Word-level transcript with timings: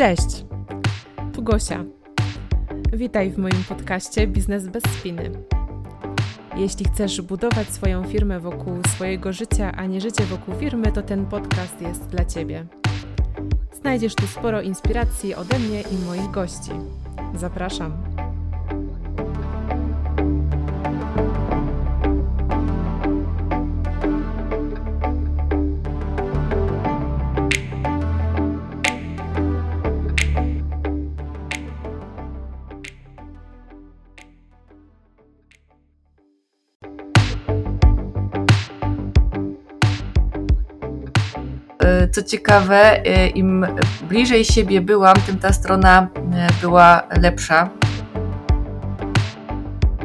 Cześć, 0.00 0.44
tu 1.32 1.42
Gosia. 1.42 1.84
Witaj 2.92 3.30
w 3.30 3.38
moim 3.38 3.64
podcaście 3.68 4.26
Biznes 4.26 4.68
bez 4.68 4.82
spiny. 4.82 5.30
Jeśli 6.56 6.84
chcesz 6.84 7.20
budować 7.20 7.68
swoją 7.68 8.04
firmę 8.04 8.40
wokół 8.40 8.74
swojego 8.88 9.32
życia, 9.32 9.72
a 9.76 9.86
nie 9.86 10.00
życie 10.00 10.24
wokół 10.24 10.54
firmy, 10.54 10.92
to 10.92 11.02
ten 11.02 11.26
podcast 11.26 11.80
jest 11.80 12.06
dla 12.06 12.24
Ciebie. 12.24 12.66
Znajdziesz 13.72 14.14
tu 14.14 14.26
sporo 14.26 14.62
inspiracji 14.62 15.34
ode 15.34 15.58
mnie 15.58 15.80
i 15.80 16.06
moich 16.06 16.30
gości. 16.30 16.70
Zapraszam. 17.34 18.09
Co 42.20 42.26
ciekawe, 42.26 43.06
y, 43.06 43.28
im 43.28 43.66
bliżej 44.08 44.44
siebie 44.44 44.80
byłam, 44.80 45.16
tym 45.26 45.38
ta 45.38 45.52
strona 45.52 46.02
y, 46.02 46.60
była 46.60 47.02
lepsza. 47.20 47.70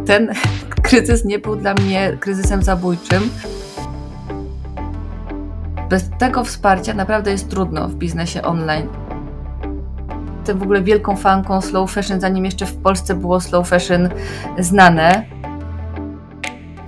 Ten 0.06 0.32
kryzys 0.84 1.26
nie 1.26 1.40
był 1.40 1.56
dla 1.56 1.74
mnie 1.74 2.18
kryzysem 2.20 2.64
zabójczym. 2.64 3.30
Bez 5.90 6.10
tego 6.20 6.44
wsparcia 6.44 6.94
naprawdę 6.94 7.32
jest 7.32 7.50
trudno 7.50 7.88
w 7.88 7.96
biznesie 7.96 8.42
online. 8.42 8.88
Jestem 10.38 10.60
w 10.60 10.64
ogóle 10.64 10.82
wielką 10.82 11.18
fanką 11.18 11.62
slow 11.62 11.92
fashion, 11.92 12.22
zanim 12.22 12.46
jeszcze 12.46 12.66
w 12.66 12.78
Polsce 12.78 13.16
było 13.16 13.42
slow 13.42 13.70
fashion 13.70 14.10
znane. 14.60 15.26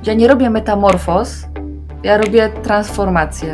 Ja 0.04 0.14
nie 0.14 0.28
robię 0.28 0.50
metamorfoz, 0.50 1.46
ja 2.04 2.18
robię 2.18 2.50
transformację 2.64 3.54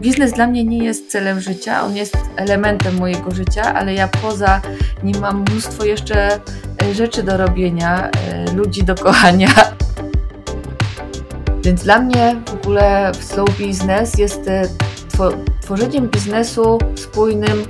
biznes 0.00 0.32
dla 0.32 0.46
mnie 0.46 0.64
nie 0.64 0.84
jest 0.84 1.10
celem 1.10 1.40
życia, 1.40 1.84
on 1.84 1.96
jest 1.96 2.16
elementem 2.36 2.98
mojego 2.98 3.30
życia, 3.30 3.74
ale 3.74 3.94
ja 3.94 4.08
poza 4.08 4.60
nim 5.02 5.20
mam 5.20 5.40
mnóstwo 5.40 5.84
jeszcze 5.84 6.40
e, 6.82 6.94
rzeczy 6.94 7.22
do 7.22 7.36
robienia, 7.36 8.10
e, 8.10 8.52
ludzi 8.52 8.84
do 8.84 8.94
kochania. 8.94 9.48
Więc 11.64 11.82
dla 11.82 11.98
mnie 11.98 12.36
w 12.46 12.54
ogóle 12.54 13.12
slow 13.20 13.58
business 13.58 14.18
jest 14.18 14.48
e, 14.48 14.62
tworzeniem 15.62 16.08
biznesu 16.08 16.78
spójnym 16.94 17.64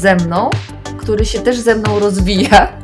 ze 0.00 0.16
mną, 0.16 0.50
który 0.98 1.24
się 1.24 1.40
też 1.40 1.58
ze 1.58 1.74
mną 1.74 1.98
rozwija 1.98 2.79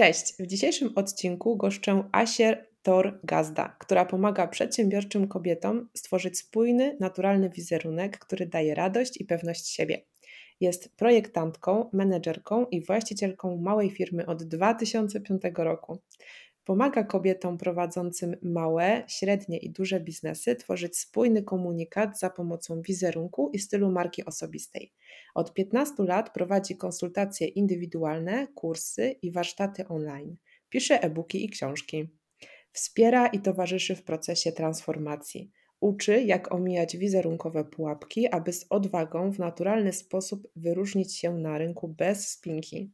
Cześć! 0.00 0.34
W 0.38 0.46
dzisiejszym 0.46 0.92
odcinku 0.96 1.56
goszczę 1.56 2.04
Asię 2.12 2.66
Tor 2.82 3.20
Gazda, 3.24 3.76
która 3.78 4.04
pomaga 4.04 4.48
przedsiębiorczym 4.48 5.28
kobietom 5.28 5.88
stworzyć 5.94 6.38
spójny, 6.38 6.96
naturalny 7.00 7.50
wizerunek, 7.50 8.18
który 8.18 8.46
daje 8.46 8.74
radość 8.74 9.20
i 9.20 9.24
pewność 9.24 9.68
siebie. 9.68 10.04
Jest 10.60 10.96
projektantką, 10.96 11.90
menedżerką 11.92 12.66
i 12.66 12.84
właścicielką 12.84 13.56
małej 13.56 13.90
firmy 13.90 14.26
od 14.26 14.42
2005 14.42 15.42
roku. 15.56 15.98
Pomaga 16.70 17.04
kobietom 17.04 17.58
prowadzącym 17.58 18.36
małe, 18.42 19.02
średnie 19.06 19.58
i 19.58 19.70
duże 19.70 20.00
biznesy 20.00 20.56
tworzyć 20.56 20.98
spójny 20.98 21.42
komunikat 21.42 22.18
za 22.18 22.30
pomocą 22.30 22.82
wizerunku 22.82 23.50
i 23.52 23.58
stylu 23.58 23.90
marki 23.90 24.24
osobistej. 24.24 24.92
Od 25.34 25.54
15 25.54 26.02
lat 26.02 26.32
prowadzi 26.34 26.76
konsultacje 26.76 27.46
indywidualne, 27.46 28.46
kursy 28.54 29.16
i 29.22 29.32
warsztaty 29.32 29.88
online. 29.88 30.36
Pisze 30.68 31.02
e-booki 31.02 31.44
i 31.44 31.48
książki. 31.48 32.08
Wspiera 32.72 33.26
i 33.26 33.40
towarzyszy 33.40 33.96
w 33.96 34.02
procesie 34.02 34.52
transformacji. 34.52 35.50
Uczy, 35.80 36.22
jak 36.22 36.54
omijać 36.54 36.96
wizerunkowe 36.96 37.64
pułapki, 37.64 38.28
aby 38.28 38.52
z 38.52 38.66
odwagą 38.70 39.32
w 39.32 39.38
naturalny 39.38 39.92
sposób 39.92 40.48
wyróżnić 40.56 41.16
się 41.16 41.34
na 41.34 41.58
rynku 41.58 41.88
bez 41.88 42.28
spinki. 42.28 42.90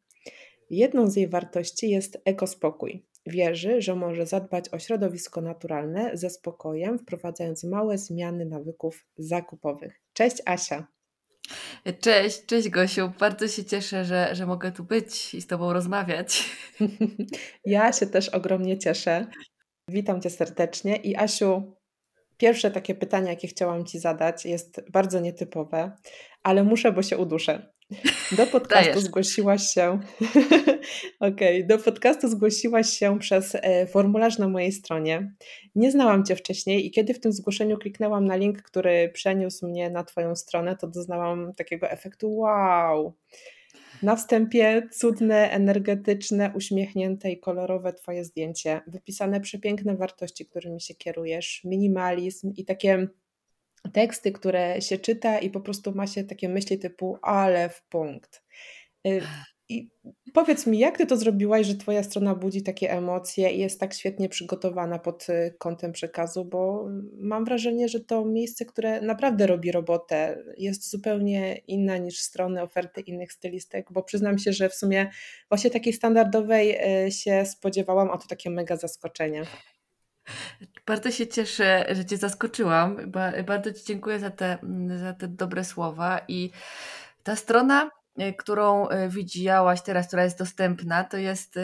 Jedną 0.71 1.11
z 1.11 1.17
jej 1.17 1.29
wartości 1.29 1.91
jest 1.91 2.19
ekospokój. 2.25 3.07
Wierzy, 3.27 3.83
że 3.83 3.95
może 3.95 4.27
zadbać 4.27 4.69
o 4.69 4.79
środowisko 4.79 5.41
naturalne 5.41 6.11
ze 6.15 6.31
spokojem, 6.31 6.99
wprowadzając 6.99 7.65
małe 7.65 7.99
zmiany 7.99 8.47
nawyków 8.47 9.07
zakupowych. 9.17 10.01
Cześć 10.13 10.43
Asia! 10.45 10.87
Cześć, 12.01 12.47
cześć 12.47 12.69
Gosiu. 12.69 13.13
Bardzo 13.19 13.49
się 13.49 13.65
cieszę, 13.65 14.05
że, 14.05 14.35
że 14.35 14.47
mogę 14.47 14.73
tu 14.73 14.85
być 14.85 15.35
i 15.35 15.41
z 15.41 15.47
Tobą 15.47 15.73
rozmawiać. 15.73 16.45
Ja 17.65 17.93
się 17.93 18.07
też 18.07 18.29
ogromnie 18.29 18.79
cieszę. 18.79 19.27
Witam 19.89 20.21
Cię 20.21 20.31
serdecznie 20.31 20.97
i 20.97 21.17
Asiu, 21.17 21.77
pierwsze 22.37 22.71
takie 22.71 22.95
pytanie, 22.95 23.31
jakie 23.31 23.49
chciałam 23.49 23.85
Ci 23.85 23.99
zadać, 23.99 24.47
jest 24.47 24.91
bardzo 24.91 25.21
nietypowe, 25.21 25.97
ale 26.43 26.65
muszę, 26.65 26.93
bo 26.93 27.03
się 27.03 27.19
uduszę. 27.19 27.73
Do 28.37 28.47
podcastu 28.57 29.01
zgłosiłaś 29.01 29.63
się. 29.63 29.91
Okej, 31.21 31.63
okay. 31.63 31.67
do 31.67 31.79
podcastu 31.79 32.29
zgłosiłaś 32.29 32.91
się 32.91 33.19
przez 33.19 33.55
e, 33.55 33.87
formularz 33.87 34.39
na 34.39 34.49
mojej 34.49 34.73
stronie. 34.73 35.35
Nie 35.75 35.91
znałam 35.91 36.25
Cię 36.25 36.37
wcześniej 36.37 36.87
i 36.87 36.91
kiedy 36.91 37.15
w 37.15 37.21
tym 37.21 37.33
zgłoszeniu 37.33 37.79
kliknęłam 37.79 38.25
na 38.25 38.37
link, 38.37 38.63
który 38.63 39.11
przeniósł 39.15 39.69
mnie 39.69 39.91
na 39.91 40.05
Twoją 40.05 40.37
stronę, 40.37 40.77
to 40.77 40.89
doznałam 40.89 41.55
takiego 41.55 41.91
efektu 41.91 42.37
wow. 42.37 43.15
Na 44.03 44.17
wstępie 44.17 44.89
cudne, 44.93 45.51
energetyczne, 45.51 46.53
uśmiechnięte 46.55 47.31
i 47.31 47.41
kolorowe 47.41 47.93
Twoje 47.93 48.25
zdjęcie, 48.25 48.81
wypisane 48.87 49.41
przepiękne 49.41 49.97
wartości, 49.97 50.47
którymi 50.47 50.81
się 50.81 50.95
kierujesz, 50.95 51.61
minimalizm 51.65 52.53
i 52.57 52.65
takie 52.65 53.09
teksty, 53.93 54.33
które 54.33 54.81
się 54.81 54.99
czyta 54.99 55.39
i 55.39 55.51
po 55.51 55.61
prostu 55.61 55.95
ma 55.95 56.07
się 56.07 56.25
takie 56.25 56.49
myśli 56.49 56.79
typu 56.79 57.19
ale 57.23 57.69
w 57.69 57.83
punkt. 57.83 58.43
Y, 59.07 59.23
I 59.69 59.91
powiedz 60.35 60.67
mi, 60.67 60.79
jak 60.79 60.99
ty 60.99 61.07
to 61.07 61.17
zrobiłaś, 61.17 61.67
że 61.67 61.75
twoja 61.75 62.03
strona 62.03 62.35
budzi 62.35 62.63
takie 62.63 62.91
emocje 62.91 63.51
i 63.51 63.59
jest 63.59 63.81
tak 63.81 63.95
świetnie 63.95 64.29
przygotowana 64.29 64.99
pod 64.99 65.29
y, 65.29 65.55
kątem 65.59 65.93
przekazu, 65.93 66.45
bo 66.45 66.89
mam 67.19 67.45
wrażenie, 67.45 67.89
że 67.89 68.01
to 68.01 68.25
miejsce, 68.25 68.65
które 68.65 69.01
naprawdę 69.01 69.47
robi 69.47 69.73
robotę, 69.73 70.45
jest 70.59 70.91
zupełnie 70.91 71.57
inna 71.57 71.97
niż 71.97 72.19
strony 72.19 72.63
oferty 72.63 73.01
innych 73.01 73.33
stylistek, 73.33 73.93
bo 73.93 74.03
przyznam 74.03 74.39
się, 74.39 74.53
że 74.53 74.69
w 74.69 74.75
sumie 74.75 75.11
właśnie 75.49 75.71
takiej 75.71 75.93
standardowej 75.93 76.79
y, 77.07 77.11
się 77.11 77.47
spodziewałam, 77.47 78.11
a 78.11 78.19
to 78.19 78.29
takie 78.29 78.51
mega 78.51 78.77
zaskoczenie. 78.77 79.43
Bardzo 80.87 81.11
się 81.11 81.27
cieszę, 81.27 81.87
że 81.91 82.05
Cię 82.05 82.17
zaskoczyłam. 82.17 82.97
Bardzo 83.47 83.73
Ci 83.73 83.85
dziękuję 83.85 84.19
za 84.19 84.31
te, 84.31 84.59
za 85.01 85.13
te 85.13 85.29
dobre 85.29 85.65
słowa. 85.65 86.21
I 86.29 86.51
ta 87.23 87.37
strona, 87.37 87.91
którą 88.39 88.89
e, 88.89 89.09
widziałaś 89.09 89.83
teraz, 89.83 90.07
która 90.07 90.25
jest 90.25 90.39
dostępna, 90.39 91.05
to 91.05 91.17
jest 91.17 91.55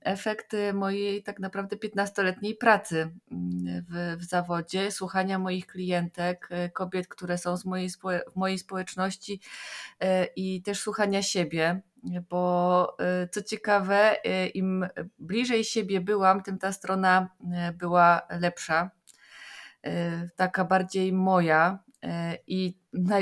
efekt 0.00 0.56
mojej 0.74 1.22
tak 1.22 1.38
naprawdę 1.38 1.76
15-letniej 1.76 2.54
pracy 2.54 2.96
mm, 3.30 3.84
w, 3.88 4.22
w 4.22 4.24
zawodzie, 4.24 4.90
słuchania 4.90 5.38
moich 5.38 5.66
klientek, 5.66 6.48
kobiet, 6.72 7.08
które 7.08 7.38
są 7.38 7.56
z 7.56 7.64
mojej, 7.64 7.88
w 8.32 8.36
mojej 8.36 8.58
społeczności 8.58 9.40
i 10.36 10.62
też 10.62 10.80
słuchania 10.80 11.22
siebie 11.22 11.80
bo 12.30 12.96
y, 13.24 13.28
co 13.28 13.42
ciekawe, 13.42 14.16
y, 14.26 14.46
im 14.46 14.86
bliżej 15.18 15.64
siebie 15.64 16.00
byłam, 16.00 16.42
tym 16.42 16.58
ta 16.58 16.72
strona 16.72 17.28
y, 17.40 17.72
była 17.72 18.22
lepsza, 18.40 18.90
taka 20.36 20.64
bardziej 20.64 21.12
moja. 21.12 21.78
I 22.46 22.78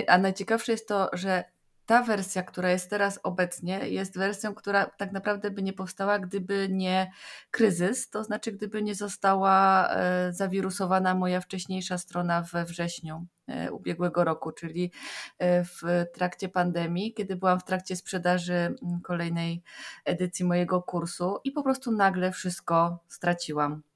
a 0.08 0.18
najciekawsze 0.18 0.72
jest 0.72 0.88
to, 0.88 1.10
że 1.12 1.44
ta 1.86 2.02
wersja, 2.02 2.42
która 2.42 2.70
jest 2.70 2.90
teraz 2.90 3.20
obecnie, 3.22 3.88
jest 3.88 4.18
wersją, 4.18 4.54
która 4.54 4.86
tak 4.86 5.12
naprawdę 5.12 5.50
by 5.50 5.62
nie 5.62 5.72
powstała, 5.72 6.18
gdyby 6.18 6.68
nie 6.70 7.10
kryzys, 7.50 8.10
to 8.10 8.24
znaczy 8.24 8.52
gdyby 8.52 8.82
nie 8.82 8.94
została 8.94 9.88
e, 9.90 10.32
zawirusowana 10.32 11.14
moja 11.14 11.40
wcześniejsza 11.40 11.98
strona 11.98 12.42
we 12.42 12.64
wrześniu 12.64 13.26
e, 13.48 13.72
ubiegłego 13.72 14.24
roku, 14.24 14.52
czyli 14.52 14.92
e, 15.38 15.64
w 15.64 15.82
trakcie 16.14 16.48
pandemii, 16.48 17.14
kiedy 17.14 17.36
byłam 17.36 17.60
w 17.60 17.64
trakcie 17.64 17.96
sprzedaży 17.96 18.74
kolejnej 19.02 19.62
edycji 20.04 20.44
mojego 20.44 20.82
kursu 20.82 21.38
i 21.44 21.52
po 21.52 21.62
prostu 21.62 21.92
nagle 21.92 22.32
wszystko 22.32 22.98
straciłam. 23.08 23.93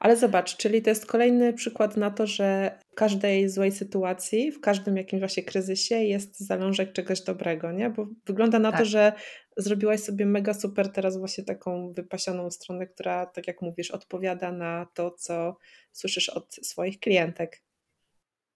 Ale 0.00 0.16
zobacz, 0.16 0.56
czyli 0.56 0.82
to 0.82 0.90
jest 0.90 1.06
kolejny 1.06 1.52
przykład 1.52 1.96
na 1.96 2.10
to, 2.10 2.26
że 2.26 2.78
w 2.92 2.94
każdej 2.94 3.48
złej 3.48 3.72
sytuacji, 3.72 4.52
w 4.52 4.60
każdym 4.60 4.96
jakimś 4.96 5.20
właśnie 5.20 5.42
kryzysie 5.42 5.94
jest 5.94 6.40
zalążek 6.40 6.92
czegoś 6.92 7.20
dobrego, 7.20 7.72
nie? 7.72 7.90
Bo 7.90 8.06
wygląda 8.26 8.58
na 8.58 8.70
tak. 8.70 8.80
to, 8.80 8.86
że 8.86 9.12
zrobiłaś 9.56 10.00
sobie 10.00 10.26
mega 10.26 10.54
super 10.54 10.92
teraz 10.92 11.18
właśnie 11.18 11.44
taką 11.44 11.92
wypasioną 11.92 12.50
stronę, 12.50 12.86
która, 12.86 13.26
tak 13.26 13.46
jak 13.46 13.62
mówisz, 13.62 13.90
odpowiada 13.90 14.52
na 14.52 14.86
to, 14.94 15.10
co 15.10 15.56
słyszysz 15.92 16.28
od 16.28 16.54
swoich 16.54 17.00
klientek. 17.00 17.65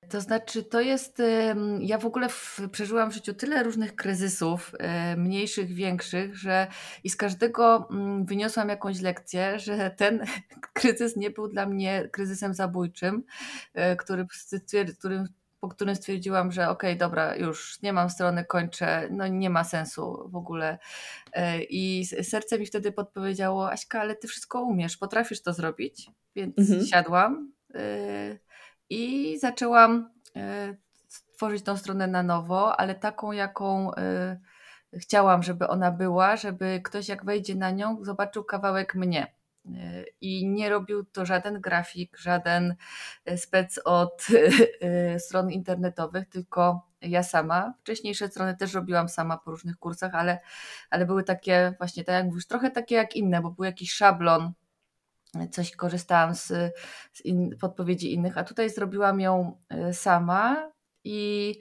To 0.08 0.20
znaczy, 0.20 0.64
to 0.64 0.80
jest. 0.80 1.22
Ja 1.80 1.98
w 1.98 2.06
ogóle 2.06 2.28
w, 2.28 2.60
przeżyłam 2.72 3.10
w 3.10 3.14
życiu 3.14 3.34
tyle 3.34 3.62
różnych 3.62 3.96
kryzysów, 3.96 4.72
e, 4.78 5.16
mniejszych, 5.16 5.74
większych, 5.74 6.36
że 6.36 6.66
i 7.04 7.10
z 7.10 7.16
każdego 7.16 7.88
mm, 7.90 8.24
wyniosłam 8.24 8.68
jakąś 8.68 9.00
lekcję, 9.00 9.58
że 9.58 9.90
ten 9.90 10.24
kryzys 10.72 11.16
nie 11.16 11.30
był 11.30 11.48
dla 11.48 11.66
mnie 11.66 12.08
kryzysem 12.12 12.54
zabójczym, 12.54 13.22
e, 13.74 13.96
który, 13.96 14.26
którym, 14.98 15.28
po 15.60 15.68
którym 15.68 15.96
stwierdziłam, 15.96 16.52
że 16.52 16.68
okej, 16.68 16.90
okay, 16.90 16.98
dobra, 16.98 17.36
już 17.36 17.82
nie 17.82 17.92
mam 17.92 18.10
strony, 18.10 18.44
kończę, 18.44 19.08
no 19.10 19.26
nie 19.26 19.50
ma 19.50 19.64
sensu 19.64 20.28
w 20.30 20.36
ogóle. 20.36 20.78
E, 21.32 21.62
I 21.62 22.06
serce 22.06 22.58
mi 22.58 22.66
wtedy 22.66 22.92
podpowiedziało: 22.92 23.70
Aśka, 23.70 24.00
ale 24.00 24.16
ty 24.16 24.28
wszystko 24.28 24.62
umiesz, 24.62 24.96
potrafisz 24.96 25.42
to 25.42 25.52
zrobić. 25.52 26.10
Więc 26.36 26.58
mhm. 26.58 26.86
siadłam 26.86 27.52
i 28.90 29.38
zaczęłam 29.38 30.10
e, 30.36 30.74
tworzyć 31.36 31.62
tą 31.64 31.76
stronę 31.76 32.06
na 32.06 32.22
nowo, 32.22 32.80
ale 32.80 32.94
taką, 32.94 33.32
jaką 33.32 33.94
e, 33.94 34.40
chciałam, 34.92 35.42
żeby 35.42 35.68
ona 35.68 35.90
była, 35.90 36.36
żeby 36.36 36.80
ktoś 36.84 37.08
jak 37.08 37.24
wejdzie 37.24 37.54
na 37.54 37.70
nią, 37.70 38.04
zobaczył 38.04 38.44
kawałek 38.44 38.94
mnie. 38.94 39.34
E, 39.66 40.04
I 40.20 40.46
nie 40.48 40.68
robił 40.68 41.04
to 41.04 41.26
żaden 41.26 41.60
grafik, 41.60 42.18
żaden 42.18 42.74
spec 43.36 43.80
od 43.84 44.26
stron 45.26 45.50
internetowych, 45.50 46.28
tylko 46.28 46.90
ja 47.02 47.22
sama. 47.22 47.74
Wcześniejsze 47.80 48.28
strony 48.28 48.56
też 48.56 48.74
robiłam 48.74 49.08
sama 49.08 49.38
po 49.38 49.50
różnych 49.50 49.76
kursach, 49.76 50.14
ale, 50.14 50.38
ale 50.90 51.06
były 51.06 51.24
takie 51.24 51.74
właśnie, 51.78 52.04
tak 52.04 52.14
jak 52.14 52.24
mówisz, 52.24 52.46
trochę 52.46 52.70
takie 52.70 52.94
jak 52.94 53.16
inne, 53.16 53.40
bo 53.40 53.50
był 53.50 53.64
jakiś 53.64 53.92
szablon, 53.92 54.52
coś 55.50 55.76
korzystałam 55.76 56.34
z, 56.34 56.46
z 57.12 57.24
in, 57.24 57.56
podpowiedzi 57.60 58.14
innych, 58.14 58.38
a 58.38 58.44
tutaj 58.44 58.70
zrobiłam 58.70 59.20
ją 59.20 59.58
e, 59.68 59.94
sama 59.94 60.72
i 61.04 61.54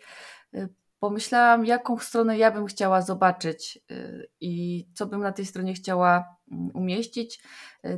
e, 0.54 0.68
pomyślałam, 1.00 1.66
jaką 1.66 1.98
stronę 1.98 2.38
ja 2.38 2.52
bym 2.52 2.66
chciała 2.66 3.02
zobaczyć 3.02 3.80
e, 3.92 3.94
i 4.42 4.86
co 4.94 5.06
bym 5.06 5.22
na 5.22 5.32
tej 5.32 5.46
stronie 5.46 5.74
chciała 5.74 6.36
mm, 6.52 6.70
umieścić. 6.74 7.44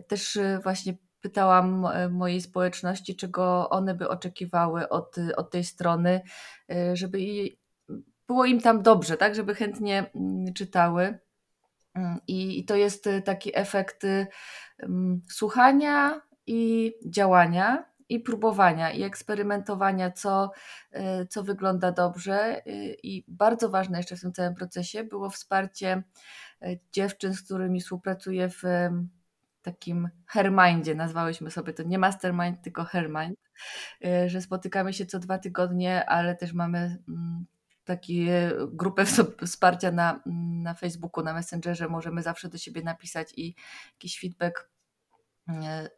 Też 0.08 0.40
właśnie 0.64 0.98
pytałam 1.22 1.88
mojej 2.12 2.42
społeczności, 2.42 3.16
czego 3.16 3.70
one 3.70 3.96
by 3.96 4.10
oczekiwały 4.10 4.90
od, 4.90 5.16
od 5.36 5.52
tej 5.52 5.64
strony, 5.64 6.22
żeby 6.94 7.18
było 8.28 8.46
im 8.46 8.62
tam 8.62 8.82
dobrze, 8.82 9.18
tak, 9.18 9.36
żeby 9.36 9.56
chętnie 9.56 10.12
mm, 10.16 10.54
czytały. 10.54 11.20
Mm, 11.94 12.20
I, 12.28 12.66
to 12.66 12.76
jest 12.76 13.10
taki 13.26 13.58
efekt 13.58 14.06
słuchania 15.30 16.22
i 16.48 16.94
działania, 17.06 17.92
i 18.12 18.20
próbowania, 18.20 18.92
i 18.92 19.04
eksperymentowania, 19.04 20.12
co, 20.12 20.52
y, 20.96 21.28
co 21.28 21.44
wygląda 21.44 21.92
dobrze. 21.92 22.62
Y, 22.68 22.98
I 23.04 23.24
bardzo 23.28 23.70
ważne 23.70 23.98
jeszcze 23.98 24.16
w 24.16 24.22
tym 24.22 24.34
całym 24.34 24.56
procesie 24.56 25.04
było 25.04 25.30
wsparcie 25.30 26.04
y, 26.64 26.80
dziewczyn, 26.92 27.34
z 27.34 27.42
którymi 27.42 27.82
współpracuję 27.82 28.50
w 28.50 28.64
takim 29.62 30.10
hermindzie, 30.28 30.96
nazwałyśmy 30.96 31.52
sobie 31.52 31.74
to 31.74 31.84
nie 31.84 32.00
mastermind, 32.00 32.62
tylko 32.62 32.84
hermind, 32.84 33.40
że 34.28 34.42
spotykamy 34.42 34.94
się 34.94 35.06
co 35.06 35.20
dwa 35.20 35.38
tygodnie, 35.38 36.06
ale 36.10 36.36
też 36.36 36.54
mamy 36.54 36.98
taką 37.84 38.04
grupę 38.68 39.06
wsparcia 39.46 39.92
na, 39.92 40.24
na 40.64 40.74
Facebooku, 40.74 41.24
na 41.24 41.34
Messengerze, 41.34 41.88
możemy 41.88 42.24
zawsze 42.24 42.50
do 42.50 42.58
siebie 42.58 42.82
napisać 42.82 43.34
i 43.38 43.56
jakiś 43.94 44.20
feedback 44.20 44.72
E, 45.50 45.90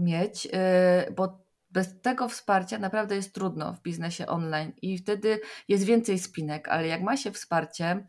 mieć, 0.00 0.48
e, 0.52 1.12
bo 1.16 1.46
bez 1.70 2.00
tego 2.00 2.28
wsparcia 2.28 2.78
naprawdę 2.78 3.16
jest 3.16 3.34
trudno 3.34 3.74
w 3.74 3.82
biznesie 3.82 4.26
online 4.26 4.72
i 4.82 4.98
wtedy 4.98 5.40
jest 5.68 5.84
więcej 5.84 6.18
spinek, 6.18 6.68
ale 6.68 6.86
jak 6.86 7.02
ma 7.02 7.16
się 7.16 7.32
wsparcie 7.32 8.06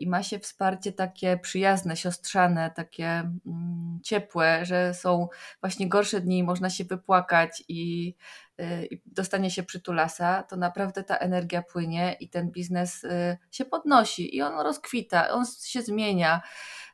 i 0.00 0.08
ma 0.08 0.22
się 0.22 0.38
wsparcie 0.38 0.92
takie 0.92 1.36
przyjazne, 1.38 1.96
siostrzane, 1.96 2.70
takie 2.70 3.06
mm, 3.06 4.00
ciepłe, 4.02 4.64
że 4.64 4.94
są 4.94 5.28
właśnie 5.60 5.88
gorsze 5.88 6.20
dni, 6.20 6.42
można 6.42 6.70
się 6.70 6.84
wypłakać 6.84 7.64
i, 7.68 8.14
i 8.90 9.02
dostanie 9.06 9.50
się 9.50 9.62
przytulasa, 9.62 10.42
to 10.42 10.56
naprawdę 10.56 11.04
ta 11.04 11.16
energia 11.16 11.62
płynie 11.62 12.16
i 12.20 12.28
ten 12.28 12.50
biznes 12.50 13.06
się 13.50 13.64
podnosi 13.64 14.36
i 14.36 14.42
on 14.42 14.60
rozkwita, 14.60 15.30
on 15.30 15.44
się 15.62 15.82
zmienia. 15.82 16.40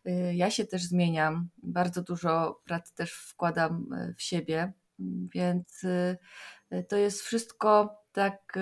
Y, 0.07 0.35
ja 0.35 0.51
się 0.51 0.67
też 0.67 0.83
zmieniam, 0.83 1.49
bardzo 1.63 2.03
dużo 2.03 2.61
pracy 2.65 2.95
też 2.95 3.13
wkładam 3.13 3.93
y, 3.93 4.15
w 4.15 4.23
siebie, 4.23 4.73
więc 5.35 5.85
y, 5.85 6.19
to 6.89 6.97
jest 6.97 7.23
wszystko 7.23 7.99
tak, 8.19 8.59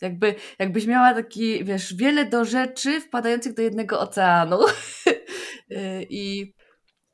jakby, 0.00 0.34
jakbyś 0.58 0.86
miała 0.86 1.14
taki, 1.14 1.64
wiesz, 1.64 1.94
wiele 1.94 2.24
do 2.24 2.44
rzeczy 2.44 3.00
wpadających 3.00 3.54
do 3.54 3.62
jednego 3.62 4.00
oceanu. 4.00 4.58
I, 6.10 6.54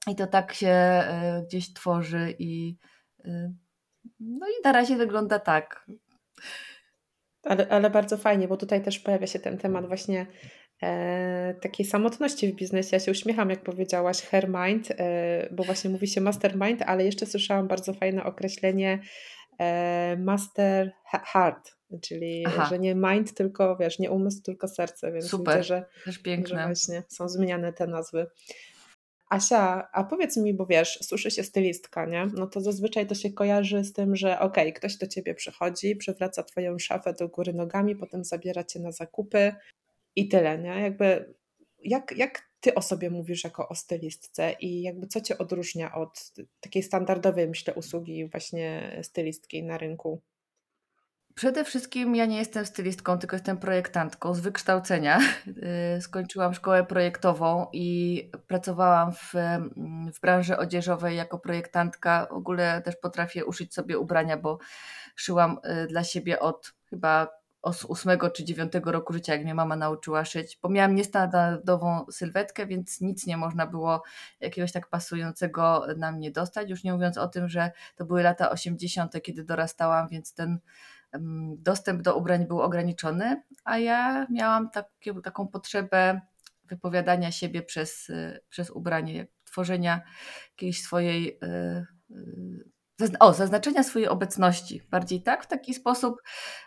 I 0.06 0.16
to 0.16 0.26
tak 0.26 0.54
się 0.54 1.02
gdzieś 1.48 1.72
tworzy 1.72 2.34
i 2.38 2.76
no 4.20 4.46
i 4.48 4.62
na 4.64 4.72
razie 4.72 4.96
wygląda 4.96 5.38
tak. 5.38 5.86
Ale, 7.42 7.68
ale 7.68 7.90
bardzo 7.90 8.16
fajnie, 8.16 8.48
bo 8.48 8.56
tutaj 8.56 8.82
też 8.82 8.98
pojawia 8.98 9.26
się 9.26 9.38
ten 9.38 9.58
temat 9.58 9.86
właśnie 9.86 10.26
e, 10.82 11.54
takiej 11.62 11.86
samotności 11.86 12.52
w 12.52 12.56
biznesie. 12.56 12.88
Ja 12.92 13.00
się 13.00 13.10
uśmiecham, 13.10 13.50
jak 13.50 13.62
powiedziałaś, 13.62 14.22
hermind, 14.22 14.90
e, 14.90 15.48
bo 15.52 15.64
właśnie 15.64 15.90
mówi 15.90 16.06
się 16.06 16.20
mastermind, 16.20 16.82
ale 16.82 17.04
jeszcze 17.04 17.26
słyszałam 17.26 17.68
bardzo 17.68 17.94
fajne 17.94 18.24
określenie 18.24 18.98
master 20.18 20.92
heart, 21.12 21.76
czyli 22.02 22.44
Aha. 22.46 22.66
że 22.70 22.78
nie 22.78 22.94
mind, 22.94 23.34
tylko 23.34 23.76
wiesz, 23.76 23.98
nie 23.98 24.10
umysł, 24.10 24.42
tylko 24.42 24.68
serce, 24.68 25.12
więc 25.12 25.26
Super, 25.26 25.54
widzę, 25.54 25.64
że, 25.64 25.84
też 26.04 26.18
piękne. 26.18 26.58
że 26.58 26.66
właśnie 26.66 27.02
są 27.08 27.28
zmieniane 27.28 27.72
te 27.72 27.86
nazwy. 27.86 28.26
Asia, 29.30 29.88
a 29.92 30.04
powiedz 30.04 30.36
mi, 30.36 30.54
bo 30.54 30.66
wiesz, 30.66 30.98
słyszy 31.02 31.30
się 31.30 31.42
stylistka, 31.42 32.06
nie? 32.06 32.26
No 32.34 32.46
to 32.46 32.60
zazwyczaj 32.60 33.06
to 33.06 33.14
się 33.14 33.32
kojarzy 33.32 33.84
z 33.84 33.92
tym, 33.92 34.16
że 34.16 34.38
okej, 34.40 34.64
okay, 34.64 34.72
ktoś 34.72 34.96
do 34.96 35.06
ciebie 35.06 35.34
przychodzi, 35.34 35.96
przewraca 35.96 36.42
twoją 36.42 36.78
szafę 36.78 37.12
do 37.12 37.28
góry 37.28 37.52
nogami, 37.52 37.96
potem 37.96 38.24
zabiera 38.24 38.64
cię 38.64 38.80
na 38.80 38.92
zakupy, 38.92 39.54
i 40.16 40.28
tyle, 40.28 40.58
nie? 40.58 40.80
Jakby 40.80 41.34
jak, 41.82 42.14
jak 42.16 42.50
ty 42.64 42.74
o 42.74 42.82
sobie 42.82 43.10
mówisz 43.10 43.44
jako 43.44 43.68
o 43.68 43.74
stylistce 43.74 44.52
i 44.52 44.82
jakby 44.82 45.06
co 45.06 45.20
cię 45.20 45.38
odróżnia 45.38 45.94
od 45.94 46.32
takiej 46.60 46.82
standardowej, 46.82 47.48
myślę, 47.48 47.74
usługi 47.74 48.28
właśnie 48.28 48.98
stylistki 49.02 49.62
na 49.62 49.78
rynku? 49.78 50.22
Przede 51.34 51.64
wszystkim 51.64 52.16
ja 52.16 52.26
nie 52.26 52.36
jestem 52.38 52.66
stylistką, 52.66 53.18
tylko 53.18 53.36
jestem 53.36 53.58
projektantką 53.58 54.34
z 54.34 54.40
wykształcenia. 54.40 55.18
Y, 55.96 56.02
skończyłam 56.02 56.54
szkołę 56.54 56.84
projektową 56.84 57.66
i 57.72 58.30
pracowałam 58.46 59.12
w, 59.12 59.32
w 60.14 60.20
branży 60.20 60.56
odzieżowej 60.56 61.16
jako 61.16 61.38
projektantka. 61.38 62.26
W 62.30 62.32
ogóle 62.32 62.82
też 62.82 62.96
potrafię 62.96 63.44
uszyć 63.44 63.74
sobie 63.74 63.98
ubrania, 63.98 64.36
bo 64.36 64.58
szyłam 65.16 65.58
y, 65.84 65.86
dla 65.86 66.04
siebie 66.04 66.40
od 66.40 66.74
chyba 66.90 67.28
z 67.72 67.84
ósmego 67.84 68.30
czy 68.30 68.44
dziewiątego 68.44 68.92
roku 68.92 69.12
życia, 69.12 69.32
jak 69.32 69.42
mnie 69.42 69.54
mama 69.54 69.76
nauczyła 69.76 70.24
szyć, 70.24 70.58
bo 70.62 70.68
miałam 70.68 70.94
niestandardową 70.94 72.06
sylwetkę, 72.10 72.66
więc 72.66 73.00
nic 73.00 73.26
nie 73.26 73.36
można 73.36 73.66
było 73.66 74.02
jakiegoś 74.40 74.72
tak 74.72 74.88
pasującego 74.88 75.86
na 75.96 76.12
mnie 76.12 76.30
dostać, 76.30 76.70
już 76.70 76.84
nie 76.84 76.92
mówiąc 76.92 77.18
o 77.18 77.28
tym, 77.28 77.48
że 77.48 77.70
to 77.96 78.04
były 78.04 78.22
lata 78.22 78.50
80., 78.50 79.22
kiedy 79.22 79.44
dorastałam, 79.44 80.08
więc 80.08 80.34
ten 80.34 80.58
dostęp 81.58 82.02
do 82.02 82.16
ubrań 82.16 82.46
był 82.46 82.60
ograniczony, 82.60 83.42
a 83.64 83.78
ja 83.78 84.26
miałam 84.30 84.70
takie, 84.70 85.14
taką 85.22 85.48
potrzebę 85.48 86.20
wypowiadania 86.64 87.32
siebie 87.32 87.62
przez, 87.62 88.12
przez 88.48 88.70
ubranie, 88.70 89.26
tworzenia 89.44 90.00
jakiejś 90.50 90.82
swojej 90.82 91.38
y, 91.42 91.86
y, 92.10 92.73
o, 93.20 93.32
zaznaczenia 93.32 93.82
swojej 93.82 94.08
obecności, 94.08 94.82
bardziej 94.90 95.22
tak, 95.22 95.44
w 95.44 95.46
taki 95.46 95.74
sposób 95.74 96.22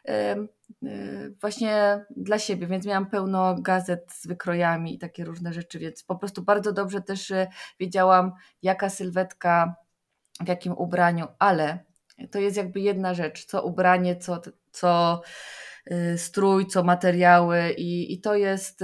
yy, 0.06 1.36
właśnie 1.42 2.06
dla 2.16 2.40
siebie, 2.40 2.68
więc 2.68 2.86
miałam 2.86 3.10
pełno 3.10 3.56
gazet 3.62 4.12
z 4.12 4.28
wykrojami 4.28 4.96
i 4.96 5.00
takie 5.00 5.26
różne 5.26 5.54
rzeczy, 5.54 5.80
więc 5.80 6.04
po 6.04 6.16
prostu 6.16 6.44
bardzo 6.44 6.74
dobrze 6.74 7.02
też 7.02 7.32
y, 7.32 7.48
wiedziałam, 7.80 8.32
jaka 8.62 8.90
sylwetka, 8.90 9.76
w 10.46 10.48
jakim 10.48 10.74
ubraniu, 10.74 11.28
ale 11.40 11.80
to 12.32 12.40
jest 12.40 12.58
jakby 12.58 12.80
jedna 12.80 13.14
rzecz, 13.14 13.46
co 13.46 13.64
ubranie, 13.64 14.16
co, 14.16 14.42
co 14.72 15.22
yy, 15.86 16.18
strój, 16.18 16.68
co 16.68 16.84
materiały 16.84 17.72
i, 17.78 18.14
i 18.14 18.22
to 18.22 18.36
jest... 18.36 18.84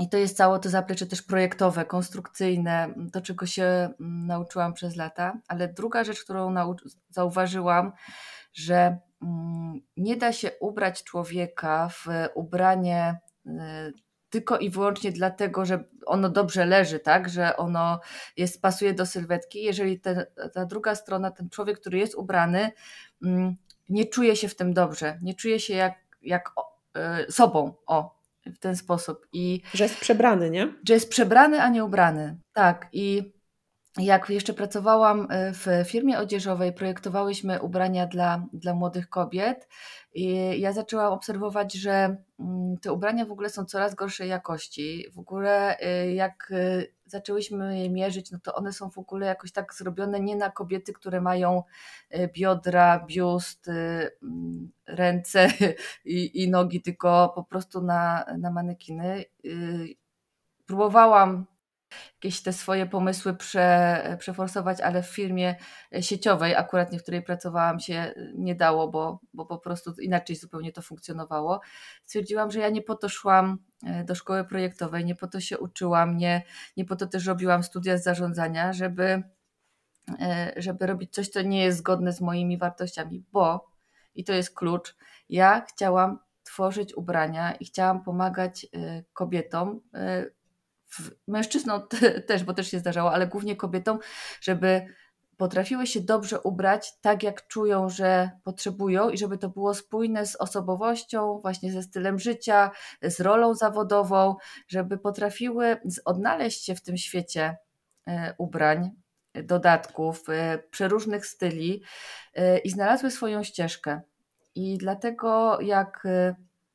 I 0.00 0.08
to 0.08 0.16
jest 0.16 0.36
całe 0.36 0.60
to 0.60 0.68
zaplecze 0.68 1.06
też 1.06 1.22
projektowe, 1.22 1.84
konstrukcyjne, 1.84 2.94
to 3.12 3.20
czego 3.20 3.46
się 3.46 3.64
mm, 3.64 4.26
nauczyłam 4.26 4.72
przez 4.72 4.96
lata. 4.96 5.38
Ale 5.48 5.68
druga 5.68 6.04
rzecz, 6.04 6.24
którą 6.24 6.54
zauważyłam, 7.08 7.92
że 8.52 8.98
mm, 9.22 9.80
nie 9.96 10.16
da 10.16 10.32
się 10.32 10.50
ubrać 10.60 11.04
człowieka 11.04 11.88
w 11.88 12.06
ubranie 12.34 13.20
y, 13.46 13.50
tylko 14.30 14.58
i 14.58 14.70
wyłącznie 14.70 15.12
dlatego, 15.12 15.64
że 15.64 15.84
ono 16.06 16.28
dobrze 16.28 16.66
leży, 16.66 16.98
tak, 16.98 17.28
że 17.28 17.56
ono 17.56 18.00
jest, 18.36 18.62
pasuje 18.62 18.94
do 18.94 19.06
sylwetki, 19.06 19.62
jeżeli 19.62 20.00
ten, 20.00 20.24
ta 20.54 20.66
druga 20.66 20.94
strona, 20.94 21.30
ten 21.30 21.50
człowiek, 21.50 21.80
który 21.80 21.98
jest 21.98 22.14
ubrany, 22.14 22.72
mm, 23.24 23.56
nie 23.88 24.06
czuje 24.06 24.36
się 24.36 24.48
w 24.48 24.56
tym 24.56 24.72
dobrze, 24.72 25.18
nie 25.22 25.34
czuje 25.34 25.60
się 25.60 25.74
jak, 25.74 25.94
jak 26.22 26.52
y, 27.28 27.32
sobą, 27.32 27.74
o, 27.86 28.13
w 28.46 28.58
ten 28.58 28.76
sposób. 28.76 29.26
I, 29.32 29.62
że 29.74 29.84
jest 29.84 30.00
przebrany, 30.00 30.50
nie? 30.50 30.74
Że 30.88 30.94
jest 30.94 31.10
przebrany, 31.10 31.62
a 31.62 31.68
nie 31.68 31.84
ubrany. 31.84 32.38
Tak. 32.52 32.88
I 32.92 33.34
jak 33.98 34.30
jeszcze 34.30 34.54
pracowałam 34.54 35.26
e, 35.30 35.52
w 35.52 35.88
firmie 35.88 36.18
odzieżowej, 36.18 36.72
projektowałyśmy 36.72 37.62
ubrania 37.62 38.06
dla, 38.06 38.46
dla 38.52 38.74
młodych 38.74 39.08
kobiet 39.08 39.68
i 40.14 40.60
ja 40.60 40.72
zaczęłam 40.72 41.12
obserwować, 41.12 41.72
że 41.72 42.16
mm, 42.40 42.76
te 42.78 42.92
ubrania 42.92 43.26
w 43.26 43.32
ogóle 43.32 43.50
są 43.50 43.64
coraz 43.64 43.94
gorszej 43.94 44.28
jakości. 44.28 45.06
W 45.14 45.18
ogóle 45.18 45.78
e, 45.78 46.14
jak 46.14 46.52
e, 46.52 46.82
zaczęłyśmy 47.06 47.78
je 47.78 47.90
mierzyć, 47.90 48.30
no 48.30 48.38
to 48.42 48.54
one 48.54 48.72
są 48.72 48.90
w 48.90 48.98
ogóle 48.98 49.26
jakoś 49.26 49.52
tak 49.52 49.74
zrobione 49.74 50.20
nie 50.20 50.36
na 50.36 50.50
kobiety, 50.50 50.92
które 50.92 51.20
mają 51.20 51.62
biodra, 52.34 53.06
biust, 53.06 53.68
mm, 53.68 54.72
ręce 54.86 55.48
i, 56.04 56.42
i 56.42 56.50
nogi, 56.50 56.82
tylko 56.82 57.32
po 57.34 57.44
prostu 57.44 57.82
na, 57.82 58.24
na 58.38 58.50
manekiny. 58.50 59.24
Próbowałam 60.66 61.46
jakieś 62.14 62.42
te 62.42 62.52
swoje 62.52 62.86
pomysły 62.86 63.34
prze, 63.34 64.16
przeforsować, 64.18 64.80
ale 64.80 65.02
w 65.02 65.06
firmie 65.06 65.54
sieciowej, 66.00 66.54
akurat 66.54 66.92
nie 66.92 66.98
w 66.98 67.02
której 67.02 67.22
pracowałam, 67.22 67.80
się 67.80 68.14
nie 68.34 68.54
dało, 68.54 68.88
bo, 68.88 69.20
bo 69.34 69.46
po 69.46 69.58
prostu 69.58 69.92
inaczej 70.00 70.36
zupełnie 70.36 70.72
to 70.72 70.82
funkcjonowało. 70.82 71.60
Stwierdziłam, 72.04 72.50
że 72.50 72.60
ja 72.60 72.68
nie 72.68 72.82
po 72.82 72.94
to 72.94 73.08
szłam 73.08 73.58
e, 73.86 74.04
do 74.04 74.14
szkoły 74.14 74.44
projektowej, 74.44 75.04
nie 75.04 75.14
po 75.14 75.26
to 75.26 75.40
się 75.40 75.58
uczyłam, 75.58 76.16
nie, 76.16 76.42
nie 76.76 76.84
po 76.84 76.96
to 76.96 77.06
też 77.06 77.26
robiłam 77.26 77.62
studia 77.62 77.98
z 77.98 78.02
zarządzania, 78.02 78.72
żeby, 78.72 79.22
e, 80.20 80.52
żeby 80.56 80.86
robić 80.86 81.14
coś, 81.14 81.28
co 81.28 81.42
nie 81.42 81.64
jest 81.64 81.78
zgodne 81.78 82.12
z 82.12 82.20
moimi 82.20 82.58
wartościami, 82.58 83.24
bo, 83.32 83.66
i 84.14 84.24
to 84.24 84.32
jest 84.32 84.54
klucz, 84.54 84.96
ja 85.28 85.64
chciałam 85.68 86.18
tworzyć 86.44 86.94
ubrania 86.94 87.52
i 87.52 87.64
chciałam 87.64 88.04
pomagać 88.04 88.66
e, 88.72 89.02
kobietom 89.12 89.80
mężczyznom 91.28 91.82
też, 92.28 92.44
bo 92.44 92.54
też 92.54 92.70
się 92.70 92.78
zdarzało, 92.78 93.12
ale 93.12 93.26
głównie 93.26 93.56
kobietom, 93.56 93.98
żeby 94.40 94.86
potrafiły 95.36 95.86
się 95.86 96.00
dobrze 96.00 96.40
ubrać 96.40 97.00
tak, 97.00 97.22
jak 97.22 97.46
czują, 97.46 97.88
że 97.88 98.30
potrzebują 98.44 99.10
i 99.10 99.18
żeby 99.18 99.38
to 99.38 99.48
było 99.48 99.74
spójne 99.74 100.26
z 100.26 100.36
osobowością, 100.36 101.38
właśnie 101.42 101.72
ze 101.72 101.82
stylem 101.82 102.18
życia, 102.18 102.70
z 103.02 103.20
rolą 103.20 103.54
zawodową, 103.54 104.36
żeby 104.68 104.98
potrafiły 104.98 105.76
odnaleźć 106.04 106.64
się 106.64 106.74
w 106.74 106.82
tym 106.82 106.96
świecie 106.96 107.56
e, 108.06 108.34
ubrań, 108.38 108.90
dodatków, 109.34 110.28
e, 110.28 110.58
przeróżnych 110.70 111.26
styli 111.26 111.82
e, 112.34 112.58
i 112.58 112.70
znalazły 112.70 113.10
swoją 113.10 113.42
ścieżkę. 113.42 114.00
I 114.54 114.78
dlatego 114.78 115.60
jak 115.60 116.06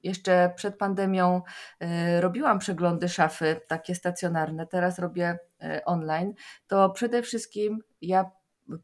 jeszcze 0.03 0.53
przed 0.55 0.77
pandemią 0.77 1.41
e, 1.79 2.21
robiłam 2.21 2.59
przeglądy 2.59 3.09
szafy, 3.09 3.61
takie 3.67 3.95
stacjonarne, 3.95 4.67
teraz 4.67 4.99
robię 4.99 5.39
e, 5.63 5.85
online, 5.85 6.33
to 6.67 6.89
przede 6.89 7.21
wszystkim 7.21 7.79
ja 8.01 8.31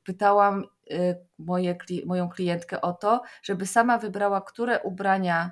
pytałam 0.04 0.64
e, 0.92 1.16
moje, 1.38 1.78
moją 2.06 2.30
klientkę 2.30 2.82
o 2.82 2.94
to, 2.94 3.22
żeby 3.44 3.68
sama 3.68 3.98
wybrała, 3.98 4.42
które 4.42 4.80
ubrania 4.80 5.52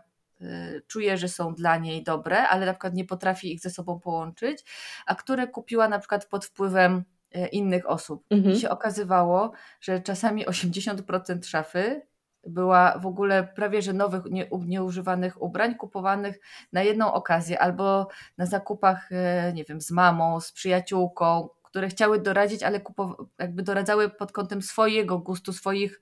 czuje, 0.87 1.17
że 1.17 1.27
są 1.27 1.53
dla 1.55 1.77
niej 1.77 2.03
dobre, 2.03 2.47
ale 2.47 2.65
na 2.65 2.73
przykład 2.73 2.93
nie 2.93 3.05
potrafi 3.05 3.53
ich 3.53 3.59
ze 3.59 3.69
sobą 3.69 3.99
połączyć, 3.99 4.63
a 5.05 5.15
które 5.15 5.47
kupiła 5.47 5.87
na 5.87 5.99
przykład 5.99 6.25
pod 6.25 6.45
wpływem 6.45 7.03
innych 7.51 7.89
osób. 7.89 8.25
Mhm. 8.29 8.55
I 8.55 8.59
się 8.59 8.69
okazywało, 8.69 9.51
że 9.81 9.99
czasami 9.99 10.45
80% 10.45 11.45
szafy 11.45 12.01
była 12.47 12.99
w 12.99 13.05
ogóle 13.05 13.43
prawie 13.43 13.81
że 13.81 13.93
nowych, 13.93 14.25
nie, 14.25 14.47
nieużywanych 14.65 15.41
ubrań 15.41 15.75
kupowanych 15.75 16.39
na 16.73 16.83
jedną 16.83 17.13
okazję 17.13 17.59
albo 17.59 18.07
na 18.37 18.45
zakupach, 18.45 19.11
e, 19.11 19.53
nie 19.53 19.63
wiem, 19.63 19.81
z 19.81 19.91
mamą, 19.91 20.39
z 20.39 20.51
przyjaciółką, 20.51 21.49
które 21.63 21.87
chciały 21.87 22.19
doradzić, 22.19 22.63
ale 22.63 22.79
kupow- 22.79 23.25
jakby 23.39 23.63
doradzały 23.63 24.09
pod 24.09 24.31
kątem 24.31 24.61
swojego 24.61 25.19
gustu, 25.19 25.53
swoich 25.53 26.01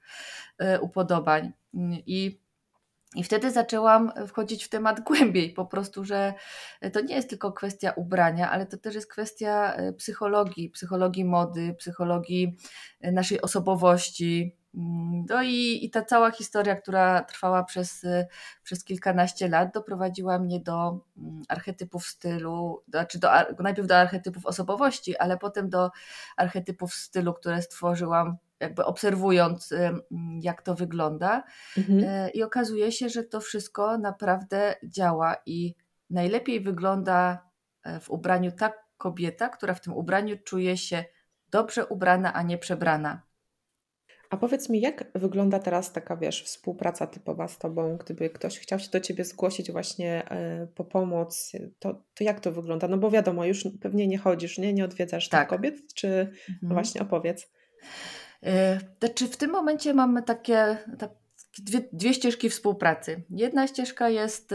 e, 0.58 0.80
upodobań. 0.80 1.52
I 2.06 2.41
i 3.16 3.24
wtedy 3.24 3.52
zaczęłam 3.52 4.12
wchodzić 4.28 4.64
w 4.64 4.70
temat 4.70 5.00
głębiej, 5.08 5.54
po 5.54 5.66
prostu, 5.66 6.04
że 6.04 6.34
to 6.94 7.02
nie 7.02 7.16
jest 7.16 7.30
tylko 7.30 7.52
kwestia 7.52 7.92
ubrania, 7.92 8.52
ale 8.52 8.66
to 8.66 8.78
też 8.78 8.96
jest 8.96 9.12
kwestia 9.12 9.74
e, 9.74 9.94
psychologii, 9.94 10.70
psychologii 10.70 11.26
mody, 11.26 11.76
psychologii 11.80 12.58
naszej 13.02 13.42
osobowości, 13.42 14.62
Mm, 14.76 15.26
no 15.30 15.44
i, 15.44 15.86
i 15.86 15.90
ta 15.90 16.06
cała 16.06 16.32
historia, 16.32 16.76
która 16.76 17.24
trwała 17.24 17.64
przez, 17.64 18.06
przez 18.64 18.84
kilkanaście 18.84 19.50
lat, 19.50 19.74
doprowadziła 19.74 20.40
mnie 20.40 20.60
do 20.60 21.00
mm, 21.18 21.42
archetypów 21.50 22.08
stylu, 22.08 22.84
znaczy 22.90 23.20
do, 23.20 23.30
najpierw 23.60 23.88
do 23.88 23.98
archetypów 23.98 24.46
osobowości, 24.46 25.18
ale 25.18 25.38
potem 25.38 25.70
do 25.70 25.92
archetypów 26.38 26.94
stylu, 26.94 27.34
które 27.34 27.62
stworzyłam, 27.62 28.38
jakby 28.62 28.86
obserwując, 28.86 29.74
jak 30.42 30.62
to 30.62 30.76
wygląda. 30.76 31.44
Mhm. 31.78 32.04
E, 32.04 32.30
I 32.30 32.44
okazuje 32.44 32.92
się, 32.92 33.10
że 33.10 33.24
to 33.24 33.42
wszystko 33.42 33.98
naprawdę 33.98 34.76
działa 34.84 35.36
i 35.46 35.76
najlepiej 36.10 36.62
wygląda 36.62 37.50
e, 37.84 38.00
w 38.00 38.10
ubraniu 38.10 38.52
ta 38.52 38.74
kobieta, 38.98 39.50
która 39.50 39.74
w 39.74 39.82
tym 39.82 39.94
ubraniu 39.94 40.38
czuje 40.44 40.78
się 40.78 41.06
dobrze 41.50 41.86
ubrana, 41.86 42.34
a 42.34 42.42
nie 42.42 42.58
przebrana. 42.58 43.22
A 44.30 44.38
powiedz 44.38 44.70
mi, 44.70 44.82
jak 44.82 45.12
wygląda 45.16 45.60
teraz 45.60 45.94
taka, 45.94 46.18
wiesz, 46.18 46.44
współpraca 46.44 47.08
typowa 47.08 47.48
z 47.48 47.58
Tobą, 47.58 47.98
gdyby 47.98 48.30
ktoś 48.30 48.60
chciał 48.60 48.80
się 48.80 48.90
do 48.92 49.00
Ciebie 49.00 49.24
zgłosić 49.24 49.72
właśnie 49.72 50.30
e, 50.30 50.68
po 50.76 50.86
pomoc, 50.86 51.52
to, 51.80 52.04
to 52.14 52.24
jak 52.24 52.40
to 52.40 52.52
wygląda? 52.52 52.88
No 52.88 52.98
bo 52.98 53.12
wiadomo, 53.12 53.46
już 53.46 53.68
pewnie 53.82 54.08
nie 54.08 54.18
chodzisz, 54.18 54.58
nie, 54.58 54.74
nie 54.74 54.86
odwiedzasz 54.86 55.30
tak. 55.30 55.50
tych 55.50 55.58
kobiet, 55.58 55.94
czy 55.94 56.08
mhm. 56.08 56.60
no 56.62 56.74
właśnie 56.74 57.02
opowiedz. 57.02 57.52
E, 58.46 58.80
znaczy 59.00 59.28
w 59.28 59.38
tym 59.38 59.52
momencie 59.52 59.94
mamy 59.94 60.24
takie, 60.24 60.78
takie 61.00 61.16
dwie, 61.60 61.82
dwie 61.94 62.14
ścieżki 62.14 62.50
współpracy. 62.50 63.24
Jedna 63.30 63.68
ścieżka 63.68 64.10
jest 64.10 64.54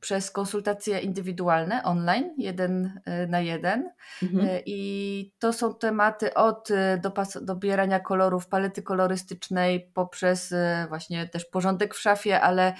przez 0.00 0.30
konsultacje 0.30 0.98
indywidualne 0.98 1.84
online, 1.84 2.34
jeden 2.38 3.00
e, 3.04 3.26
na 3.26 3.40
jeden. 3.40 3.90
Mhm. 4.22 4.48
E, 4.48 4.60
I 4.66 5.32
to 5.38 5.52
są 5.52 5.74
tematy 5.74 6.34
od 6.34 6.70
e, 6.70 7.00
dobierania 7.42 8.00
kolorów, 8.00 8.46
palety 8.46 8.82
kolorystycznej, 8.82 9.90
poprzez 9.94 10.54
właśnie 10.88 11.28
też 11.28 11.44
porządek 11.44 11.94
w 11.94 12.00
szafie, 12.00 12.40
ale 12.40 12.74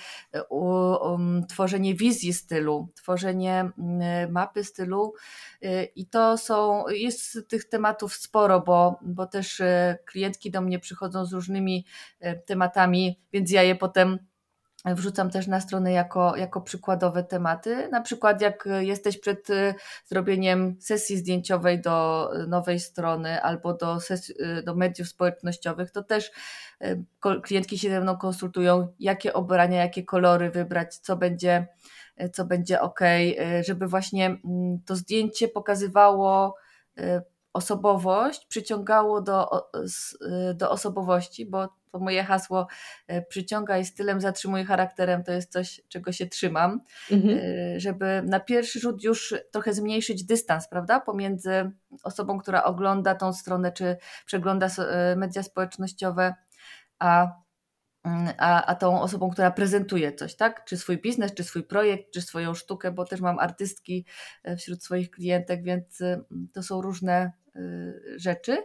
um, 0.49 1.47
tworzenie 1.47 1.95
wizji 1.95 2.33
stylu, 2.33 2.88
tworzenie 2.95 3.71
mapy 4.31 4.64
stylu. 4.64 5.14
I 5.97 6.07
to 6.07 6.38
są, 6.38 6.85
jest 6.88 7.38
tych 7.49 7.69
tematów 7.69 8.14
sporo, 8.14 8.61
bo, 8.61 8.99
bo 9.02 9.26
też 9.26 9.62
klientki 10.05 10.50
do 10.50 10.61
mnie 10.61 10.79
przychodzą 10.79 11.25
z 11.25 11.33
różnymi 11.33 11.87
tematami, 12.47 13.21
więc 13.33 13.50
ja 13.50 13.62
je 13.62 13.75
potem 13.75 14.19
wrzucam 14.84 15.30
też 15.30 15.46
na 15.46 15.60
stronę 15.60 15.92
jako, 15.92 16.37
jako 16.37 16.60
przykładowe 16.60 17.25
tematy. 17.25 17.88
Na 17.88 18.00
przykład, 18.00 18.40
jak 18.40 18.68
jesteś 18.80 19.18
przed 19.18 19.50
y, 19.50 19.75
zrobieniem 20.06 20.76
sesji 20.80 21.16
zdjęciowej 21.16 21.80
do 21.80 22.28
nowej 22.49 22.80
strony 22.80 23.42
albo 23.42 23.75
do, 23.75 24.00
sesji, 24.00 24.34
y, 24.58 24.62
do 24.62 24.75
mediów 24.75 25.08
społecznościowych, 25.08 25.90
to 25.90 26.02
też 26.02 26.30
klientki 27.42 27.78
się 27.78 27.90
ze 27.90 28.00
mną 28.00 28.16
konsultują, 28.16 28.88
jakie 28.99 29.32
obrania, 29.32 29.82
jakie 29.82 30.04
kolory 30.04 30.50
wybrać, 30.50 30.96
co 30.96 31.16
będzie, 31.16 31.66
co 32.32 32.44
będzie 32.44 32.80
ok, 32.80 33.00
żeby 33.66 33.87
właśnie 33.87 34.26
mm, 34.26 34.78
to 34.87 34.96
zdjęcie 34.96 35.49
pokazywało 35.49 36.56
osobowość, 37.52 38.46
przyciągało 38.46 39.20
do, 39.20 39.50
do 40.54 40.70
osobowości, 40.70 41.46
bo 41.46 41.68
to 41.90 41.99
moje 41.99 42.25
hasło 42.25 42.66
e, 43.06 43.23
przyciąga 43.23 43.78
i 43.78 43.85
stylem 43.85 44.20
zatrzymuje 44.20 44.64
charakterem, 44.64 45.25
to 45.25 45.32
jest 45.32 45.52
coś, 45.52 45.80
czego 45.88 46.12
się 46.12 46.26
trzymam, 46.26 46.80
mhm. 47.11 47.38
E, 47.38 47.80
żeby 47.80 48.23
na 48.26 48.40
pierwszy 48.40 48.80
rzut 48.80 49.04
już 49.04 49.35
trochę 49.52 49.75
zmniejszyć 49.75 50.25
dystans, 50.25 50.68
prawda, 50.68 51.00
pomiędzy 51.00 51.70
osobą, 52.02 52.38
która 52.38 52.64
ogląda 52.64 53.14
tą 53.14 53.32
stronę, 53.32 53.73
czy 53.73 53.97
przegląda 54.26 54.66
e, 54.78 55.16
media 55.16 55.42
społecznościowe, 55.42 56.35
a, 56.99 57.32
mm, 58.04 58.28
a, 58.38 58.66
a 58.66 58.75
tą 58.75 59.00
osobą, 59.00 59.30
która 59.30 59.50
prezentuje 59.50 60.12
coś, 60.12 60.37
tak? 60.37 60.64
Czy 60.64 60.76
swój 60.76 60.99
biznes, 60.99 61.35
czy 61.35 61.44
swój 61.44 61.62
projekt, 61.62 62.04
czy 62.14 62.23
swoją 62.23 62.54
sztukę, 62.54 62.92
bo 62.92 63.04
też 63.04 63.20
mam 63.20 63.38
artystki 63.38 64.06
wśród 64.59 64.85
swoich 64.85 65.11
klientek, 65.11 65.62
więc 65.62 66.02
to 66.52 66.62
są 66.62 66.82
różne 66.82 67.32
rzeczy. 68.16 68.56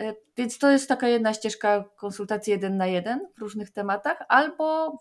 E, 0.00 0.14
więc 0.36 0.58
to 0.58 0.70
jest 0.70 0.88
taka 0.88 1.08
jedna 1.08 1.34
ścieżka 1.34 1.84
konsultacji 1.96 2.50
jeden 2.50 2.76
na 2.76 2.86
jeden 2.86 3.28
w 3.36 3.40
różnych 3.40 3.70
tematach, 3.70 4.18
albo 4.28 4.98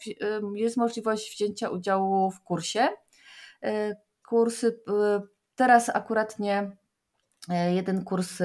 jest 0.56 0.78
możliwość 0.78 1.36
wzięcia 1.36 1.70
udziału 1.70 2.32
w 2.32 2.42
kursie. 2.42 2.88
E, 3.64 3.96
kursy. 4.28 4.80
Teraz 5.56 5.90
akurat 5.90 6.40
nie 6.40 6.72
E, 7.50 7.74
jeden 7.74 8.04
kurs 8.04 8.40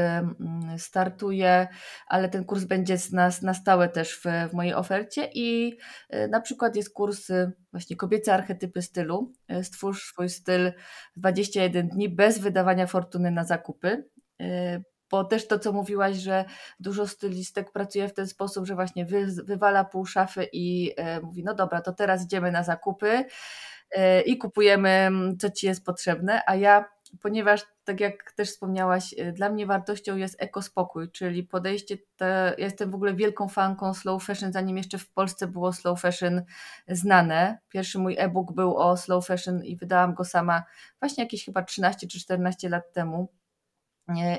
startuje, 0.78 1.68
ale 2.06 2.28
ten 2.28 2.44
kurs 2.44 2.64
będzie 2.64 2.96
na, 3.12 3.30
na 3.42 3.54
stałe 3.54 3.88
też 3.88 4.20
w, 4.20 4.50
w 4.50 4.52
mojej 4.52 4.74
ofercie 4.74 5.30
i 5.34 5.78
e, 6.10 6.28
na 6.28 6.40
przykład 6.40 6.76
jest 6.76 6.92
kurs 6.92 7.28
właśnie 7.72 7.96
kobiece 7.96 8.34
archetypy 8.34 8.82
stylu. 8.82 9.32
E, 9.48 9.64
stwórz 9.64 10.02
swój 10.04 10.28
styl 10.28 10.72
21 11.16 11.88
dni 11.88 12.08
bez 12.08 12.38
wydawania 12.38 12.86
fortuny 12.86 13.30
na 13.30 13.44
zakupy. 13.44 14.08
Bo 15.10 15.24
też 15.24 15.48
to, 15.48 15.58
co 15.58 15.72
mówiłaś, 15.72 16.16
że 16.16 16.44
dużo 16.80 17.06
stylistek 17.06 17.72
pracuje 17.72 18.08
w 18.08 18.14
ten 18.14 18.26
sposób, 18.26 18.66
że 18.66 18.74
właśnie 18.74 19.04
wy, 19.04 19.26
wywala 19.44 19.84
pół 19.84 20.06
szafy 20.06 20.48
i 20.52 20.94
mówi: 21.22 21.44
No 21.44 21.54
dobra, 21.54 21.80
to 21.80 21.92
teraz 21.92 22.24
idziemy 22.24 22.52
na 22.52 22.62
zakupy 22.62 23.24
i 24.26 24.38
kupujemy, 24.38 25.10
co 25.40 25.50
ci 25.50 25.66
jest 25.66 25.84
potrzebne. 25.84 26.40
A 26.46 26.54
ja 26.54 26.84
ponieważ 27.22 27.66
tak 27.84 28.00
jak 28.00 28.32
też 28.32 28.48
wspomniałaś, 28.48 29.12
y, 29.12 29.32
dla 29.32 29.50
mnie 29.50 29.66
wartością 29.66 30.16
jest 30.16 30.42
ekospokój, 30.42 31.10
czyli 31.10 31.42
podejście, 31.44 31.96
te, 32.16 32.54
ja 32.58 32.64
jestem 32.64 32.90
w 32.90 32.94
ogóle 32.94 33.14
wielką 33.14 33.48
fanką 33.48 33.94
slow 33.94 34.24
fashion, 34.24 34.52
zanim 34.52 34.76
jeszcze 34.76 34.98
w 34.98 35.10
Polsce 35.10 35.46
było 35.46 35.72
slow 35.72 36.00
fashion 36.00 36.42
znane. 36.88 37.58
Pierwszy 37.68 37.98
mój 37.98 38.16
e-book 38.18 38.52
był 38.52 38.76
o 38.76 38.96
slow 38.96 39.26
fashion 39.26 39.64
i 39.64 39.76
wydałam 39.76 40.14
go 40.14 40.24
sama 40.24 40.62
właśnie 41.00 41.24
jakieś 41.24 41.44
chyba 41.44 41.62
13 41.62 42.06
czy 42.06 42.20
14 42.20 42.68
lat 42.68 42.92
temu. 42.92 43.28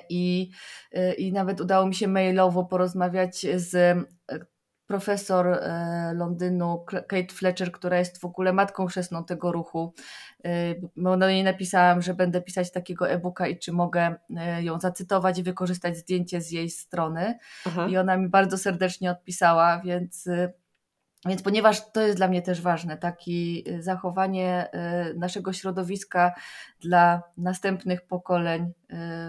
I, 0.10 0.52
y, 0.98 1.14
I 1.14 1.32
nawet 1.32 1.62
udało 1.62 1.88
mi 1.88 1.96
się 1.96 2.08
mailowo 2.08 2.66
porozmawiać 2.66 3.46
z 3.56 3.76
y, 3.76 4.48
profesor 4.88 5.48
e, 5.48 6.14
Londynu 6.14 6.86
Kate 6.86 7.34
Fletcher, 7.34 7.72
która 7.72 8.00
jest 8.00 8.22
w 8.22 8.26
ogóle 8.26 8.54
matką 8.54 8.86
chrzestną 8.86 9.24
tego 9.24 9.52
ruchu. 9.52 9.94
E, 10.46 10.76
do 10.96 11.30
niej 11.30 11.44
napisałam, 11.44 12.02
że 12.02 12.14
będę 12.14 12.42
pisać 12.42 12.72
takiego 12.72 13.10
e-booka 13.10 13.48
i 13.48 13.60
czy 13.60 13.72
mogę 13.72 14.16
e, 14.38 14.64
ją 14.64 14.80
zacytować 14.80 15.40
i 15.40 15.44
wykorzystać 15.44 15.98
zdjęcie 15.98 16.42
z 16.42 16.52
jej 16.52 16.70
strony. 16.70 17.38
Aha. 17.66 17.88
I 17.88 17.98
ona 17.98 18.18
mi 18.18 18.30
bardzo 18.30 18.58
serdecznie 18.58 19.12
odpisała, 19.12 19.82
więc 19.86 20.30
więc 21.26 21.44
ponieważ 21.44 21.92
to 21.92 22.02
jest 22.02 22.18
dla 22.18 22.28
mnie 22.28 22.42
też 22.42 22.62
ważne, 22.62 22.98
takie 22.98 23.34
zachowanie 23.80 24.70
naszego 25.16 25.54
środowiska 25.54 26.34
dla 26.80 27.22
następnych 27.38 28.02
pokoleń 28.02 28.74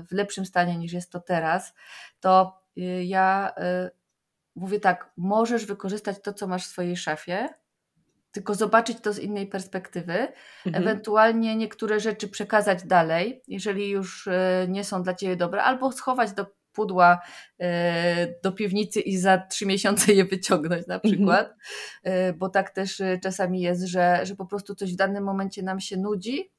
w 0.08 0.12
lepszym 0.12 0.46
stanie 0.46 0.78
niż 0.78 0.92
jest 0.92 1.12
to 1.12 1.20
teraz, 1.20 1.74
to 2.20 2.60
ja 3.04 3.54
mówię 4.54 4.80
tak, 4.80 5.10
możesz 5.16 5.66
wykorzystać 5.66 6.16
to, 6.22 6.32
co 6.32 6.46
masz 6.46 6.66
w 6.66 6.70
swojej 6.70 6.96
szafie, 6.96 7.48
tylko 8.32 8.54
zobaczyć 8.54 9.00
to 9.00 9.12
z 9.12 9.18
innej 9.18 9.46
perspektywy, 9.46 10.28
mhm. 10.66 10.84
ewentualnie 10.84 11.56
niektóre 11.56 12.00
rzeczy 12.00 12.28
przekazać 12.28 12.84
dalej, 12.84 13.42
jeżeli 13.48 13.90
już 13.90 14.28
nie 14.68 14.84
są 14.84 15.02
dla 15.02 15.14
ciebie 15.14 15.36
dobre, 15.36 15.62
albo 15.62 15.92
schować 15.92 16.32
do 16.32 16.46
pudła 16.72 17.20
e, 17.60 18.40
do 18.42 18.52
piwnicy 18.52 19.00
i 19.00 19.16
za 19.16 19.38
trzy 19.38 19.66
miesiące 19.66 20.12
je 20.12 20.24
wyciągnąć 20.24 20.86
na 20.86 20.94
mhm. 20.94 21.14
przykład, 21.14 21.54
mhm. 22.04 22.38
bo 22.38 22.48
tak 22.48 22.70
też 22.70 23.02
czasami 23.22 23.60
jest, 23.60 23.82
że, 23.82 24.20
że 24.22 24.36
po 24.36 24.46
prostu 24.46 24.74
coś 24.74 24.92
w 24.92 24.96
danym 24.96 25.24
momencie 25.24 25.62
nam 25.62 25.80
się 25.80 25.96
nudzi, 25.96 26.50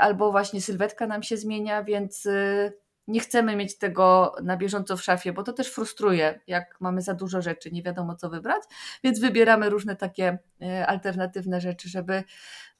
albo 0.00 0.30
właśnie 0.30 0.60
sylwetka 0.60 1.06
nam 1.06 1.22
się 1.22 1.36
zmienia, 1.36 1.82
więc 1.82 2.28
nie 3.08 3.20
chcemy 3.20 3.56
mieć 3.56 3.78
tego 3.78 4.34
na 4.42 4.56
bieżąco 4.56 4.96
w 4.96 5.02
szafie, 5.02 5.32
bo 5.32 5.42
to 5.42 5.52
też 5.52 5.72
frustruje, 5.72 6.40
jak 6.46 6.80
mamy 6.80 7.02
za 7.02 7.14
dużo 7.14 7.42
rzeczy, 7.42 7.70
nie 7.70 7.82
wiadomo 7.82 8.14
co 8.16 8.30
wybrać, 8.30 8.62
więc 9.04 9.20
wybieramy 9.20 9.70
różne 9.70 9.96
takie 9.96 10.38
e, 10.62 10.86
alternatywne 10.86 11.60
rzeczy, 11.60 11.88
żeby 11.88 12.24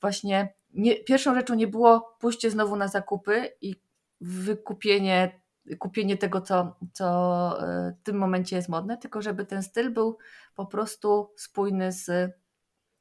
właśnie 0.01 0.55
nie, 0.75 0.97
pierwszą 0.97 1.35
rzeczą 1.35 1.55
nie 1.55 1.67
było 1.67 2.17
pójście 2.21 2.51
znowu 2.51 2.77
na 2.77 2.88
zakupy 2.88 3.49
i 3.61 3.75
wykupienie 4.21 5.40
kupienie 5.79 6.16
tego, 6.16 6.40
co, 6.40 6.77
co 6.92 7.07
e, 7.62 7.94
w 8.00 8.03
tym 8.03 8.16
momencie 8.16 8.57
jest 8.57 8.68
modne, 8.68 8.98
tylko 8.98 9.22
żeby 9.22 9.46
ten 9.46 9.62
styl 9.62 9.90
był 9.90 10.18
po 10.55 10.66
prostu 10.66 11.33
spójny 11.37 11.92
z 11.92 12.35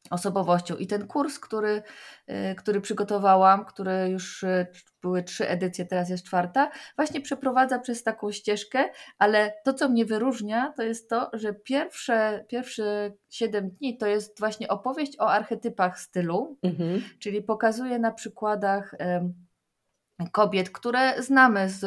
osobowością. 0.09 0.75
I 0.75 0.87
ten 0.87 1.07
kurs, 1.07 1.39
który, 1.39 1.83
y, 2.29 2.55
który 2.55 2.81
przygotowałam, 2.81 3.65
który 3.65 4.09
już 4.09 4.43
y, 4.43 4.67
były 5.01 5.23
trzy 5.23 5.49
edycje, 5.49 5.85
teraz 5.85 6.09
jest 6.09 6.25
czwarta, 6.25 6.71
właśnie 6.95 7.21
przeprowadza 7.21 7.79
przez 7.79 8.03
taką 8.03 8.31
ścieżkę, 8.31 8.89
ale 9.17 9.53
to, 9.65 9.73
co 9.73 9.89
mnie 9.89 10.05
wyróżnia, 10.05 10.73
to 10.77 10.83
jest 10.83 11.09
to, 11.09 11.29
że 11.33 11.53
pierwsze, 11.53 12.45
pierwsze 12.47 13.11
siedem 13.29 13.69
dni 13.69 13.97
to 13.97 14.07
jest 14.07 14.39
właśnie 14.39 14.67
opowieść 14.67 15.19
o 15.19 15.31
archetypach 15.31 15.99
stylu, 15.99 16.57
mhm. 16.63 17.01
czyli 17.19 17.41
pokazuje 17.41 17.99
na 17.99 18.11
przykładach 18.11 18.95
kobiet, 20.31 20.69
które 20.69 21.23
znamy 21.23 21.69
z 21.69 21.85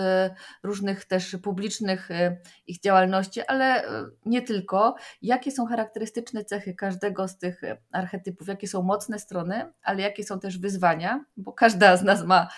różnych 0.62 1.04
też 1.04 1.36
publicznych 1.42 2.10
e, 2.10 2.36
ich 2.66 2.80
działalności, 2.80 3.40
ale 3.46 3.84
e, 3.84 4.06
nie 4.26 4.42
tylko. 4.42 4.94
Jakie 5.22 5.52
są 5.52 5.66
charakterystyczne 5.66 6.44
cechy 6.44 6.74
każdego 6.74 7.28
z 7.28 7.38
tych 7.38 7.62
archetypów, 7.92 8.48
jakie 8.48 8.68
są 8.68 8.82
mocne 8.82 9.18
strony, 9.18 9.72
ale 9.82 10.02
jakie 10.02 10.24
są 10.24 10.40
też 10.40 10.58
wyzwania, 10.58 11.24
bo 11.36 11.52
każda 11.52 11.96
z 11.96 12.02
nas 12.02 12.24
ma, 12.24 12.48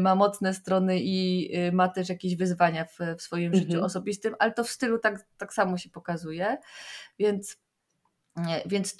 ma 0.00 0.14
mocne 0.14 0.54
strony 0.54 0.98
i 1.00 1.50
ma 1.72 1.88
też 1.88 2.08
jakieś 2.08 2.36
wyzwania 2.36 2.84
w, 2.84 2.98
w 3.18 3.22
swoim 3.22 3.46
mhm. 3.46 3.64
życiu 3.64 3.84
osobistym, 3.84 4.34
ale 4.38 4.52
to 4.52 4.64
w 4.64 4.70
stylu 4.70 4.98
tak, 4.98 5.26
tak 5.36 5.54
samo 5.54 5.78
się 5.78 5.90
pokazuje, 5.90 6.58
więc, 7.18 7.56
więc 8.66 8.96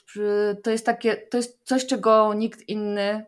to 0.62 0.70
jest 0.70 0.86
takie, 0.86 1.16
to 1.16 1.36
jest 1.36 1.60
coś, 1.64 1.86
czego 1.86 2.34
nikt 2.34 2.68
inny 2.68 3.26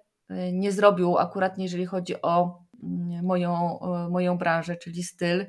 nie 0.52 0.72
zrobił 0.72 1.18
akurat 1.18 1.58
jeżeli 1.58 1.86
chodzi 1.86 2.22
o 2.22 2.59
moją, 3.22 3.78
moją 4.10 4.38
branżę, 4.38 4.76
czyli 4.76 5.02
styl. 5.02 5.46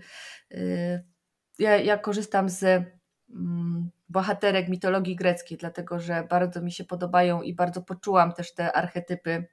Y, 0.52 1.04
ja, 1.60 1.78
ja 1.78 1.98
korzystam 1.98 2.50
z 2.50 2.64
mm, 3.30 3.90
bohaterek 4.10 4.70
mitologii 4.70 5.16
greckiej, 5.16 5.58
dlatego 5.58 6.00
że 6.00 6.28
bardzo 6.30 6.62
mi 6.62 6.72
się 6.72 6.84
podobają 6.84 7.42
i 7.42 7.54
bardzo 7.54 7.82
poczułam 7.82 8.34
też 8.34 8.54
te 8.54 8.74
archetypy 8.74 9.48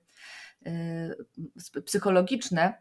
y, 0.67 1.83
psychologiczne. 1.85 2.75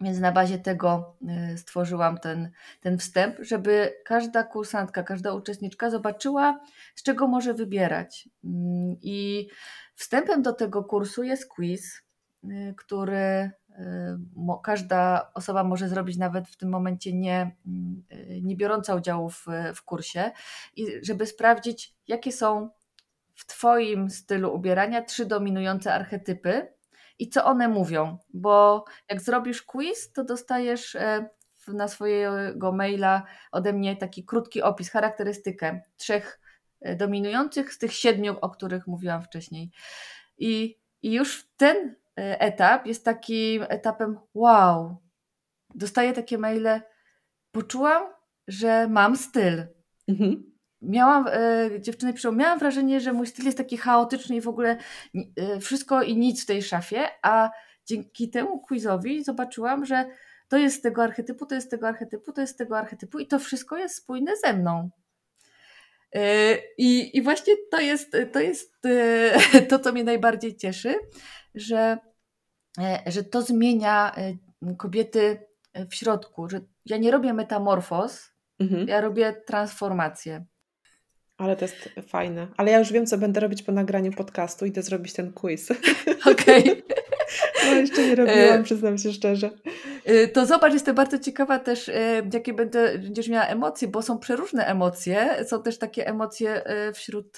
Więc 0.00 0.18
na 0.18 0.32
bazie 0.32 0.58
tego 0.58 1.16
y, 1.54 1.58
stworzyłam 1.58 2.18
ten, 2.18 2.50
ten 2.80 2.98
wstęp, 2.98 3.36
żeby 3.40 3.94
każda 4.04 4.42
kursantka, 4.42 5.02
każda 5.02 5.32
uczestniczka 5.32 5.90
zobaczyła, 5.90 6.60
z 6.94 7.02
czego 7.02 7.28
może 7.28 7.54
wybierać. 7.54 8.28
Mm, 8.44 8.96
I 9.02 9.48
wstępem 9.94 10.42
do 10.42 10.52
tego 10.52 10.84
kursu 10.84 11.22
jest 11.22 11.48
quiz, 11.48 12.02
który 12.76 13.50
każda 14.62 15.30
osoba 15.34 15.64
może 15.64 15.88
zrobić 15.88 16.16
nawet 16.16 16.48
w 16.48 16.56
tym 16.56 16.68
momencie 16.68 17.12
nie, 17.12 17.56
mm, 17.66 18.02
nie 18.42 18.56
biorąca 18.56 18.94
udziału 18.94 19.30
w, 19.30 19.46
w 19.74 19.82
kursie 19.82 20.30
i 20.76 20.86
żeby 21.02 21.26
sprawdzić, 21.26 21.94
jakie 22.08 22.32
są 22.32 22.70
w 23.34 23.46
Twoim 23.46 24.10
stylu 24.10 24.54
ubierania 24.54 25.02
trzy 25.02 25.26
dominujące 25.26 25.94
archetypy 25.94 26.72
i 27.18 27.28
co 27.28 27.44
one 27.44 27.68
mówią, 27.68 28.18
bo 28.34 28.84
jak 29.10 29.20
zrobisz 29.20 29.62
quiz, 29.62 30.12
to 30.12 30.24
dostajesz 30.24 30.94
e, 30.94 31.28
na 31.68 31.88
swojego 31.88 32.72
maila 32.72 33.22
ode 33.52 33.72
mnie 33.72 33.96
taki 33.96 34.24
krótki 34.24 34.62
opis, 34.62 34.90
charakterystykę 34.90 35.80
trzech 35.96 36.40
e, 36.80 36.96
dominujących 36.96 37.72
z 37.72 37.78
tych 37.78 37.92
siedmiu, 37.92 38.36
o 38.40 38.50
których 38.50 38.86
mówiłam 38.86 39.22
wcześniej. 39.22 39.70
I, 40.38 40.78
i 41.02 41.12
już 41.12 41.48
ten 41.56 41.94
etap 42.18 42.86
jest 42.86 43.04
takim 43.04 43.62
etapem 43.68 44.18
wow, 44.34 44.96
dostaję 45.74 46.12
takie 46.12 46.38
maile, 46.38 46.80
poczułam, 47.52 48.02
że 48.48 48.88
mam 48.88 49.16
styl. 49.16 49.66
Mhm. 50.08 50.52
Miałam, 50.82 51.26
e, 51.28 51.70
dziewczyny 51.80 52.12
piszą, 52.12 52.32
miałam 52.32 52.58
wrażenie, 52.58 53.00
że 53.00 53.12
mój 53.12 53.26
styl 53.26 53.44
jest 53.44 53.58
taki 53.58 53.76
chaotyczny 53.76 54.36
i 54.36 54.40
w 54.40 54.48
ogóle 54.48 54.76
e, 55.36 55.60
wszystko 55.60 56.02
i 56.02 56.16
nic 56.16 56.42
w 56.42 56.46
tej 56.46 56.62
szafie, 56.62 57.08
a 57.22 57.50
dzięki 57.86 58.30
temu 58.30 58.60
quizowi 58.60 59.24
zobaczyłam, 59.24 59.84
że 59.84 60.06
to 60.48 60.56
jest 60.56 60.76
z 60.76 60.80
tego 60.80 61.02
archetypu, 61.02 61.46
to 61.46 61.54
jest 61.54 61.70
tego 61.70 61.88
archetypu, 61.88 62.32
to 62.32 62.40
jest 62.40 62.58
tego 62.58 62.78
archetypu 62.78 63.18
i 63.18 63.26
to 63.26 63.38
wszystko 63.38 63.76
jest 63.76 63.94
spójne 63.94 64.32
ze 64.36 64.52
mną. 64.52 64.90
E, 66.14 66.54
I, 66.78 67.16
I 67.16 67.22
właśnie 67.22 67.54
to 67.70 67.80
jest, 67.80 68.16
to 68.32 68.40
jest 68.40 68.86
e, 68.86 69.62
to, 69.70 69.78
co 69.78 69.92
mnie 69.92 70.04
najbardziej 70.04 70.56
cieszy, 70.56 70.94
że 71.54 71.98
E, 71.98 72.07
że 73.06 73.24
to 73.24 73.42
zmienia 73.42 74.14
e, 74.16 74.74
kobiety 74.76 75.46
e, 75.72 75.86
w 75.86 75.94
środku, 75.94 76.48
że 76.48 76.60
ja 76.86 76.96
nie 76.96 77.10
robię 77.10 77.32
metamorfoz, 77.32 78.32
mhm. 78.58 78.88
ja 78.88 79.00
robię 79.00 79.42
transformację. 79.46 80.44
Ale 81.36 81.56
to 81.56 81.64
jest 81.64 81.88
fajne. 82.08 82.48
Ale 82.56 82.70
ja 82.70 82.78
już 82.78 82.92
wiem, 82.92 83.06
co 83.06 83.18
będę 83.18 83.40
robić 83.40 83.62
po 83.62 83.72
nagraniu 83.72 84.12
podcastu. 84.12 84.66
Idę 84.66 84.82
zrobić 84.82 85.12
ten 85.12 85.32
quiz. 85.32 85.70
Okej. 86.32 86.62
Okay. 86.62 86.82
No 87.64 87.74
jeszcze 87.74 88.08
nie 88.08 88.14
robiłam, 88.14 88.62
przyznam 88.62 88.98
się 88.98 89.12
szczerze. 89.12 89.50
To 90.32 90.46
zobacz, 90.46 90.72
jestem 90.72 90.94
bardzo 90.94 91.18
ciekawa 91.18 91.58
też, 91.58 91.90
jakie 92.32 92.52
będę, 92.52 92.98
będziesz 92.98 93.28
miała 93.28 93.46
emocje, 93.46 93.88
bo 93.88 94.02
są 94.02 94.18
przeróżne 94.18 94.66
emocje. 94.66 95.44
Są 95.46 95.62
też 95.62 95.78
takie 95.78 96.06
emocje 96.06 96.62
wśród 96.94 97.36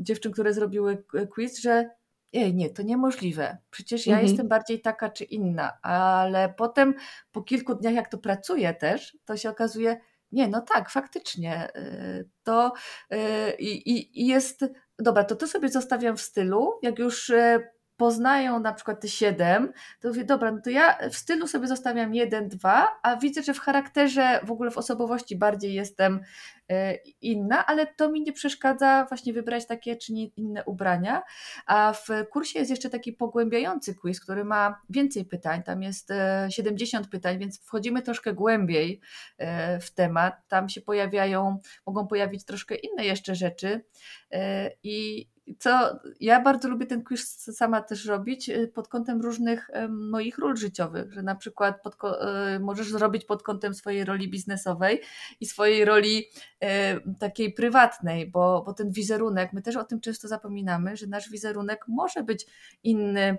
dziewczyn, 0.00 0.32
które 0.32 0.54
zrobiły 0.54 1.04
quiz, 1.30 1.60
że 1.60 1.90
ej, 2.34 2.54
nie, 2.54 2.70
to 2.70 2.82
niemożliwe. 2.82 3.58
Przecież 3.70 4.06
ja 4.06 4.14
Mhm. 4.14 4.28
jestem 4.28 4.48
bardziej 4.48 4.80
taka 4.80 5.10
czy 5.10 5.24
inna, 5.24 5.78
ale 5.82 6.54
potem 6.56 6.94
po 7.32 7.42
kilku 7.42 7.74
dniach, 7.74 7.94
jak 7.94 8.08
to 8.08 8.18
pracuję 8.18 8.74
też, 8.74 9.16
to 9.24 9.36
się 9.36 9.50
okazuje, 9.50 9.96
nie, 10.32 10.48
no 10.48 10.60
tak, 10.60 10.90
faktycznie. 10.90 11.68
y, 11.76 12.28
To 12.44 12.72
y, 13.12 13.16
i, 13.58 13.90
i, 13.90 14.22
i 14.22 14.26
jest, 14.26 14.64
dobra, 14.98 15.24
to 15.24 15.36
to 15.36 15.46
sobie 15.46 15.68
zostawiam 15.68 16.16
w 16.16 16.20
stylu, 16.20 16.78
jak 16.82 16.98
już 16.98 17.30
y, 17.30 17.68
poznają 17.96 18.60
na 18.60 18.72
przykład 18.72 19.00
te 19.00 19.08
siedem, 19.08 19.72
to 20.00 20.08
mówię, 20.08 20.24
dobra, 20.24 20.52
no 20.52 20.60
to 20.64 20.70
ja 20.70 21.08
w 21.10 21.16
stylu 21.16 21.46
sobie 21.46 21.66
zostawiam 21.66 22.14
jeden, 22.14 22.48
dwa, 22.48 22.88
a 23.02 23.16
widzę, 23.16 23.42
że 23.42 23.54
w 23.54 23.58
charakterze, 23.58 24.40
w 24.42 24.50
ogóle 24.50 24.70
w 24.70 24.78
osobowości 24.78 25.36
bardziej 25.36 25.74
jestem 25.74 26.20
e, 26.70 26.94
inna, 27.20 27.66
ale 27.66 27.86
to 27.86 28.10
mi 28.10 28.22
nie 28.22 28.32
przeszkadza 28.32 29.06
właśnie 29.08 29.32
wybrać 29.32 29.66
takie 29.66 29.96
czy 29.96 30.12
inne 30.12 30.64
ubrania. 30.64 31.22
A 31.66 31.92
w 31.92 32.08
kursie 32.30 32.58
jest 32.58 32.70
jeszcze 32.70 32.90
taki 32.90 33.12
pogłębiający 33.12 33.94
quiz, 33.94 34.20
który 34.20 34.44
ma 34.44 34.80
więcej 34.90 35.24
pytań, 35.24 35.62
tam 35.62 35.82
jest 35.82 36.10
e, 36.10 36.46
70 36.50 37.08
pytań, 37.08 37.38
więc 37.38 37.60
wchodzimy 37.60 38.02
troszkę 38.02 38.32
głębiej 38.32 39.00
e, 39.38 39.80
w 39.80 39.90
temat. 39.90 40.48
Tam 40.48 40.68
się 40.68 40.80
pojawiają, 40.80 41.58
mogą 41.86 42.06
pojawić 42.06 42.44
troszkę 42.44 42.74
inne 42.74 43.04
jeszcze 43.04 43.34
rzeczy 43.34 43.84
e, 44.30 44.70
i 44.82 45.26
co 45.58 46.00
ja 46.20 46.40
bardzo 46.40 46.68
lubię 46.68 46.86
ten 46.86 47.04
quiz 47.04 47.28
sama 47.56 47.82
też 47.82 48.06
robić 48.06 48.48
y, 48.48 48.68
pod 48.74 48.88
kątem 48.88 49.20
różnych 49.20 49.70
em, 49.72 50.10
moich 50.10 50.38
ról 50.38 50.56
życiowych, 50.56 51.12
że 51.12 51.22
na 51.22 51.34
przykład 51.34 51.82
pod, 51.82 51.94
y, 51.94 52.60
możesz 52.60 52.90
zrobić 52.90 53.24
pod 53.24 53.42
kątem 53.42 53.74
swojej 53.74 54.04
roli 54.04 54.30
biznesowej 54.30 55.00
i 55.40 55.46
swojej 55.46 55.84
roli 55.84 56.24
takiej 57.18 57.52
prywatnej, 57.52 58.30
bo, 58.30 58.62
bo 58.66 58.72
ten 58.72 58.90
wizerunek, 58.90 59.52
my 59.52 59.62
też 59.62 59.76
o 59.76 59.84
tym 59.84 60.00
często 60.00 60.28
zapominamy, 60.28 60.96
że 60.96 61.06
nasz 61.06 61.30
wizerunek 61.30 61.84
może 61.88 62.22
być 62.22 62.46
inny 62.82 63.38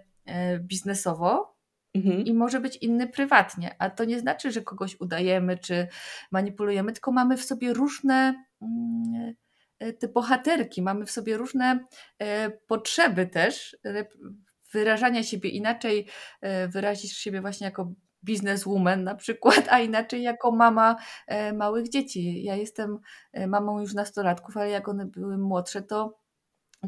biznesowo, 0.59 1.55
Mhm. 1.95 2.25
i 2.25 2.33
może 2.33 2.59
być 2.59 2.77
inny 2.77 3.07
prywatnie. 3.07 3.75
A 3.79 3.89
to 3.89 4.05
nie 4.05 4.19
znaczy, 4.19 4.51
że 4.51 4.61
kogoś 4.61 4.99
udajemy 4.99 5.57
czy 5.57 5.87
manipulujemy, 6.31 6.93
tylko 6.93 7.11
mamy 7.11 7.37
w 7.37 7.43
sobie 7.43 7.73
różne 7.73 8.45
mm, 8.61 9.33
te 9.99 10.07
bohaterki, 10.07 10.81
mamy 10.81 11.05
w 11.05 11.11
sobie 11.11 11.37
różne 11.37 11.85
e, 12.19 12.49
potrzeby 12.49 13.27
też 13.27 13.77
e, 13.85 14.05
wyrażania 14.71 15.23
siebie 15.23 15.49
inaczej, 15.49 16.07
e, 16.41 16.67
wyrazisz 16.67 17.17
siebie 17.17 17.41
właśnie 17.41 17.65
jako 17.65 17.91
bizneswoman 18.23 19.03
na 19.03 19.15
przykład, 19.15 19.67
a 19.69 19.79
inaczej 19.79 20.21
jako 20.23 20.51
mama 20.51 20.95
e, 21.27 21.53
małych 21.53 21.89
dzieci. 21.89 22.43
Ja 22.43 22.55
jestem 22.55 22.99
e, 23.33 23.47
mamą 23.47 23.79
już 23.79 23.93
nastolatków, 23.93 24.57
ale 24.57 24.69
jak 24.69 24.87
one 24.87 25.05
były 25.05 25.37
młodsze, 25.37 25.81
to 25.81 26.25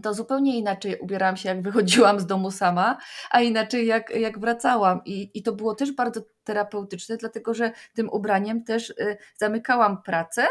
to 0.04 0.14
zupełnie 0.14 0.58
inaczej 0.58 1.00
ubierałam 1.00 1.38
się, 1.38 1.50
jak 1.50 1.62
wychodziłam 1.62 2.20
z 2.20 2.26
domu 2.26 2.52
sama, 2.52 2.98
a 3.32 3.42
inaczej 3.42 3.88
jak, 3.88 4.10
jak 4.10 4.40
wracałam. 4.40 5.02
I, 5.06 5.32
I 5.34 5.44
to 5.44 5.54
było 5.54 5.76
też 5.76 5.92
bardzo 5.92 6.22
terapeutyczne, 6.44 7.18
dlatego 7.18 7.54
że 7.54 7.72
tym 7.94 8.10
ubraniem 8.10 8.64
też 8.64 8.90
y, 8.90 9.18
zamykałam 9.36 10.02
pracę 10.02 10.48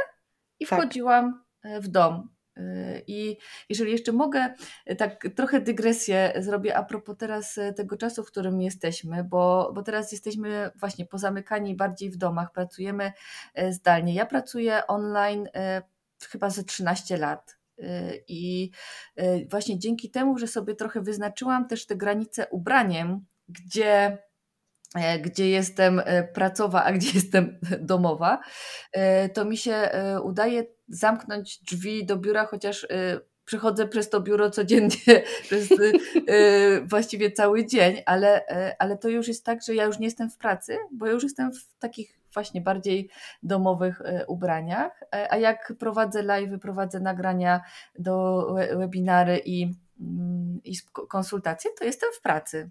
i 0.61 0.67
Tak. 0.67 0.79
wchodziłam 0.79 1.46
w 1.81 1.89
dom. 1.89 2.29
Y, 2.59 3.03
I 3.07 3.39
jeżeli 3.69 3.93
jeszcze 3.93 4.13
mogę, 4.13 4.55
tak 4.99 5.27
trochę 5.37 5.61
dygresję 5.61 6.33
zrobię 6.39 6.77
a 6.77 6.83
propos 6.85 7.17
teraz 7.19 7.59
y, 7.59 7.73
tego 7.73 7.97
czasu, 7.97 8.25
w 8.25 8.27
którym 8.27 8.61
jesteśmy, 8.61 9.25
bo, 9.25 9.73
bo 9.75 9.83
teraz 9.83 10.13
jesteśmy 10.13 10.71
właśnie 10.77 11.07
pozamykani 11.07 11.77
bardziej 11.77 12.11
w 12.11 12.17
domach, 12.17 12.53
pracujemy 12.53 13.13
y, 13.59 13.73
zdalnie. 13.73 14.15
Ja 14.15 14.27
pracuję 14.27 14.87
online 14.87 15.47
y, 15.47 15.51
chyba 16.29 16.51
ze 16.51 16.65
13 16.65 17.17
lat. 17.17 17.59
Y, 17.79 18.25
I 18.29 18.71
właśnie 19.51 19.79
dzięki 19.79 20.11
temu, 20.11 20.39
że 20.39 20.47
sobie 20.47 20.75
trochę 20.75 21.01
wyznaczyłam 21.01 21.69
też 21.69 21.87
te 21.87 21.97
granice 21.97 22.47
ubraniem, 22.51 23.27
gdzie, 23.49 24.19
e, 24.95 25.19
gdzie 25.19 25.51
jestem 25.51 26.03
e, 26.05 26.25
pracowa, 26.25 26.85
a 26.85 26.93
gdzie 26.93 27.11
jestem 27.15 27.59
domowa, 27.81 28.41
e, 28.93 29.29
to 29.29 29.45
mi 29.45 29.57
się 29.57 29.73
e, 29.73 30.21
udaje 30.21 30.76
zamknąć 30.89 31.59
drzwi 31.59 32.07
do 32.07 32.17
biura, 32.17 32.47
chociaż 32.47 32.85
e, 32.85 33.21
przechodzę 33.45 33.89
przez 33.89 34.11
to 34.11 34.21
biuro 34.21 34.51
codziennie, 34.51 35.23
przez 35.43 35.71
e, 35.73 35.75
e, 36.27 36.81
właściwie 36.81 37.33
cały 37.33 37.67
dzień, 37.67 38.03
ale, 38.07 38.49
e, 38.49 38.77
ale 38.79 38.99
to 38.99 39.09
już 39.09 39.29
jest 39.29 39.45
tak, 39.45 39.63
że 39.63 39.75
ja 39.75 39.85
już 39.85 39.99
nie 39.99 40.07
jestem 40.07 40.31
w 40.31 40.39
pracy, 40.39 40.79
bo 40.93 41.07
już 41.07 41.23
jestem 41.23 41.53
w 41.53 41.79
takich 41.79 42.19
właśnie 42.35 42.61
bardziej 42.61 43.11
domowych 43.43 44.01
e, 44.01 44.27
ubraniach, 44.27 45.03
E, 45.15 45.33
a 45.33 45.37
jak 45.37 45.73
prowadzę 45.79 46.23
live, 46.23 46.61
prowadzę 46.61 47.01
nagrania 47.01 47.61
do 47.99 48.47
we- 48.55 48.77
webinary 48.77 49.41
i, 49.45 49.75
mm, 50.01 50.61
i 50.65 50.77
konsultacje, 51.09 51.71
to 51.79 51.85
jestem 51.85 52.09
w 52.13 52.21
pracy. 52.21 52.71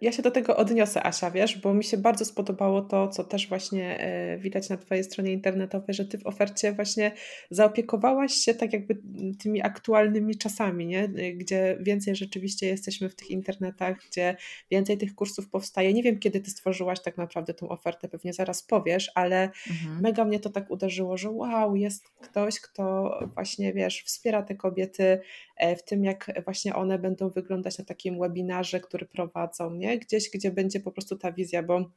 Ja 0.00 0.12
się 0.12 0.22
do 0.22 0.30
tego 0.30 0.56
odniosę, 0.56 1.06
Asia, 1.06 1.30
wiesz, 1.30 1.58
bo 1.58 1.74
mi 1.74 1.84
się 1.84 1.96
bardzo 1.96 2.24
spodobało 2.24 2.82
to, 2.82 3.08
co 3.08 3.24
też 3.24 3.48
właśnie 3.48 4.00
e, 4.00 4.38
widać 4.38 4.68
na 4.68 4.76
Twojej 4.76 5.04
stronie 5.04 5.32
internetowej, 5.32 5.94
że 5.94 6.04
Ty 6.04 6.18
w 6.18 6.26
ofercie 6.26 6.72
właśnie 6.72 7.12
zaopiekowałaś 7.50 8.32
się 8.32 8.54
tak 8.54 8.72
jakby 8.72 8.98
tymi 9.42 9.62
aktualnymi 9.62 10.36
czasami, 10.36 10.86
nie? 10.86 11.04
E, 11.04 11.32
gdzie 11.32 11.76
więcej 11.80 12.16
rzeczywiście 12.16 12.66
jesteśmy 12.66 13.08
w 13.08 13.14
tych 13.14 13.30
internetach, 13.30 13.96
gdzie 14.10 14.36
więcej 14.70 14.98
tych 14.98 15.14
kursów 15.14 15.48
powstaje. 15.48 15.92
Nie 15.92 16.02
wiem, 16.02 16.18
kiedy 16.18 16.40
Ty 16.40 16.50
stworzyłaś 16.50 17.00
tak 17.02 17.16
naprawdę 17.16 17.54
tą 17.54 17.68
ofertę, 17.68 18.08
pewnie 18.08 18.32
zaraz 18.32 18.62
powiesz, 18.62 19.12
ale 19.14 19.50
Mhm. 19.70 20.00
mega 20.00 20.24
mnie 20.24 20.40
to 20.40 20.50
tak 20.50 20.70
uderzyło, 20.70 21.16
że 21.16 21.30
wow, 21.30 21.76
jest 21.76 22.08
ktoś, 22.20 22.60
kto 22.60 23.18
właśnie, 23.34 23.72
wiesz, 23.72 24.02
wspiera 24.02 24.42
te 24.42 24.54
kobiety 24.54 25.20
e, 25.56 25.76
w 25.76 25.84
tym, 25.84 26.04
jak 26.04 26.42
właśnie 26.44 26.74
one 26.74 26.98
będą 26.98 27.30
wyglądać 27.30 27.78
na 27.78 27.84
takim 27.84 28.18
webinarze, 28.18 28.80
który 28.80 29.06
prowadzą, 29.06 29.74
nie? 29.74 29.89
Gdzieś, 29.98 30.30
gdzie 30.30 30.50
będzie 30.50 30.80
po 30.80 30.92
prostu 30.92 31.16
ta 31.16 31.32
wizja, 31.32 31.62
bo 31.62 31.90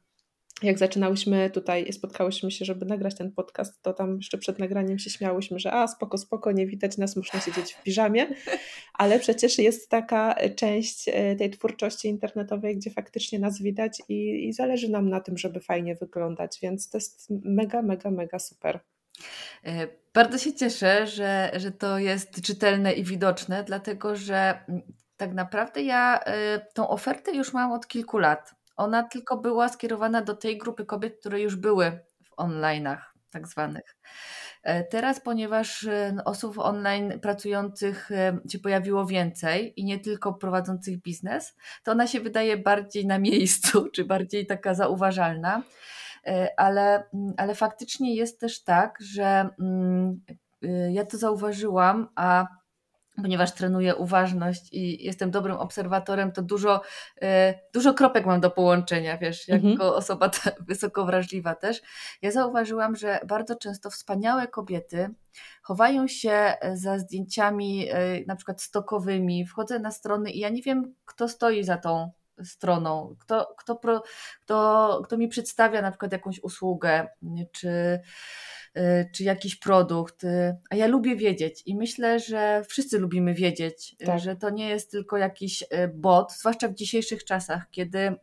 jak 0.62 0.78
zaczynałyśmy 0.78 1.50
tutaj, 1.50 1.92
spotkałyśmy 1.92 2.50
się, 2.50 2.64
żeby 2.64 2.86
nagrać 2.86 3.14
ten 3.14 3.32
podcast, 3.32 3.82
to 3.82 3.92
tam 3.92 4.16
jeszcze 4.16 4.38
przed 4.38 4.58
nagraniem 4.58 4.98
się 4.98 5.10
śmiałyśmy, 5.10 5.58
że 5.58 5.72
a 5.72 5.88
spoko, 5.88 6.18
spoko, 6.18 6.52
nie 6.52 6.66
widać 6.66 6.98
nas, 6.98 7.16
można 7.16 7.40
siedzieć 7.40 7.72
w 7.72 7.82
piżamie, 7.82 8.26
ale 8.94 9.18
przecież 9.18 9.58
jest 9.58 9.88
taka 9.88 10.36
część 10.56 11.08
e, 11.08 11.36
tej 11.36 11.50
twórczości 11.50 12.08
internetowej, 12.08 12.76
gdzie 12.76 12.90
faktycznie 12.90 13.38
nas 13.38 13.62
widać 13.62 14.02
i, 14.08 14.48
i 14.48 14.52
zależy 14.52 14.88
nam 14.88 15.08
na 15.08 15.20
tym, 15.20 15.38
żeby 15.38 15.60
fajnie 15.60 15.94
wyglądać, 15.94 16.58
więc 16.62 16.90
to 16.90 16.98
jest 16.98 17.26
mega, 17.30 17.82
mega, 17.82 18.10
mega 18.10 18.38
super. 18.38 18.80
E, 19.64 19.88
Bardzo 20.14 20.38
się 20.38 20.52
cieszę, 20.52 21.06
że, 21.06 21.50
że 21.56 21.72
to 21.72 21.98
jest 21.98 22.42
czytelne 22.42 22.92
i 22.92 23.04
widoczne, 23.04 23.64
dlatego 23.64 24.16
że 24.16 24.58
mm, 24.68 24.82
tak 25.16 25.34
naprawdę 25.34 25.82
ja 25.82 26.20
e, 26.20 26.60
tą 26.74 26.88
ofertę 26.88 27.32
już 27.32 27.52
mam 27.52 27.72
od 27.72 27.86
kilku 27.86 28.18
lat. 28.18 28.54
Ona 28.76 29.02
tylko 29.02 29.36
była 29.36 29.68
skierowana 29.68 30.22
do 30.22 30.36
tej 30.36 30.58
grupy 30.58 30.84
kobiet, 30.84 31.20
które 31.20 31.40
już 31.40 31.56
były 31.56 32.00
w 32.24 32.36
online'ach 32.36 32.98
tak 33.30 33.48
zwanych. 33.48 33.96
E, 34.62 34.84
Teraz, 34.84 35.20
ponieważ 35.20 35.84
e, 35.84 36.16
osób 36.24 36.58
online 36.58 37.20
pracujących 37.20 38.10
e, 38.10 38.38
się 38.48 38.58
pojawiło 38.58 39.06
więcej 39.06 39.80
i 39.80 39.84
nie 39.84 39.98
tylko 39.98 40.34
prowadzących 40.34 41.02
biznes, 41.02 41.56
to 41.84 41.92
ona 41.92 42.06
się 42.06 42.20
wydaje 42.20 42.56
bardziej 42.56 43.06
na 43.06 43.18
miejscu, 43.18 43.86
czy 43.94 44.04
bardziej 44.04 44.46
taka 44.46 44.74
zauważalna. 44.74 45.62
E, 46.26 46.48
ale, 46.56 47.04
mm, 47.14 47.34
ale 47.36 47.54
faktycznie 47.54 48.14
jest 48.14 48.40
też 48.40 48.64
tak, 48.64 48.98
że 49.00 49.48
mm, 49.60 50.20
y, 50.64 50.92
ja 50.92 51.06
to 51.06 51.18
zauważyłam, 51.18 52.08
a 52.14 52.46
ponieważ 53.22 53.52
trenuję 53.52 53.94
uważność 53.94 54.68
i 54.72 55.04
jestem 55.04 55.30
dobrym 55.30 55.56
obserwatorem, 55.56 56.32
to 56.32 56.42
dużo, 56.42 56.80
e, 57.22 57.54
dużo 57.74 57.94
kropek 57.94 58.26
mam 58.26 58.40
do 58.40 58.50
połączenia, 58.50 59.18
wiesz, 59.18 59.48
jako 59.48 59.66
Mhm. 59.66 59.90
osoba 59.94 60.28
ta- 60.28 60.50
wysoko 60.68 61.04
wrażliwa 61.04 61.54
też. 61.54 61.82
Ja 62.22 62.30
zauważyłam, 62.30 62.96
że 62.96 63.20
bardzo 63.26 63.56
często 63.56 63.90
wspaniałe 63.90 64.48
kobiety 64.48 65.10
chowają 65.62 66.08
się 66.08 66.54
za 66.74 66.98
zdjęciami 66.98 67.88
e, 67.90 67.96
na 68.26 68.36
przykład 68.36 68.62
stokowymi, 68.62 69.46
wchodzę 69.46 69.78
na 69.78 69.90
strony 69.90 70.30
i 70.30 70.38
ja 70.38 70.48
nie 70.48 70.62
wiem, 70.62 70.94
kto 71.04 71.28
stoi 71.28 71.64
za 71.64 71.76
tą 71.76 72.10
stroną, 72.44 73.16
kto, 73.20 73.54
kto, 73.58 73.76
pro, 73.76 74.02
kto, 74.44 75.00
kto 75.04 75.16
mi 75.16 75.28
przedstawia 75.28 75.82
na 75.82 75.90
przykład 75.90 76.12
jakąś 76.12 76.40
usługę, 76.42 77.08
czy, 77.52 78.00
czy 79.14 79.24
jakiś 79.24 79.56
produkt. 79.56 80.24
y, 80.24 80.56
A 80.70 80.76
ja 80.76 80.86
lubię 80.86 81.16
wiedzieć 81.16 81.62
i 81.66 81.76
myślę, 81.76 82.20
że 82.20 82.62
wszyscy 82.68 82.98
lubimy 82.98 83.34
wiedzieć, 83.34 83.96
y, 84.02 84.06
Tak. 84.06 84.18
że 84.20 84.36
to 84.36 84.50
nie 84.50 84.68
jest 84.68 84.90
tylko 84.90 85.16
jakiś 85.16 85.62
y, 85.62 85.66
bot, 85.94 86.32
zwłaszcza 86.32 86.68
w 86.68 86.74
dzisiejszych 86.74 87.24
czasach, 87.24 87.70
kiedy 87.70 87.98
mm, 87.98 88.18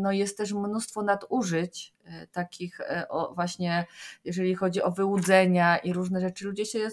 no, 0.00 0.12
jest 0.12 0.38
też 0.38 0.52
mnóstwo 0.52 1.02
nadużyć 1.02 1.94
y, 2.06 2.26
takich 2.32 2.80
y, 2.80 2.84
właśnie, 3.34 3.86
jeżeli 4.24 4.54
chodzi 4.54 4.82
o 4.82 4.90
wyłudzenia 4.90 5.76
i 5.78 5.92
różne 5.92 6.20
rzeczy. 6.20 6.44
Ludzie 6.44 6.66
się 6.66 6.88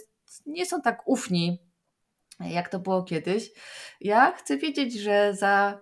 nie 0.45 0.65
są 0.65 0.81
tak 0.81 1.01
ufni, 1.05 1.59
jak 2.39 2.69
to 2.69 2.79
było 2.79 3.03
kiedyś. 3.03 3.51
Ja 4.01 4.31
chcę 4.31 4.57
wiedzieć, 4.57 4.93
że 4.99 5.33
za 5.35 5.81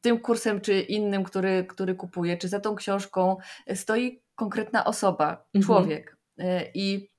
tym 0.00 0.20
kursem 0.20 0.60
czy 0.60 0.80
innym, 0.80 1.24
który, 1.24 1.64
który 1.68 1.94
kupuję, 1.94 2.36
czy 2.38 2.48
za 2.48 2.60
tą 2.60 2.74
książką 2.74 3.36
stoi 3.74 4.22
konkretna 4.34 4.84
osoba, 4.84 5.44
Mhm. 5.54 5.64
człowiek. 5.64 6.10
E, 6.10 6.19
I, 6.74 7.10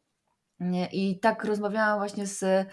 nie, 0.60 0.88
I 0.92 1.20
tak 1.20 1.44
rozmawiałam 1.44 2.00
właśnie 2.00 2.28
z 2.28 2.68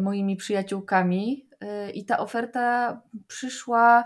moimi 0.00 0.36
przyjaciółkami 0.36 1.48
i 1.94 2.04
ta 2.04 2.18
oferta 2.18 3.00
przyszła 3.26 4.04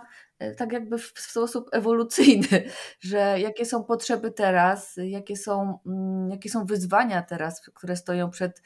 tak 0.57 0.73
jakby 0.73 0.99
w 0.99 1.13
sposób 1.17 1.69
ewolucyjny, 1.73 2.63
że 3.01 3.41
jakie 3.41 3.67
są 3.67 3.85
potrzeby 3.85 4.31
teraz, 4.31 4.97
jakie 4.97 5.37
są, 5.37 5.79
mm, 5.87 6.31
jakie 6.31 6.51
są 6.51 6.65
wyzwania 6.65 7.23
teraz, 7.23 7.61
które 7.61 7.97
stoją 7.97 8.31
przed, 8.31 8.63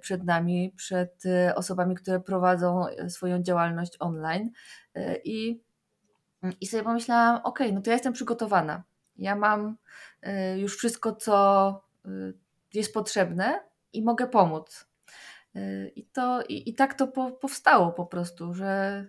przed 0.00 0.24
nami, 0.24 0.74
przed 0.76 1.22
osobami, 1.54 1.94
które 1.94 2.20
prowadzą 2.20 2.84
swoją 3.08 3.42
działalność 3.42 3.96
online. 4.00 4.50
I, 5.24 5.62
i 6.60 6.66
sobie 6.66 6.82
pomyślałam, 6.82 7.40
ok, 7.44 7.58
no 7.72 7.80
to 7.80 7.90
ja 7.90 7.94
jestem 7.94 8.12
przygotowana. 8.12 8.82
Ja 9.16 9.36
mam 9.36 9.76
już 10.56 10.76
wszystko, 10.76 11.14
co 11.14 11.86
jest 12.74 12.94
potrzebne 12.94 13.64
i 13.92 14.02
mogę 14.02 14.26
pomóc. 14.26 14.86
I, 15.94 16.06
to, 16.06 16.42
i, 16.42 16.70
i 16.70 16.74
tak 16.74 16.94
to 16.94 17.08
po, 17.08 17.32
powstało 17.32 17.92
po 17.92 18.06
prostu, 18.06 18.54
że 18.54 19.04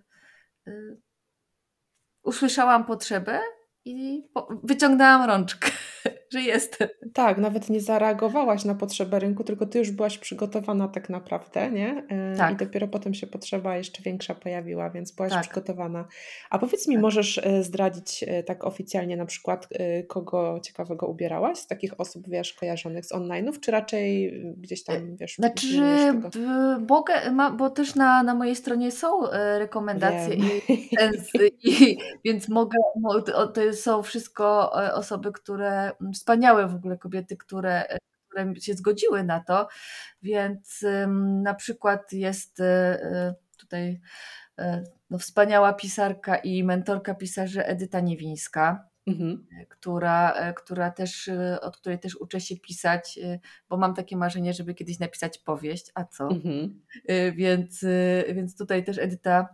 usłyszałam 2.24 2.86
potrzebę 2.86 3.40
i 3.88 4.24
wyciągnęłam 4.64 5.30
rączkę, 5.30 5.72
że 6.34 6.42
jestem. 6.42 6.88
Tak, 7.14 7.38
nawet 7.38 7.70
nie 7.70 7.82
zareagowałaś 7.82 8.66
na 8.66 8.76
potrzebę 8.76 9.20
rynku, 9.20 9.44
tylko 9.44 9.66
ty 9.66 9.80
już 9.80 9.92
byłaś 9.92 10.18
przygotowana 10.18 10.88
tak 10.88 11.10
naprawdę, 11.10 11.72
nie? 11.72 12.06
E, 12.10 12.38
tak. 12.38 12.54
I 12.54 12.58
dopiero 12.58 12.88
potem 12.88 13.14
się 13.14 13.28
potrzeba 13.28 13.78
jeszcze 13.78 14.04
większa 14.04 14.36
pojawiła, 14.36 14.90
więc 14.90 15.12
byłaś 15.12 15.32
tak. 15.32 15.42
przygotowana. 15.42 16.08
A 16.50 16.60
powiedz 16.60 16.88
mi, 16.88 16.96
tak. 16.96 17.02
możesz 17.02 17.38
e, 17.38 17.64
zdradzić 17.64 18.24
e, 18.28 18.44
tak 18.44 18.66
oficjalnie 18.66 19.18
na 19.18 19.26
przykład, 19.26 19.68
kogo 20.08 20.60
ciekawego 20.64 21.08
ubierałaś 21.08 21.58
z 21.58 21.68
takich 21.68 22.00
osób, 22.00 22.30
wiesz, 22.30 22.54
kojarzonych 22.54 23.06
z 23.06 23.12
online'ów, 23.12 23.60
czy 23.60 23.72
raczej 23.72 24.34
gdzieś 24.58 24.84
tam, 24.84 25.16
wiesz... 25.16 25.36
Znaczy, 25.36 25.68
mogę, 26.90 27.14
bo 27.58 27.70
też 27.70 27.96
na, 27.96 28.24
na 28.24 28.34
mojej 28.34 28.56
stronie 28.56 28.92
są 28.92 29.22
rekomendacje 29.58 30.36
i, 30.40 31.52
i, 31.64 31.98
więc 32.26 32.50
mogę, 32.50 32.78
to 33.54 33.74
są 33.78 34.04
wszystko 34.04 34.72
osoby, 34.94 35.32
które 35.32 35.92
wspaniałe 36.14 36.68
w 36.68 36.76
ogóle 36.76 36.98
kobiety, 36.98 37.38
które, 37.38 37.98
które 38.30 38.56
się 38.56 38.74
zgodziły 38.74 39.24
na 39.24 39.40
to, 39.40 39.68
więc 40.22 40.86
na 41.44 41.54
przykład 41.54 42.14
jest 42.14 42.60
e, 42.60 42.66
e, 43.04 43.36
tutaj 43.58 44.00
e, 44.58 44.84
no, 45.10 45.18
wspaniała 45.18 45.74
pisarka 45.74 46.36
i 46.36 46.64
mentorka 46.64 47.16
pisarzy 47.16 47.66
Edyta 47.66 48.00
Niewińska. 48.00 48.88
Mhm. 49.08 49.48
Która, 49.70 50.54
która 50.54 50.92
też, 50.92 51.30
od 51.62 51.78
której 51.78 52.00
też 52.00 52.16
uczę 52.16 52.42
się 52.42 52.58
pisać, 52.58 53.20
bo 53.70 53.78
mam 53.78 53.94
takie 53.94 54.18
marzenie, 54.18 54.54
żeby 54.54 54.74
kiedyś 54.74 55.00
napisać 55.00 55.38
powieść, 55.38 55.92
a 55.96 56.04
co? 56.04 56.30
Mhm. 56.30 56.82
Więc, 57.34 57.86
więc 58.34 58.58
tutaj 58.58 58.84
też 58.84 58.98
Edyta 58.98 59.48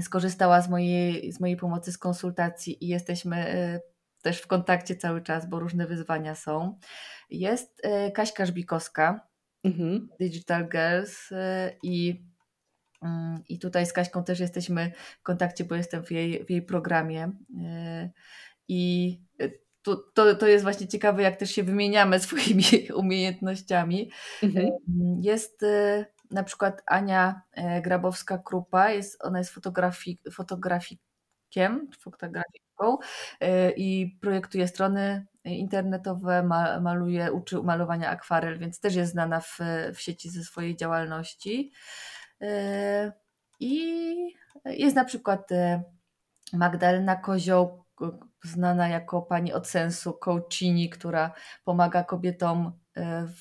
skorzystała 0.00 0.62
z 0.62 0.68
mojej, 0.68 1.32
z 1.32 1.40
mojej 1.40 1.56
pomocy, 1.56 1.92
z 1.92 1.98
konsultacji 1.98 2.84
i 2.84 2.88
jesteśmy 2.88 3.80
też 4.22 4.40
w 4.40 4.46
kontakcie 4.46 4.96
cały 4.96 5.22
czas, 5.22 5.48
bo 5.48 5.60
różne 5.60 5.86
wyzwania 5.86 6.34
są. 6.34 6.78
Jest 7.30 7.80
e, 7.82 8.10
Kaśka 8.10 8.46
Żbikowska, 8.46 9.28
mhm. 9.64 10.08
Digital 10.20 10.68
Girls 10.68 11.32
e, 11.32 11.72
i, 11.82 12.24
mm, 13.02 13.42
i 13.48 13.58
tutaj 13.58 13.86
z 13.86 13.92
Kaśką 13.92 14.24
też 14.24 14.40
jesteśmy 14.40 14.92
w 15.20 15.22
kontakcie, 15.22 15.64
bo 15.64 15.74
jestem 15.74 16.04
w 16.04 16.10
jej, 16.10 16.44
w 16.44 16.50
jej 16.50 16.62
programie 16.62 17.32
e, 17.64 18.10
i 18.68 19.12
to, 19.82 19.96
to, 20.14 20.34
to 20.34 20.46
jest 20.46 20.64
właśnie 20.64 20.88
ciekawe, 20.88 21.22
jak 21.22 21.36
też 21.36 21.50
się 21.50 21.62
wymieniamy 21.62 22.20
swoimi 22.20 22.64
umiejętnościami. 22.94 24.10
Mhm. 24.42 24.68
Jest 25.20 25.64
na 26.30 26.42
przykład 26.42 26.82
Ania 26.86 27.42
Grabowska-Krupa, 27.56 28.88
jest, 28.88 29.24
ona 29.24 29.38
jest 29.38 29.50
fotografi, 29.50 30.18
fotografikiem, 30.32 31.90
fotografiką 32.00 32.98
y, 33.42 33.72
i 33.76 34.18
projektuje 34.20 34.68
strony 34.68 35.26
internetowe, 35.44 36.42
maluje, 36.80 37.32
uczy 37.32 37.62
malowania 37.62 38.10
akwarel, 38.10 38.58
więc 38.58 38.80
też 38.80 38.94
jest 38.94 39.12
znana 39.12 39.40
w, 39.40 39.58
w 39.94 40.00
sieci 40.00 40.30
ze 40.30 40.44
swojej 40.44 40.76
działalności. 40.76 41.72
I 43.60 44.14
jest 44.64 44.96
na 44.96 45.04
przykład 45.04 45.48
Magdalena 46.52 47.16
Kozioł, 47.16 47.84
znana 48.44 48.88
jako 48.88 49.22
pani 49.22 49.52
od 49.52 49.68
sensu, 49.68 50.12
coachini, 50.12 50.90
która 50.90 51.32
pomaga 51.64 52.04
kobietom 52.04 52.72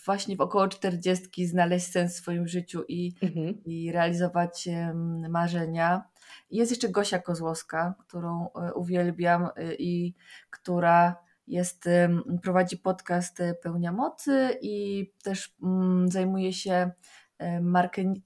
właśnie 0.06 0.36
w 0.36 0.42
około 0.42 0.68
40 0.68 1.48
znaleźć 1.48 1.92
sens 1.92 2.14
w 2.14 2.18
swoim 2.18 2.48
życiu 2.48 2.84
i, 2.88 3.14
mhm. 3.22 3.64
i 3.66 3.92
realizować 3.92 4.70
marzenia. 5.30 6.04
Jest 6.52 6.72
jeszcze 6.72 6.90
Gosia 6.90 7.20
Kozłowska, 7.20 7.96
którą 8.00 8.50
e, 8.50 8.74
uwielbiam 8.74 9.50
e, 9.56 9.76
i 9.76 10.16
która 10.50 11.16
jest, 11.48 11.90
prowadzi 12.44 12.78
podcast 12.78 13.40
e, 13.40 13.54
Pełnia 13.54 13.92
Mocy 13.92 14.58
i 14.62 15.08
też 15.24 15.56
mm, 15.64 16.12
zajmuje 16.12 16.54
się 16.54 16.92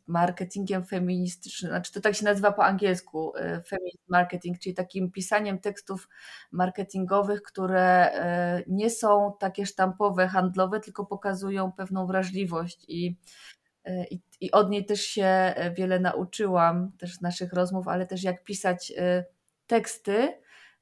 marketingiem 0.08 0.86
feministycznym, 0.86 1.72
znaczy 1.72 1.94
to 1.94 2.02
tak 2.02 2.16
się 2.16 2.26
nazywa 2.26 2.52
po 2.52 2.66
angielsku, 2.66 3.34
feminist 3.68 4.10
marketing, 4.10 4.60
czyli 4.60 4.76
takim 4.76 5.12
pisaniem 5.12 5.60
tekstów 5.60 6.10
marketingowych, 6.52 7.42
które 7.42 8.12
nie 8.68 8.90
są 8.90 9.34
takie 9.40 9.66
sztampowe, 9.66 10.28
handlowe, 10.28 10.80
tylko 10.80 11.06
pokazują 11.06 11.72
pewną 11.72 12.08
wrażliwość 12.08 12.86
i 12.88 13.16
i, 14.12 14.22
I 14.42 14.52
od 14.52 14.70
niej 14.70 14.86
też 14.86 15.02
się 15.02 15.26
e, 15.26 15.74
wiele 15.74 16.00
nauczyłam, 16.00 16.92
też 16.98 17.16
z 17.16 17.22
naszych 17.22 17.54
rozmów, 17.54 17.88
ale 17.88 18.08
też 18.08 18.24
jak 18.24 18.44
pisać 18.44 18.94
e, 18.98 19.26
teksty, 19.68 20.34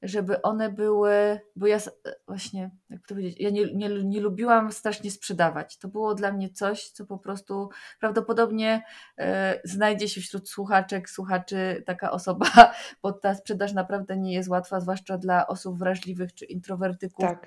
żeby 0.02 0.42
one 0.42 0.72
były, 0.72 1.40
bo 1.56 1.66
ja 1.66 1.78
właśnie, 2.26 2.70
jak 2.90 3.06
to 3.06 3.14
powiedzieć, 3.14 3.40
ja 3.40 3.50
nie, 3.50 3.74
nie, 3.74 3.88
nie 3.88 4.20
lubiłam 4.20 4.72
strasznie 4.72 5.10
sprzedawać. 5.10 5.78
To 5.78 5.88
było 5.88 6.14
dla 6.14 6.32
mnie 6.32 6.50
coś, 6.50 6.90
co 6.90 7.06
po 7.06 7.18
prostu 7.18 7.68
prawdopodobnie 8.00 8.82
e, 9.18 9.60
znajdzie 9.64 10.08
się 10.08 10.20
wśród 10.20 10.48
słuchaczek, 10.48 11.10
słuchaczy 11.10 11.82
taka 11.86 12.10
osoba, 12.10 12.46
bo 13.02 13.12
ta 13.12 13.34
sprzedaż 13.34 13.72
naprawdę 13.72 14.16
nie 14.16 14.32
jest 14.32 14.48
łatwa, 14.48 14.80
zwłaszcza 14.80 15.18
dla 15.18 15.46
osób 15.46 15.78
wrażliwych 15.78 16.34
czy 16.34 16.44
introwertyków, 16.44 17.24
tak. 17.24 17.46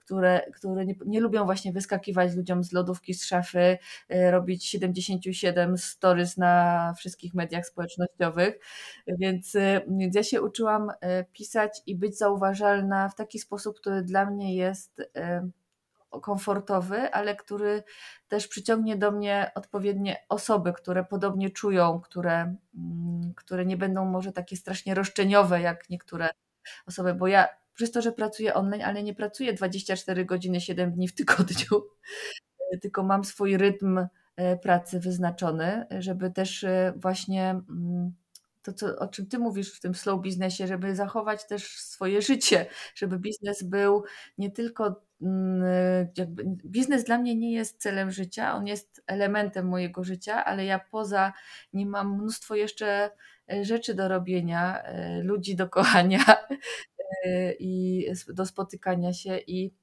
które, 0.00 0.40
które 0.54 0.86
nie, 0.86 0.94
nie 1.06 1.20
lubią 1.20 1.44
właśnie 1.44 1.72
wyskakiwać 1.72 2.34
ludziom 2.34 2.64
z 2.64 2.72
lodówki, 2.72 3.14
z 3.14 3.24
szafy, 3.24 3.78
e, 4.08 4.30
robić 4.30 4.64
77 4.64 5.78
stories 5.78 6.36
na 6.36 6.94
wszystkich 6.98 7.34
mediach 7.34 7.66
społecznościowych. 7.66 8.58
Więc, 9.06 9.54
e, 9.54 9.80
więc 9.88 10.16
ja 10.16 10.22
się 10.22 10.42
uczyłam 10.42 10.90
e, 11.00 11.24
pisać 11.24 11.81
i 11.86 11.96
być 11.96 12.18
zauważalna 12.18 13.08
w 13.08 13.14
taki 13.14 13.38
sposób, 13.38 13.80
który 13.80 14.02
dla 14.02 14.26
mnie 14.26 14.56
jest 14.56 15.00
komfortowy, 16.20 17.10
ale 17.12 17.36
który 17.36 17.82
też 18.28 18.48
przyciągnie 18.48 18.96
do 18.96 19.10
mnie 19.10 19.50
odpowiednie 19.54 20.16
osoby, 20.28 20.72
które 20.72 21.04
podobnie 21.04 21.50
czują, 21.50 22.00
które, 22.00 22.54
mm, 22.74 23.34
które 23.36 23.66
nie 23.66 23.76
będą 23.76 24.04
może 24.04 24.32
takie 24.32 24.56
strasznie 24.56 24.94
roszczeniowe 24.94 25.60
jak 25.60 25.90
niektóre 25.90 26.28
osoby, 26.86 27.14
bo 27.14 27.26
ja 27.26 27.48
przez 27.74 27.90
to, 27.90 28.02
że 28.02 28.12
pracuję 28.12 28.54
online, 28.54 28.82
ale 28.82 29.02
nie 29.02 29.14
pracuję 29.14 29.52
24 29.52 30.24
godziny, 30.24 30.60
7 30.60 30.92
dni 30.92 31.08
w 31.08 31.14
tygodniu, 31.14 31.82
tylko 32.82 33.02
mam 33.02 33.24
swój 33.24 33.56
rytm 33.56 34.06
e, 34.36 34.56
pracy 34.56 35.00
wyznaczony, 35.00 35.86
żeby 35.98 36.30
też 36.30 36.64
e, 36.64 36.92
właśnie 36.96 37.50
mm, 37.50 38.12
to, 38.62 38.72
co, 38.72 38.98
o 38.98 39.08
czym 39.08 39.26
ty 39.26 39.38
mówisz 39.38 39.74
w 39.74 39.80
tym 39.80 39.94
slow 39.94 40.20
biznesie, 40.22 40.66
żeby 40.66 40.94
zachować 40.96 41.46
też 41.46 41.78
swoje 41.78 42.22
życie, 42.22 42.66
żeby 42.94 43.18
biznes 43.18 43.62
był 43.62 44.04
nie 44.38 44.50
tylko 44.50 45.02
mm, 45.22 46.08
jakby, 46.16 46.44
biznes 46.64 47.04
dla 47.04 47.18
mnie 47.18 47.34
nie 47.34 47.52
jest 47.52 47.82
celem 47.82 48.10
życia, 48.10 48.54
on 48.54 48.66
jest 48.66 49.02
elementem 49.06 49.68
mojego 49.68 50.04
życia, 50.04 50.44
ale 50.44 50.64
ja 50.64 50.78
poza 50.78 51.32
nim 51.72 51.88
mam 51.88 52.14
mnóstwo 52.14 52.54
jeszcze 52.54 53.10
e, 53.52 53.64
rzeczy 53.64 53.94
do 53.94 54.08
robienia, 54.08 54.82
e, 54.82 55.22
ludzi 55.22 55.56
do 55.56 55.68
kochania 55.68 56.24
e, 57.26 57.52
i 57.58 58.06
do 58.28 58.46
spotykania 58.46 59.12
się 59.12 59.38
i, 59.38 59.74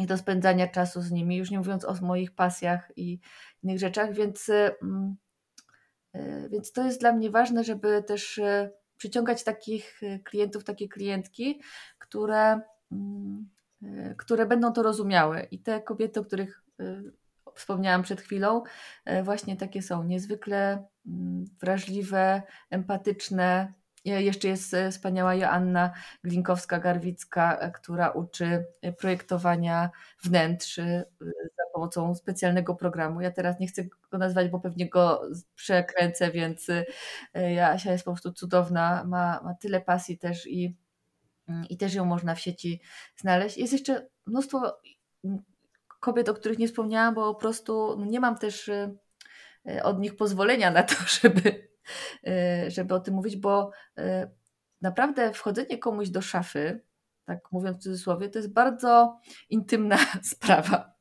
i 0.00 0.06
do 0.06 0.18
spędzania 0.18 0.68
czasu 0.68 1.02
z 1.02 1.10
nimi, 1.10 1.36
już 1.36 1.50
nie 1.50 1.58
mówiąc 1.58 1.84
o 1.84 1.94
moich 2.02 2.34
pasjach 2.34 2.92
i 2.96 3.20
innych 3.62 3.78
rzeczach, 3.78 4.14
więc 4.14 4.50
mm, 4.82 5.16
więc 6.50 6.72
to 6.72 6.84
jest 6.84 7.00
dla 7.00 7.12
mnie 7.12 7.30
ważne, 7.30 7.64
żeby 7.64 8.02
też 8.02 8.38
e, 8.38 8.70
przyciągać 8.96 9.44
takich 9.44 10.02
e, 10.02 10.18
klientów, 10.18 10.64
takie 10.64 10.88
klientki, 10.88 11.60
które, 11.98 12.60
mm, 12.92 13.48
które 14.16 14.46
będą 14.46 14.72
to 14.72 14.82
rozumiały. 14.82 15.48
I 15.50 15.58
te 15.58 15.82
kobiety, 15.82 16.20
o 16.20 16.24
których 16.24 16.64
wspomniałam 17.54 18.02
przed 18.02 18.20
chwilą, 18.20 18.62
właśnie 19.24 19.56
takie 19.56 19.82
są 19.82 20.04
niezwykle 20.04 20.86
mm, 21.06 21.44
wrażliwe, 21.60 22.42
empatyczne. 22.70 23.72
Jeszcze 24.04 24.48
jest 24.48 24.76
wspaniała 24.90 25.34
Joanna 25.34 25.92
Glinkowska-Garwicka, 26.24 27.70
która 27.72 28.10
uczy 28.10 28.64
projektowania 28.98 29.90
wnętrz 30.22 30.80
pomocą 31.74 32.14
specjalnego 32.14 32.74
programu. 32.74 33.20
Ja 33.20 33.30
teraz 33.30 33.60
nie 33.60 33.66
chcę 33.66 33.84
go 34.10 34.18
nazwać, 34.18 34.48
bo 34.48 34.60
pewnie 34.60 34.88
go 34.88 35.22
przekręcę, 35.54 36.30
więc 36.30 36.66
ja, 37.54 37.70
Asia 37.70 37.92
jest 37.92 38.04
po 38.04 38.10
prostu 38.10 38.32
cudowna, 38.32 39.04
ma, 39.04 39.40
ma 39.44 39.54
tyle 39.54 39.80
pasji 39.80 40.18
też 40.18 40.46
i, 40.46 40.76
mm, 41.48 41.64
i 41.68 41.76
też 41.76 41.94
ją 41.94 42.04
można 42.04 42.34
w 42.34 42.40
sieci 42.40 42.80
znaleźć. 43.16 43.56
Jest 43.56 43.72
jeszcze 43.72 44.08
mnóstwo 44.26 44.80
kobiet, 46.00 46.28
o 46.28 46.34
których 46.34 46.58
nie 46.58 46.68
wspomniałam, 46.68 47.14
bo 47.14 47.34
po 47.34 47.40
prostu 47.40 47.96
no, 47.98 48.06
nie 48.06 48.20
mam 48.20 48.38
też 48.38 48.70
od 49.82 50.00
nich 50.00 50.16
pozwolenia 50.16 50.70
na 50.70 50.82
to, 50.82 50.94
żeby, 51.20 51.68
żeby 52.68 52.94
o 52.94 53.00
tym 53.00 53.14
mówić, 53.14 53.36
bo 53.36 53.70
naprawdę 54.80 55.32
wchodzenie 55.32 55.78
komuś 55.78 56.08
do 56.08 56.22
szafy, 56.22 56.80
tak 57.24 57.52
mówiąc 57.52 57.76
w 57.76 57.80
cudzysłowie, 57.80 58.28
to 58.28 58.38
jest 58.38 58.52
bardzo 58.52 59.20
intymna 59.50 59.98
sprawa. 60.32 60.94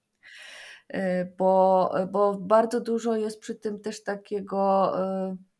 E, 0.87 1.25
bo, 1.25 1.91
bo 2.11 2.37
bardzo 2.39 2.81
dużo 2.81 3.15
jest 3.15 3.39
przy 3.39 3.55
tym 3.55 3.79
też 3.79 4.03
takiego 4.03 4.93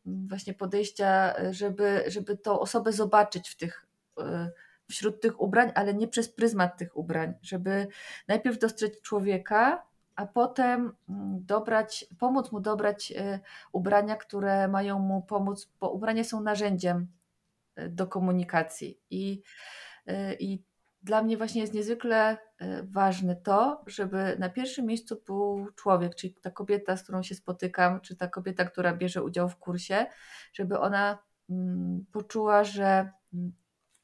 właśnie 0.06 0.54
podejścia, 0.54 1.34
żeby, 1.52 2.04
żeby 2.06 2.36
tą 2.36 2.60
osobę 2.60 2.92
zobaczyć 2.92 3.48
w 3.48 3.56
tych, 3.56 3.86
wśród 4.90 5.20
tych 5.20 5.40
ubrań, 5.40 5.72
ale 5.74 5.94
nie 5.94 6.08
przez 6.08 6.28
pryzmat 6.28 6.78
tych 6.78 6.96
ubrań, 6.96 7.34
żeby 7.42 7.86
najpierw 8.28 8.58
dostrzec 8.58 9.00
człowieka, 9.00 9.86
a 10.16 10.26
potem 10.26 10.92
mm, 11.08 11.44
dobrać, 11.46 12.06
pomóc 12.18 12.52
mu 12.52 12.60
dobrać 12.60 13.12
ubrania, 13.72 14.16
które 14.16 14.68
mają 14.68 14.98
mu 14.98 15.22
pomóc, 15.22 15.70
bo 15.80 15.90
ubrania 15.90 16.24
są 16.24 16.40
narzędziem 16.40 17.06
do 17.88 18.06
komunikacji. 18.06 19.00
I, 19.10 19.42
y, 20.08 20.36
I 20.40 20.62
dla 21.02 21.22
mnie 21.22 21.36
właśnie 21.36 21.60
jest 21.60 21.74
niezwykle 21.74 22.36
y, 22.62 22.66
ważne 22.82 23.36
to, 23.36 23.82
żeby 23.86 24.36
na 24.38 24.48
pierwszym 24.48 24.86
miejscu 24.86 25.22
był 25.26 25.66
człowiek, 25.76 26.14
czyli 26.14 26.34
ta 26.34 26.50
kobieta, 26.50 26.96
z 26.96 27.02
którą 27.02 27.22
się 27.22 27.34
spotykam, 27.34 28.00
czy 28.00 28.16
ta 28.16 28.28
kobieta, 28.28 28.64
która 28.64 28.96
bierze 28.96 29.22
udział 29.22 29.48
w 29.48 29.56
kursie, 29.56 30.06
żeby 30.52 30.78
ona 30.78 31.18
mm, 31.50 32.04
poczuła, 32.12 32.64
że 32.64 33.10
mm, 33.34 33.52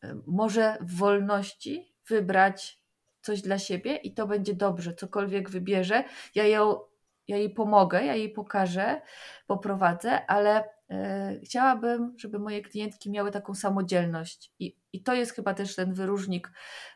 y, 0.04 0.22
może 0.26 0.78
w 0.80 0.96
wolności 0.96 1.94
wybrać 2.08 2.79
coś 3.22 3.42
dla 3.42 3.58
siebie 3.58 3.96
i 3.96 4.14
to 4.14 4.26
będzie 4.26 4.54
dobrze, 4.54 4.94
cokolwiek 4.94 5.50
wybierze. 5.50 6.04
Ja, 6.34 6.46
ją, 6.46 6.80
ja 7.28 7.36
jej 7.36 7.50
pomogę, 7.50 8.04
ja 8.04 8.14
jej 8.14 8.28
pokażę, 8.28 9.00
poprowadzę, 9.46 10.26
ale 10.26 10.64
E, 10.90 11.40
chciałabym, 11.44 12.14
żeby 12.18 12.38
moje 12.38 12.62
klientki 12.62 13.10
miały 13.10 13.30
taką 13.30 13.54
samodzielność. 13.54 14.52
I, 14.58 14.76
i 14.92 15.02
to 15.02 15.14
jest 15.14 15.32
chyba 15.32 15.54
też 15.54 15.76
ten 15.76 15.94
wyróżnik, 15.94 16.52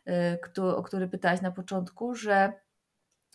e, 0.07 0.39
o 0.59 0.83
który 0.83 1.09
pytałaś 1.09 1.41
na 1.41 1.51
początku, 1.51 2.15
że 2.15 2.53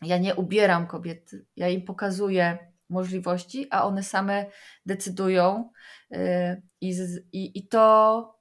ja 0.01 0.17
nie 0.17 0.35
ubieram 0.35 0.87
kobiet, 0.87 1.31
ja 1.55 1.69
im 1.69 1.81
pokazuję 1.81 2.57
możliwości, 2.89 3.67
a 3.71 3.85
one 3.85 4.03
same 4.03 4.45
decydują. 4.85 5.71
E, 6.11 6.61
I, 6.81 6.93
i, 7.31 7.59
i 7.59 7.67
to 7.67 8.38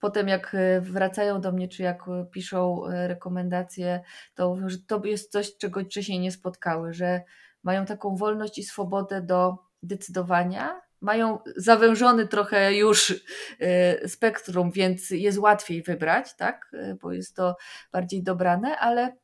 potem, 0.00 0.28
jak 0.28 0.56
wracają 0.80 1.40
do 1.40 1.52
mnie, 1.52 1.68
czy 1.68 1.82
jak 1.82 2.02
piszą 2.32 2.82
rekomendacje, 2.88 4.00
to 4.34 4.56
że 4.66 4.78
to 4.86 5.04
jest 5.04 5.32
coś, 5.32 5.56
czego 5.56 5.80
wcześniej 5.84 6.20
nie 6.20 6.32
spotkały, 6.32 6.92
że 6.92 7.22
mają 7.62 7.86
taką 7.86 8.16
wolność 8.16 8.58
i 8.58 8.62
swobodę 8.62 9.22
do 9.22 9.58
decydowania 9.82 10.80
mają 11.00 11.38
zawężony 11.56 12.28
trochę 12.28 12.74
już 12.74 13.24
e, 13.60 14.08
spektrum, 14.08 14.70
więc 14.70 15.10
jest 15.10 15.38
łatwiej 15.38 15.82
wybrać, 15.82 16.36
tak? 16.36 16.70
E, 16.72 16.94
bo 16.94 17.12
jest 17.12 17.36
to 17.36 17.56
bardziej 17.92 18.22
dobrane, 18.22 18.78
ale, 18.78 19.16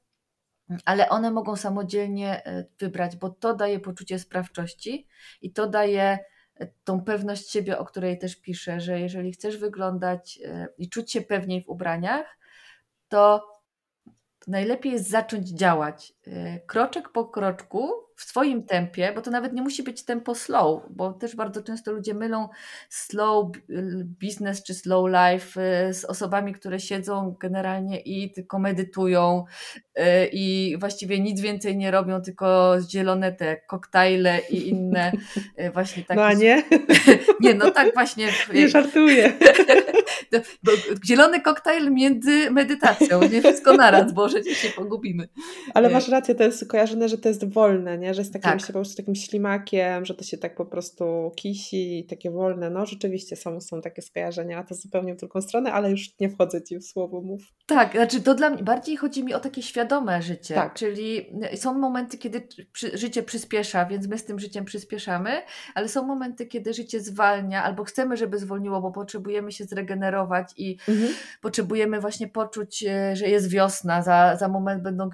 ale 0.85 1.09
one 1.09 1.31
mogą 1.31 1.57
samodzielnie 1.57 2.47
e, 2.47 2.65
wybrać, 2.79 3.17
bo 3.17 3.31
to 3.31 3.55
daje 3.55 3.81
poczucie 3.81 4.19
sprawczości 4.19 5.07
i 5.43 5.53
to 5.53 5.67
daje 5.67 6.19
tą 6.85 7.01
pewność 7.01 7.51
siebie, 7.51 7.79
o 7.79 7.85
której 7.85 8.19
też 8.19 8.37
piszę, 8.37 8.81
że 8.81 9.01
jeżeli 9.01 9.33
chcesz 9.33 9.57
wyglądać 9.57 10.38
i 10.79 10.88
czuć 10.88 11.12
się 11.12 11.21
pewniej 11.21 11.62
w 11.62 11.69
ubraniach, 11.69 12.38
to 13.09 13.49
najlepiej 14.46 14.92
jest 14.92 15.11
zacząć 15.11 15.48
działać 15.48 16.12
kroczek 16.66 17.09
po 17.09 17.24
kroczku, 17.24 18.06
w 18.16 18.22
swoim 18.22 18.62
tempie, 18.62 19.12
bo 19.14 19.22
to 19.22 19.30
nawet 19.30 19.52
nie 19.52 19.62
musi 19.62 19.82
być 19.82 20.04
tempo 20.04 20.35
slow, 20.35 20.82
bo 20.90 21.12
też 21.12 21.37
bardzo 21.37 21.62
często 21.62 21.92
ludzie 21.92 22.14
mylą 22.14 22.48
slow 22.88 23.46
business 24.20 24.62
czy 24.62 24.74
slow 24.74 25.06
life 25.09 25.61
y, 25.88 25.94
z 25.94 26.04
osobami, 26.04 26.52
które 26.52 26.80
siedzą 26.80 27.37
generalnie 27.40 28.00
i 28.00 28.32
tylko 28.32 28.59
medytują 28.59 29.44
y, 29.98 30.02
i 30.32 30.76
właściwie 30.80 31.20
nic 31.20 31.40
więcej 31.40 31.76
nie 31.76 31.90
robią, 31.90 32.22
tylko 32.22 32.76
zielone 32.90 33.32
te 33.32 33.56
koktajle 33.56 34.40
i 34.50 34.68
inne 34.68 35.12
y, 35.61 35.70
właśnie 35.70 36.04
takie. 36.04 36.20
No 36.20 36.26
a 36.26 36.32
nie? 36.32 36.62
nie, 37.40 37.54
no 37.54 37.70
tak 37.70 37.94
właśnie. 37.94 38.28
Nie 38.54 38.68
żartuję. 38.68 39.32
Zielony 41.07 41.40
koktajl 41.40 41.90
między 41.90 42.50
medytacją, 42.50 43.20
nie 43.33 43.40
wszystko 43.40 43.72
naraz, 43.72 44.12
bo 44.12 44.29
że 44.29 44.44
się 44.44 44.68
pogubimy. 44.68 45.29
Ale 45.74 45.90
masz 45.90 46.09
rację, 46.09 46.35
to 46.35 46.44
jest 46.44 46.68
kojarzone, 46.68 47.09
że 47.09 47.18
to 47.18 47.29
jest 47.29 47.52
wolne, 47.52 47.98
nie? 47.98 48.14
Że 48.14 48.20
jest 48.20 48.33
takim 48.33 48.50
tak. 48.50 48.61
się 48.61 48.66
po 48.66 48.72
prostu 48.72 48.96
takim 48.96 49.14
ślimakiem, 49.14 50.05
że 50.05 50.14
to 50.14 50.24
się 50.24 50.38
tak 50.38 50.57
po 50.57 50.66
prostu 50.66 51.33
kisi, 51.37 52.07
takie 52.11 52.31
wolne. 52.31 52.70
No 52.70 52.87
rzeczywiście 52.87 53.37
są, 53.37 53.61
są 53.61 53.81
takie 53.81 54.02
skojarzenia, 54.02 54.59
a 54.59 54.64
to 54.64 54.74
zupełnie 54.74 55.14
w 55.14 55.16
drugą 55.16 55.40
stronę, 55.40 55.72
ale 55.72 55.90
już 55.90 56.18
nie 56.20 56.31
wchodzę 56.31 56.62
Ci 56.62 56.79
w 56.79 56.85
słowo, 56.85 57.20
mów. 57.20 57.42
Tak, 57.66 57.92
znaczy 57.92 58.20
to 58.20 58.35
dla 58.35 58.50
mnie, 58.50 58.62
bardziej 58.62 58.96
chodzi 58.96 59.24
mi 59.24 59.35
o 59.35 59.40
takie 59.40 59.62
świadome 59.62 60.22
życie, 60.22 60.55
tak. 60.55 60.74
czyli 60.74 61.26
są 61.55 61.79
momenty, 61.79 62.18
kiedy 62.18 62.48
przy, 62.72 62.98
życie 62.98 63.22
przyspiesza, 63.22 63.87
więc 63.87 64.09
my 64.09 64.18
z 64.18 64.24
tym 64.24 64.38
życiem 64.38 64.64
przyspieszamy, 64.64 65.42
ale 65.74 65.88
są 65.88 66.07
momenty, 66.07 66.46
kiedy 66.46 66.74
życie 66.74 67.00
zwalnia, 67.00 67.64
albo 67.64 67.85
chcemy, 67.85 68.16
żeby 68.16 68.38
zwolniło, 68.38 68.81
bo 68.81 68.92
potrzebujemy 68.92 69.52
się 69.52 69.64
zregenerować 69.64 70.06
i 70.57 70.79
mhm. 70.88 71.14
potrzebujemy 71.40 72.01
właśnie 72.01 72.29
poczuć, 72.29 72.85
e, 72.85 73.16
że 73.16 73.29
jest 73.29 73.51
wiosna, 73.51 74.03
za, 74.03 74.37
za 74.37 74.49
moment 74.49 74.83
będą 74.83 75.11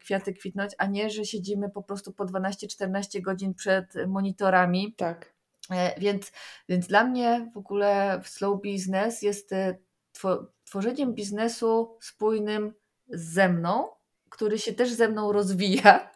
kwiaty 0.00 0.32
kwitnąć, 0.32 0.72
a 0.78 0.86
nie, 0.86 1.10
że 1.10 1.24
siedzimy 1.24 1.70
po 1.70 1.82
prostu 1.82 2.12
pod 2.12 2.30
12-14 2.30 3.20
godzin 3.20 3.54
przed 3.54 3.94
monitorami. 4.06 4.94
Tak. 4.96 5.32
E, 5.70 6.00
więc, 6.00 6.32
więc 6.68 6.86
dla 6.86 7.04
mnie 7.04 7.50
w 7.54 7.56
ogóle 7.56 8.20
slow 8.24 8.62
business 8.62 9.22
jest 9.22 9.52
e, 9.52 9.78
tworzeniem 10.64 11.14
biznesu 11.14 11.98
spójnym 12.00 12.72
ze 13.08 13.48
mną, 13.48 13.88
który 14.28 14.58
się 14.58 14.72
też 14.72 14.92
ze 14.92 15.08
mną 15.08 15.32
rozwija. 15.32 16.10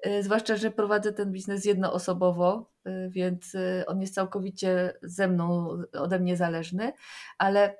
E, 0.00 0.22
zwłaszcza, 0.22 0.56
że 0.56 0.70
prowadzę 0.70 1.12
ten 1.12 1.32
biznes 1.32 1.64
jednoosobowo, 1.64 2.70
więc 3.08 3.52
on 3.86 4.00
jest 4.00 4.14
całkowicie 4.14 4.92
ze 5.02 5.28
mną, 5.28 5.68
ode 5.92 6.18
mnie 6.18 6.36
zależny, 6.36 6.92
ale 7.38 7.76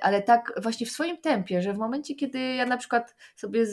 ale 0.00 0.22
tak 0.22 0.52
właśnie 0.62 0.86
w 0.86 0.90
swoim 0.90 1.18
tempie, 1.18 1.62
że 1.62 1.72
w 1.72 1.78
momencie, 1.78 2.14
kiedy 2.14 2.38
ja 2.38 2.66
na 2.66 2.76
przykład 2.76 3.16
sobie 3.36 3.66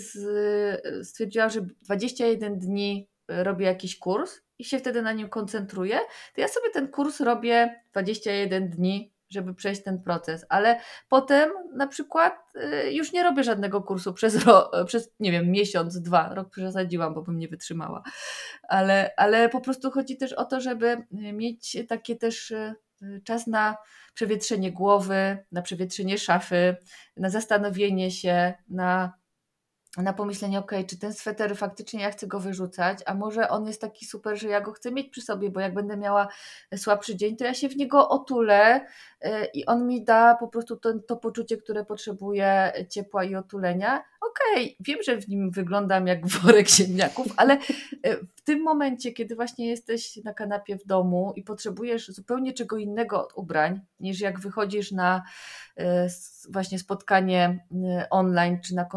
stwierdziłam, 1.04 1.50
że 1.50 1.62
21 1.62 2.60
dni 2.60 3.10
robię 3.28 3.66
jakiś 3.66 4.00
kurs 4.00 4.42
i 4.60 4.64
się 4.64 4.80
wtedy 4.80 5.02
na 5.02 5.14
nim 5.14 5.30
koncentruję, 5.30 6.00
to 6.36 6.42
ja 6.42 6.48
sobie 6.48 6.70
ten 6.70 6.88
kurs 6.88 7.20
robię 7.20 7.84
21 7.92 8.70
dni, 8.70 9.14
żeby 9.30 9.54
przejść 9.54 9.84
ten 9.84 10.02
proces, 10.02 10.46
ale 10.50 10.80
potem 11.10 11.50
na 11.74 11.88
przykład 11.88 12.34
y, 12.56 12.92
już 12.92 13.14
nie 13.14 13.24
robię 13.24 13.44
żadnego 13.44 13.82
kursu 13.82 14.14
przez, 14.14 14.46
ro, 14.46 14.72
przez 14.86 15.12
nie 15.20 15.32
wiem, 15.32 15.52
miesiąc, 15.52 16.02
dwa, 16.02 16.34
rok 16.34 16.50
przesadziłam, 16.50 17.14
bo 17.14 17.22
bym 17.22 17.40
nie 17.40 17.48
wytrzymała, 17.48 18.04
ale, 18.64 19.12
ale 19.18 19.50
po 19.50 19.62
prostu 19.62 19.92
chodzi 19.92 20.18
też 20.18 20.34
o 20.34 20.46
to, 20.46 20.62
żeby 20.62 21.06
mieć 21.12 21.78
takie 21.90 22.16
też 22.16 22.52
y, 22.52 22.76
czas 23.24 23.48
na 23.48 23.78
przewietrzenie 24.14 24.72
głowy, 24.72 25.38
na 25.52 25.62
przewietrzenie 25.62 26.18
szafy, 26.18 26.76
na 27.18 27.30
zastanowienie 27.30 28.12
się, 28.12 28.54
na 28.70 29.14
na 29.98 30.14
pomyślenie, 30.14 30.60
ok, 30.60 30.72
czy 30.88 31.00
ten 31.00 31.14
sweter 31.14 31.58
faktycznie 31.58 32.02
ja 32.02 32.12
chcę 32.12 32.28
go 32.28 32.40
wyrzucać, 32.40 33.00
a 33.06 33.14
może 33.14 33.50
on 33.50 33.68
jest 33.68 33.82
taki 33.82 34.06
super, 34.06 34.38
że 34.40 34.48
ja 34.48 34.62
go 34.62 34.72
chcę 34.72 34.92
mieć 34.92 35.10
przy 35.10 35.22
sobie, 35.22 35.50
bo 35.50 35.60
jak 35.60 35.74
będę 35.74 35.98
miała 35.98 36.28
słabszy 36.76 37.16
dzień, 37.16 37.38
to 37.38 37.44
ja 37.44 37.54
się 37.54 37.70
w 37.70 37.78
niego 37.78 38.10
otulę 38.10 38.86
y, 39.26 39.30
i 39.54 39.66
on 39.66 39.88
mi 39.88 40.04
da 40.04 40.36
po 40.36 40.48
prostu 40.48 40.78
to, 40.78 41.00
to 41.00 41.18
poczucie, 41.18 41.58
które 41.58 41.86
potrzebuję 41.86 42.74
ciepła 42.90 43.24
i 43.24 43.36
otulenia. 43.36 44.04
Okej, 44.22 44.64
okay, 44.64 44.76
wiem, 44.80 45.00
że 45.06 45.18
w 45.18 45.28
nim 45.28 45.52
wyglądam 45.52 46.08
jak 46.08 46.28
worek 46.38 46.70
ziemniaków, 46.70 47.28
ale 47.38 47.58
w 48.36 48.42
tym 48.44 48.64
momencie, 48.64 49.12
kiedy 49.12 49.36
właśnie 49.36 49.68
jesteś 49.68 50.20
na 50.24 50.34
kanapie 50.34 50.78
w 50.78 50.86
domu 50.86 51.34
i 51.36 51.44
potrzebujesz 51.44 52.08
zupełnie 52.08 52.54
czego 52.54 52.78
innego 52.78 53.24
od 53.24 53.34
ubrań, 53.36 53.82
niż 54.00 54.20
jak 54.20 54.40
wychodzisz 54.40 54.92
na 54.92 55.24
właśnie 56.50 56.80
spotkanie 56.80 57.66
online 58.10 58.62
czy 58.62 58.76
na 58.76 58.88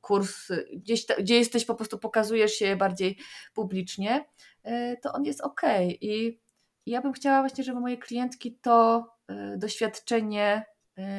kurs, 0.00 0.48
gdzieś, 0.72 1.06
gdzie 1.18 1.38
jesteś, 1.38 1.64
po 1.64 1.74
prostu 1.74 1.98
pokazujesz 1.98 2.52
się 2.52 2.76
bardziej 2.76 3.18
publicznie, 3.54 4.24
to 5.02 5.12
on 5.12 5.24
jest 5.24 5.40
ok. 5.40 5.60
I 6.00 6.40
ja 6.86 7.02
bym 7.02 7.12
chciała 7.12 7.40
właśnie, 7.40 7.64
żeby 7.64 7.80
moje 7.80 7.98
klientki 7.98 8.58
to 8.62 9.06
doświadczenie 9.56 10.64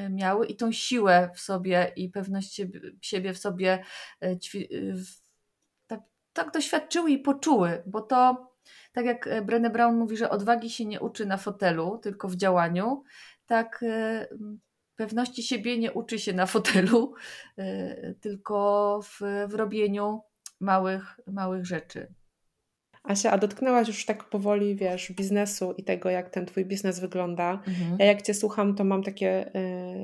miały 0.09 0.47
i 0.47 0.55
tą 0.55 0.71
siłę 0.71 1.29
w 1.35 1.39
sobie 1.39 1.91
i 1.95 2.09
pewność 2.09 2.61
siebie 3.01 3.33
w 3.33 3.37
sobie 3.37 3.83
tak 5.87 5.99
tak 6.33 6.51
doświadczyły 6.51 7.11
i 7.11 7.19
poczuły, 7.19 7.83
bo 7.85 8.01
to 8.01 8.51
tak 8.91 9.05
jak 9.05 9.29
Brené 9.45 9.71
Brown 9.71 9.97
mówi, 9.97 10.17
że 10.17 10.29
odwagi 10.29 10.69
się 10.69 10.85
nie 10.85 10.99
uczy 10.99 11.25
na 11.25 11.37
fotelu, 11.37 11.97
tylko 11.97 12.27
w 12.27 12.35
działaniu, 12.35 13.03
tak 13.51 13.85
pewności 14.95 15.43
siebie 15.43 15.77
nie 15.77 15.91
uczy 15.91 16.19
się 16.19 16.33
na 16.33 16.45
fotelu, 16.45 17.13
tylko 18.21 18.99
w, 19.03 19.21
w 19.47 19.53
robieniu 19.53 20.21
małych, 20.59 21.19
małych 21.27 21.65
rzeczy. 21.65 22.07
Asia, 23.03 23.31
a 23.31 23.37
dotknęłaś 23.37 23.87
już 23.87 24.05
tak 24.05 24.29
powoli, 24.29 24.75
wiesz, 24.75 25.11
biznesu 25.11 25.73
i 25.77 25.83
tego, 25.83 26.09
jak 26.09 26.29
ten 26.29 26.45
twój 26.45 26.65
biznes 26.65 26.99
wygląda. 26.99 27.51
Mhm. 27.51 27.95
Ja 27.99 28.05
jak 28.05 28.21
cię 28.21 28.33
słucham, 28.33 28.75
to 28.75 28.83
mam 28.83 29.03
takie 29.03 29.55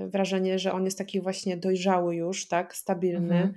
y, 0.04 0.08
wrażenie, 0.08 0.60
że 0.60 0.72
on 0.74 0.86
jest 0.86 0.98
taki 0.98 1.22
właśnie 1.22 1.58
dojrzały 1.58 2.16
już, 2.16 2.48
tak, 2.48 2.76
stabilny. 2.76 3.36
Mhm. 3.36 3.54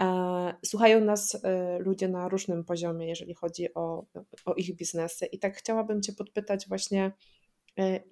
E, 0.00 0.54
słuchają 0.64 1.00
nas 1.00 1.34
y, 1.34 1.38
ludzie 1.78 2.08
na 2.08 2.28
różnym 2.28 2.64
poziomie, 2.64 3.08
jeżeli 3.08 3.34
chodzi 3.34 3.74
o, 3.74 4.04
o 4.44 4.54
ich 4.54 4.76
biznesy. 4.76 5.26
I 5.26 5.38
tak 5.38 5.56
chciałabym 5.56 6.02
cię 6.02 6.12
podpytać 6.12 6.68
właśnie, 6.68 7.06
y, 7.06 7.41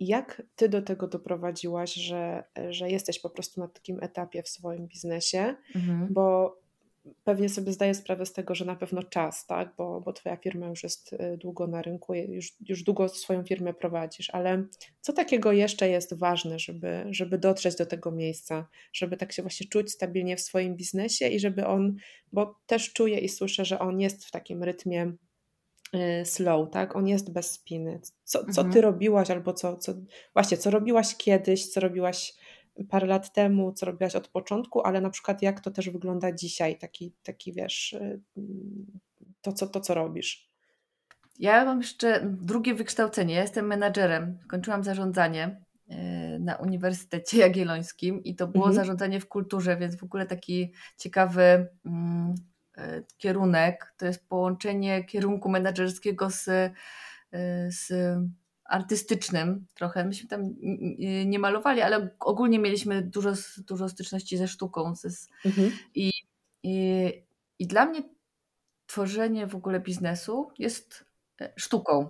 jak 0.01 0.43
ty 0.57 0.69
do 0.69 0.83
tego 0.83 1.09
doprowadziłaś, 1.09 1.95
że, 1.95 2.45
że 2.71 2.91
jesteś 2.91 3.19
po 3.19 3.31
prostu 3.31 3.61
na 3.61 3.69
takim 3.69 4.03
etapie 4.03 4.43
w 4.43 4.49
swoim 4.49 4.87
biznesie, 4.87 5.57
mhm. 5.75 6.09
bo 6.11 6.57
pewnie 7.25 7.49
sobie 7.49 7.73
zdaję 7.73 7.95
sprawę 7.95 8.27
z 8.27 8.33
tego, 8.33 8.55
że 8.55 8.65
na 8.65 8.77
pewno 8.77 9.03
czas, 9.03 9.47
tak? 9.47 9.75
bo, 9.77 10.01
bo 10.01 10.13
Twoja 10.13 10.37
firma 10.37 10.69
już 10.69 10.83
jest 10.83 11.13
y, 11.13 11.37
długo 11.37 11.67
na 11.67 11.83
rynku, 11.83 12.15
już, 12.15 12.57
już 12.69 12.83
długo 12.83 13.09
swoją 13.09 13.45
firmę 13.45 13.75
prowadzisz, 13.75 14.31
ale 14.31 14.65
co 15.01 15.13
takiego 15.13 15.53
jeszcze 15.53 15.89
jest 15.89 16.15
ważne, 16.15 16.59
żeby, 16.59 17.07
żeby 17.11 17.39
dotrzeć 17.39 17.77
do 17.77 17.87
tego 17.87 18.11
miejsca, 18.11 18.69
żeby 18.93 19.17
tak 19.17 19.33
się 19.33 19.43
właśnie 19.43 19.67
czuć 19.69 19.93
stabilnie 19.93 20.37
w 20.37 20.41
swoim 20.41 20.77
biznesie 20.77 21.29
i 21.29 21.41
żeby 21.41 21.67
on, 21.67 21.97
bo 22.33 22.61
też 22.67 22.93
czuję 22.93 23.19
i 23.19 23.29
słyszę, 23.29 23.65
że 23.65 23.79
on 23.79 24.01
jest 24.01 24.25
w 24.25 24.31
takim 24.31 24.63
rytmie 24.63 25.13
slow, 26.25 26.71
tak? 26.71 26.97
On 26.97 27.09
jest 27.09 27.33
bez 27.33 27.51
spiny. 27.51 28.01
Co, 28.25 28.39
co 28.39 28.61
mhm. 28.61 28.73
ty 28.73 28.81
robiłaś 28.81 29.31
albo 29.31 29.53
co, 29.53 29.77
co, 29.77 29.93
właśnie, 30.35 30.57
co 30.57 30.71
robiłaś 30.71 31.17
kiedyś, 31.17 31.67
co 31.67 31.81
robiłaś 31.81 32.35
parę 32.89 33.07
lat 33.07 33.33
temu, 33.33 33.73
co 33.73 33.87
robiłaś 33.87 34.17
od 34.17 34.29
początku, 34.29 34.83
ale 34.83 35.01
na 35.01 35.11
przykład 35.11 35.43
jak 35.43 35.61
to 35.61 35.71
też 35.71 35.91
wygląda 35.91 36.33
dzisiaj, 36.33 36.79
taki, 36.79 37.15
taki 37.23 37.53
wiesz, 37.53 37.93
y, 37.93 38.21
to 39.41 39.53
co, 39.53 39.67
to 39.67 39.81
co 39.81 39.95
robisz. 39.95 40.51
Ja 41.39 41.65
mam 41.65 41.79
jeszcze 41.79 42.21
drugie 42.25 42.75
wykształcenie. 42.75 43.35
Ja 43.35 43.43
jestem 43.43 43.67
menadżerem. 43.67 44.39
Kończyłam 44.49 44.85
zarządzanie 44.85 45.61
y, 45.91 45.95
na 46.41 46.57
Uniwersytecie 46.57 47.39
Jagiellońskim 47.39 48.25
i 48.25 48.35
to 48.35 48.47
było 48.47 48.65
mhm. 48.65 48.77
zarządzanie 48.77 49.21
w 49.21 49.29
kulturze, 49.29 49.77
więc 49.77 49.97
w 49.97 50.05
ogóle 50.05 50.27
taki 50.27 50.73
ciekawy 50.99 51.69
mm, 51.87 52.31
y, 52.31 52.35
kierunek. 53.19 53.95
To 53.97 54.07
jest 54.07 54.29
połączenie 54.29 55.05
kierunku 55.05 55.49
menedżerskiego 55.49 56.31
z, 56.31 56.45
z 57.69 57.93
artystycznym 58.65 59.67
trochę. 59.75 60.05
Myśmy 60.05 60.29
tam 60.29 60.55
nie 61.27 61.39
malowali, 61.39 61.81
ale 61.81 62.11
ogólnie 62.21 62.59
mieliśmy 62.59 63.03
dużo, 63.03 63.33
dużo 63.69 63.89
styczności 63.89 64.37
ze 64.37 64.49
sztuką. 64.49 64.95
Mhm. 65.45 65.73
I, 65.95 66.13
i, 66.63 67.13
I 67.59 67.67
dla 67.67 67.87
mnie 67.87 68.03
tworzenie 68.87 69.47
w 69.47 69.55
ogóle 69.55 69.81
biznesu 69.81 70.51
jest 70.59 71.05
e, 71.41 71.53
sztuką. 71.57 72.09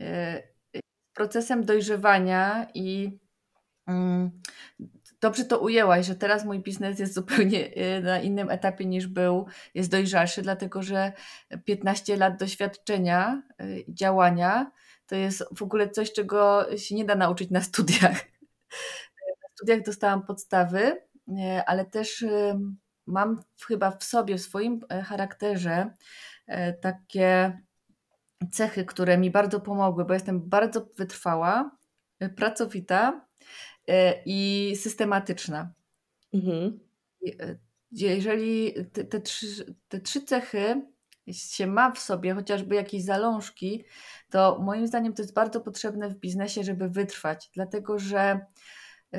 E, 0.00 0.42
procesem 1.14 1.64
dojrzewania 1.64 2.66
i 2.74 3.18
mm, 3.86 4.30
dobrze 5.22 5.44
to 5.44 5.58
ujęłaś, 5.58 6.06
że 6.06 6.14
teraz 6.14 6.44
mój 6.44 6.58
biznes 6.60 6.98
jest 6.98 7.14
zupełnie 7.14 7.74
e, 7.74 8.00
na 8.00 8.20
innym 8.20 8.50
etapie 8.50 8.84
niż 8.84 9.06
był, 9.06 9.46
jest 9.74 9.90
dojrzalszy, 9.90 10.42
dlatego 10.42 10.82
że 10.82 11.12
15 11.64 12.16
lat 12.16 12.38
doświadczenia, 12.38 13.42
działania 13.88 14.70
to 15.06 15.16
jest 15.16 15.44
w 15.56 15.62
ogóle 15.62 15.90
coś, 15.90 16.12
czego 16.12 16.66
się 16.76 16.94
nie 16.94 17.04
da 17.04 17.14
nauczyć 17.14 17.50
na 17.50 17.60
studiach. 17.60 18.24
Na 19.42 19.48
studiach 19.54 19.82
dostałam 19.82 20.26
podstawy, 20.26 21.00
ale 21.66 21.84
też 21.84 22.24
mam 23.06 23.40
chyba 23.66 23.90
w 23.90 24.04
sobie, 24.04 24.38
w 24.38 24.42
swoim 24.42 24.80
e, 24.88 25.02
charakterze 25.02 25.94
e, 26.46 26.72
takie 26.72 27.58
cechy, 28.52 28.84
które 28.84 29.18
mi 29.18 29.30
bardzo 29.30 29.60
pomogły, 29.60 30.04
bo 30.04 30.14
jestem 30.14 30.48
bardzo 30.48 30.88
wytrwała, 30.96 31.76
e, 32.20 32.28
pracowita 32.28 33.26
i 34.26 34.72
systematyczna. 34.76 35.72
Mhm. 36.34 36.80
Jeżeli 37.92 38.74
te, 38.92 39.04
te, 39.04 39.20
trzy, 39.20 39.74
te 39.88 40.00
trzy 40.00 40.22
cechy 40.22 40.82
się 41.32 41.66
ma 41.66 41.90
w 41.90 41.98
sobie 41.98 42.34
chociażby 42.34 42.74
jakieś 42.74 43.04
zalążki, 43.04 43.84
to 44.30 44.58
moim 44.60 44.86
zdaniem 44.86 45.14
to 45.14 45.22
jest 45.22 45.34
bardzo 45.34 45.60
potrzebne 45.60 46.08
w 46.08 46.14
biznesie, 46.14 46.64
żeby 46.64 46.88
wytrwać, 46.88 47.50
dlatego 47.54 47.98
że 47.98 48.46
y, 49.14 49.18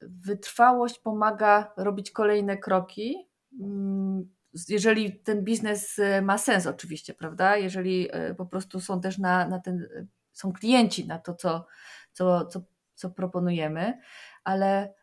wytrwałość 0.00 0.98
pomaga 0.98 1.72
robić 1.76 2.10
kolejne 2.10 2.56
kroki. 2.56 3.28
Mm, 3.60 4.28
jeżeli 4.68 5.20
ten 5.20 5.44
biznes 5.44 6.00
ma 6.22 6.38
sens, 6.38 6.66
oczywiście, 6.66 7.14
prawda? 7.14 7.56
Jeżeli 7.56 8.08
po 8.36 8.46
prostu 8.46 8.80
są 8.80 9.00
też 9.00 9.18
na, 9.18 9.48
na 9.48 9.60
ten, 9.60 9.88
są 10.32 10.52
klienci 10.52 11.06
na 11.06 11.18
to, 11.18 11.34
co, 11.34 11.66
co, 12.12 12.46
co, 12.46 12.62
co 13.02 13.10
proponujemy, 13.10 13.98
ale 14.44 14.94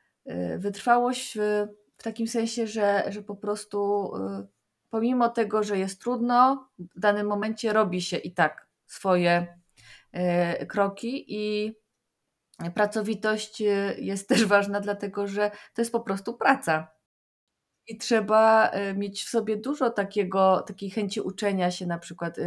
wytrwałość 0.57 1.37
w, 1.97 2.03
takim 2.03 2.27
sensie, 2.27 2.67
że, 2.67 3.03
że 3.07 3.23
po 3.23 3.35
prostu 3.35 4.11
pomimo 4.89 5.29
tego, 5.29 5.63
że 5.63 5.77
jest 5.77 6.01
trudno, 6.01 6.69
w 6.79 6.99
danym 6.99 7.27
momencie 7.27 7.73
robi 7.73 8.01
się 8.01 8.17
i 8.17 8.33
tak 8.33 8.67
swoje 8.85 9.57
e, 10.11 10.65
kroki 10.65 11.25
i 11.27 11.75
pracowitość 12.73 13.61
jest 13.97 14.29
też 14.29 14.45
ważna, 14.45 14.79
dlatego 14.79 15.27
że 15.27 15.51
to 15.73 15.81
jest 15.81 15.91
po 15.91 15.99
prostu 15.99 16.33
praca. 16.33 16.98
I 17.89 17.97
trzeba 17.97 18.69
e, 18.69 18.93
mieć 18.93 19.23
w 19.23 19.29
sobie 19.29 19.57
dużo 19.57 19.89
takiego, 19.89 20.63
takiej 20.67 20.89
chęci 20.89 21.21
uczenia 21.21 21.71
się, 21.71 21.85
na 21.85 21.99
przykład 21.99 22.37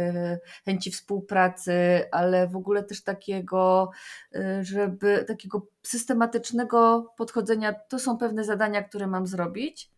chęci 0.65 0.91
współpracy, 0.91 1.73
ale 2.11 2.47
w 2.47 2.55
ogóle 2.55 2.83
też 2.83 3.03
takiego, 3.03 3.91
żeby 4.61 5.25
takiego 5.27 5.67
systematycznego 5.83 7.11
podchodzenia. 7.17 7.73
To 7.73 7.99
są 7.99 8.17
pewne 8.17 8.43
zadania, 8.43 8.83
które 8.83 9.07
mam 9.07 9.27
zrobić 9.27 9.93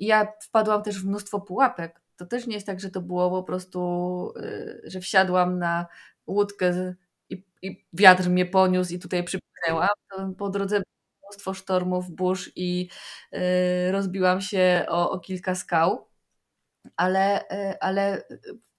ja 0.00 0.32
wpadłam 0.40 0.82
też 0.82 1.02
w 1.02 1.06
mnóstwo 1.06 1.40
pułapek. 1.40 2.00
To 2.16 2.26
też 2.26 2.46
nie 2.46 2.54
jest 2.54 2.66
tak, 2.66 2.80
że 2.80 2.90
to 2.90 3.00
było 3.00 3.30
po 3.30 3.42
prostu, 3.42 4.32
że 4.84 5.00
wsiadłam 5.00 5.58
na 5.58 5.86
łódkę 6.26 6.94
i, 7.30 7.44
i 7.62 7.84
wiatr 7.92 8.30
mnie 8.30 8.46
poniósł 8.46 8.94
i 8.94 8.98
tutaj 8.98 9.24
przypłynęłam. 9.24 9.88
Po 10.38 10.48
drodze 10.48 10.82
mnóstwo 11.26 11.54
sztormów, 11.54 12.10
burz 12.10 12.52
i 12.56 12.88
y, 13.34 13.92
rozbiłam 13.92 14.40
się 14.40 14.86
o, 14.88 15.10
o 15.10 15.18
kilka 15.18 15.54
skał. 15.54 16.08
Ale, 16.96 17.44
ale 17.80 18.22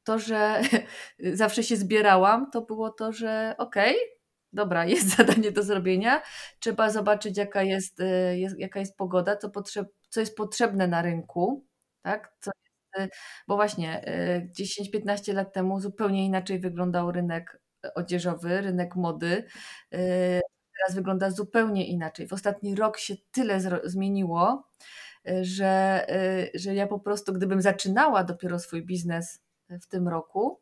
to, 0.04 0.20
że 0.20 0.62
zawsze 1.34 1.64
się 1.64 1.76
zbierałam, 1.78 2.52
to 2.52 2.62
było 2.62 2.90
to, 2.90 3.12
że 3.12 3.56
okej, 3.58 3.96
okay, 3.96 4.18
dobra, 4.54 4.86
jest 4.96 5.18
zadanie 5.18 5.52
do 5.52 5.64
zrobiena, 5.64 6.22
trzeba 6.60 6.90
zobaczyć, 6.90 7.38
jaka 7.38 7.64
jest, 7.64 8.02
jest, 8.36 8.60
jaka 8.60 8.80
jest 8.80 8.98
pogoda, 8.98 9.38
co, 9.38 9.50
potrzeb, 9.50 9.88
co 10.10 10.20
jest 10.20 10.38
potrzebne 10.38 10.88
na 10.88 11.02
rynku, 11.02 11.66
tak? 12.02 12.34
Co 12.40 12.52
jest, 12.96 13.08
y, 13.08 13.18
bo 13.48 13.56
właśnie 13.56 14.02
10-15 14.60 15.30
y, 15.30 15.34
lat 15.34 15.54
temu 15.54 15.80
zupełnie 15.80 16.26
inaczej 16.26 16.60
wyglądał 16.60 17.12
rynek 17.12 17.62
odzieżowy, 17.96 18.62
rynek 18.62 18.96
mody. 18.96 19.44
Y, 20.78 20.80
teraz 20.80 20.96
wygląda 20.96 21.32
zupełnie 21.32 21.88
inaczej. 21.88 22.28
W 22.28 22.34
ostatni 22.34 22.76
rok 22.76 22.98
się 22.98 23.16
tyle 23.32 23.60
zmieniło, 23.84 24.68
że, 25.42 26.06
że 26.56 26.76
ja 26.76 26.88
po 26.88 27.00
prostu, 27.00 27.34
gdybym 27.34 27.62
zaczynała 27.62 28.24
dopiero 28.24 28.60
swój 28.60 28.86
biznes 28.86 29.40
w 29.82 29.88
tym 29.88 30.08
roku, 30.08 30.62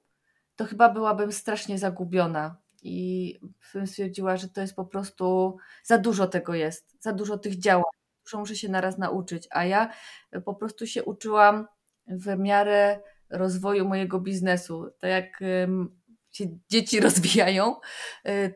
to 0.55 0.65
chyba 0.65 0.89
byłabym 0.89 1.31
strasznie 1.31 1.77
zagubiona 1.77 2.57
i 2.83 3.39
stwierdziła, 3.85 4.37
że 4.37 4.49
to 4.49 4.61
jest 4.61 4.75
po 4.75 4.85
prostu 4.85 5.57
za 5.83 5.97
dużo 5.97 6.27
tego 6.27 6.53
jest, 6.53 7.03
za 7.03 7.13
dużo 7.13 7.37
tych 7.37 7.59
działań 7.59 7.83
dużo 8.25 8.39
muszę 8.39 8.55
się 8.55 8.69
naraz 8.69 8.97
nauczyć, 8.97 9.47
a 9.51 9.65
ja 9.65 9.93
po 10.45 10.55
prostu 10.55 10.87
się 10.87 11.03
uczyłam 11.03 11.67
w 12.07 12.37
miarę 12.37 12.99
rozwoju 13.29 13.87
mojego 13.87 14.19
biznesu. 14.19 14.89
Tak 14.99 15.09
jak 15.09 15.39
się 16.31 16.45
dzieci 16.69 16.99
rozwijają, 17.07 17.75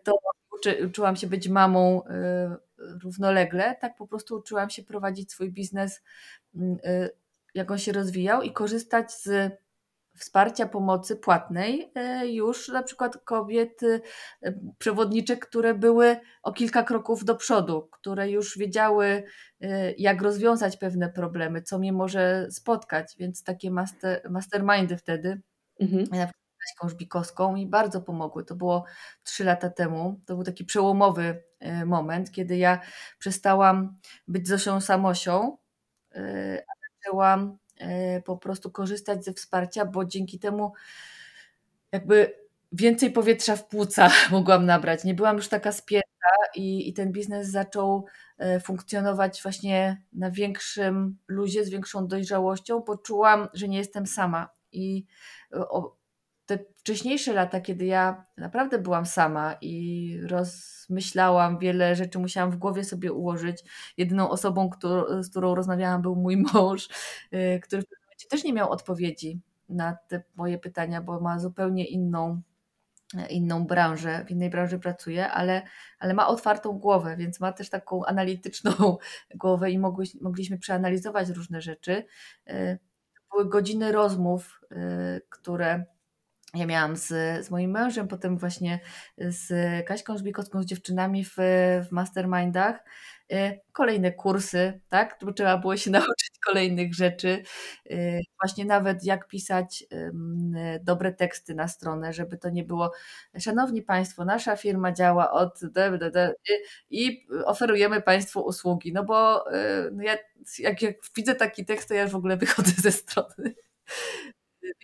to 0.03 0.14
uczy, 0.60 0.88
uczyłam 0.88 1.16
się 1.16 1.28
być 1.28 1.49
mamą 1.49 2.03
e, 2.05 2.55
równolegle, 3.03 3.76
tak 3.76 3.95
po 3.95 4.07
prostu 4.07 4.36
uczyłam 4.36 4.70
się 4.70 4.84
prowadzić 4.84 5.32
swój 5.32 5.51
biznes, 5.51 6.01
jak 7.55 7.72
on 7.72 7.78
się 7.78 7.91
rozwijał 7.91 8.41
i 8.41 8.53
korzystać 8.53 9.14
z 9.14 9.51
wsparcia, 10.18 10.66
pomocy 10.66 11.16
płatnej 11.16 11.91
już 12.24 12.68
na 12.68 12.84
przykład 12.84 13.18
kobiet 13.18 13.82
przewodniczek, 14.78 15.47
które 15.47 15.74
były 15.74 16.18
o 16.43 16.53
kilka 16.53 16.84
kroków 16.84 17.26
do 17.26 17.36
przodu, 17.36 17.88
które 17.91 18.30
już 18.30 18.57
wiedziały, 18.57 19.24
jak 19.97 20.22
rozwiązać 20.22 20.78
pewne 20.78 21.10
problemy, 21.10 21.62
co 21.62 21.80
mnie 21.80 21.93
może 21.93 22.47
spotkać, 22.51 23.16
więc 23.18 23.43
takie 23.43 23.72
master, 23.72 24.30
mastermindy 24.30 24.97
wtedy. 24.97 25.41
Mhm. 25.80 26.30
Kaśką 26.64 26.89
Żbikowską 26.89 27.55
bardzo 27.68 28.01
pomogły. 28.01 28.45
To 28.45 28.55
było 28.55 28.86
trzy 29.24 29.43
lata 29.43 29.70
temu. 29.70 30.22
To 30.26 30.36
był 30.36 30.43
taki 30.43 30.66
przełomowy 30.66 31.43
moment, 31.86 32.32
kiedy 32.32 32.57
ja 32.57 32.80
przestałam 33.20 33.97
być 34.28 34.47
Zosią 34.47 34.82
Samosią, 34.82 35.57
a 36.16 36.74
zaczęłam 37.03 37.57
po 38.26 38.38
prostu 38.38 38.72
korzystać 38.72 39.26
ze 39.26 39.34
wsparcia, 39.34 39.86
bo 39.86 40.05
dzięki 40.05 40.39
temu 40.39 40.74
jakby 41.91 42.36
więcej 42.72 43.12
powietrza 43.12 43.55
w 43.55 43.68
płuca 43.68 44.10
mogłam 44.32 44.66
nabrać. 44.66 45.03
Nie 45.03 45.14
byłam 45.14 45.36
już 45.36 45.47
taka 45.47 45.72
spięta 45.72 46.07
i, 46.55 46.89
i 46.89 46.93
ten 46.93 47.12
biznes 47.12 47.47
zaczął 47.47 48.05
funkcjonować 48.64 49.41
właśnie 49.43 50.01
na 50.14 50.32
większym 50.32 51.18
luzie, 51.28 51.66
z 51.66 51.70
większą 51.70 52.07
dojrzałością. 52.07 52.82
Poczułam, 52.82 53.47
że 53.53 53.68
nie 53.68 53.78
jestem 53.78 54.07
sama 54.07 54.49
i 54.72 55.05
te 56.50 56.60
wcześniejsze 56.78 57.34
lata, 57.34 57.62
kiedy 57.62 57.86
ja 57.86 58.26
naprawdę 58.38 58.80
byłam 58.80 59.06
sama 59.06 59.56
i 59.62 60.18
rozmyślałam 60.28 61.60
wiele 61.60 61.95
rzeczy, 61.95 62.20
musiałam 62.20 62.52
w 62.52 62.58
głowie 62.58 62.84
sobie 62.84 63.14
ułożyć. 63.14 63.64
Jedyną 63.97 64.30
osobą, 64.30 64.70
którą, 64.70 65.24
z 65.24 65.30
którą 65.30 65.56
rozmawiałam, 65.56 66.02
był 66.02 66.16
mój 66.16 66.38
mąż, 66.38 66.89
y, 67.34 67.60
który 67.64 67.82
w 67.82 67.86
pewnym 67.86 68.02
momencie 68.06 68.28
też 68.28 68.43
nie 68.43 68.54
miał 68.54 68.72
odpowiedzi 68.72 69.41
na 69.70 69.97
te 70.08 70.24
moje 70.36 70.58
pytania, 70.58 71.02
bo 71.02 71.20
ma 71.20 71.39
zupełnie 71.39 71.86
inną, 71.86 72.41
inną 73.30 73.66
branżę, 73.66 74.26
w 74.28 74.32
innej 74.32 74.50
branży 74.50 74.80
pracuje, 74.80 75.32
ale, 75.32 75.62
ale 76.00 76.14
ma 76.14 76.28
otwartą 76.28 76.80
głowę, 76.80 77.18
więc 77.18 77.39
ma 77.39 77.54
też 77.54 77.70
taką 77.70 78.06
analityczną 78.06 78.72
głowę 79.36 79.72
i 79.72 79.80
mogłyśmy, 79.80 80.22
mogliśmy 80.24 80.58
przeanalizować 80.58 81.30
różne 81.30 81.62
rzeczy. 81.62 82.06
Y, 82.50 82.80
były 83.32 83.50
godziny 83.50 83.91
rozmów, 83.91 84.62
y, 84.72 85.22
które 85.30 85.86
ja 86.56 86.66
miałam 86.66 86.95
z, 86.95 87.08
z 87.45 87.52
moim 87.52 87.72
mężem, 87.72 88.08
potem 88.08 88.38
właśnie 88.38 88.80
z 89.18 89.52
Kaśką 89.88 90.18
Żbikowską, 90.18 90.64
z 90.64 90.66
dziewczynami 90.66 91.26
w, 91.26 91.36
w 91.89 91.91
mastermindach. 91.91 92.84
Y, 93.34 93.60
kolejne 93.72 94.12
kursy, 94.12 94.82
tak? 94.89 95.20
Bo 95.22 95.34
trzeba 95.34 95.58
było 95.58 95.78
się 95.78 95.91
nauczyć 96.00 96.30
kolejnych 96.45 96.93
rzeczy. 96.93 97.43
Y, 97.91 98.22
właśnie 98.41 98.66
nawet 98.66 99.04
jak 99.04 99.28
pisać 99.28 99.86
dobre 100.82 101.14
teksty 101.14 101.56
na 101.56 101.68
stronę, 101.68 102.14
żeby 102.14 102.38
to 102.38 102.50
nie 102.50 102.64
było 102.64 102.91
Szanowni 103.39 103.82
Państwo, 103.82 104.26
nasza 104.26 104.56
firma 104.56 104.91
działa 104.91 105.32
od 105.32 105.60
i 106.89 107.28
oferujemy 107.45 108.02
Państwu 108.02 108.39
usługi. 108.39 108.93
No 108.93 109.04
bo 109.04 109.52
y, 109.54 109.91
no 109.91 110.04
ja, 110.04 110.18
jak, 110.60 110.82
jak 110.82 110.95
widzę 111.16 111.36
taki 111.36 111.66
tekst, 111.66 111.88
to 111.88 111.93
ja 111.93 112.02
już 112.02 112.12
w 112.12 112.16
ogóle 112.16 112.38
wychodzę 112.38 112.72
ze 112.82 112.91
strony. 112.91 113.56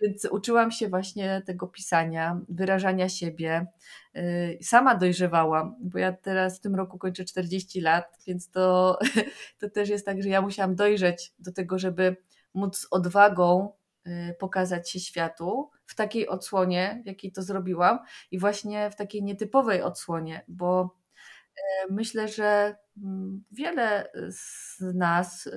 Więc 0.02 0.24
uczyłam 0.24 0.70
się 0.70 0.88
właśnie 0.88 1.42
tego 1.46 1.66
pisania, 1.66 2.40
wyrażania 2.48 3.08
siebie. 3.08 3.66
Y, 4.16 4.58
sama 4.62 4.94
dojrzewałam, 4.94 5.76
bo 5.80 5.98
ja 5.98 6.12
teraz 6.12 6.58
w 6.58 6.60
tym 6.60 6.74
roku 6.74 6.98
kończę 6.98 7.24
40 7.24 7.80
lat, 7.80 8.18
więc 8.26 8.50
to, 8.50 8.98
to 9.60 9.70
też 9.70 9.88
jest 9.88 10.06
tak, 10.06 10.22
że 10.22 10.28
ja 10.28 10.42
musiałam 10.42 10.74
dojrzeć 10.74 11.32
do 11.38 11.52
tego, 11.52 11.78
żeby 11.78 12.16
móc 12.54 12.78
z 12.78 12.86
odwagą 12.90 13.72
y, 14.06 14.34
pokazać 14.38 14.90
się 14.90 15.00
światu 15.00 15.70
w 15.86 15.94
takiej 15.94 16.28
odsłonie, 16.28 17.00
w 17.04 17.06
jakiej 17.06 17.32
to 17.32 17.42
zrobiłam 17.42 17.98
i 18.30 18.38
właśnie 18.38 18.90
w 18.90 18.96
takiej 18.96 19.22
nietypowej 19.22 19.82
odsłonie, 19.82 20.44
bo 20.48 20.96
y, 21.58 21.60
myślę, 21.90 22.28
że 22.28 22.76
mm, 23.02 23.44
wiele 23.50 24.10
z 24.30 24.80
nas 24.94 25.48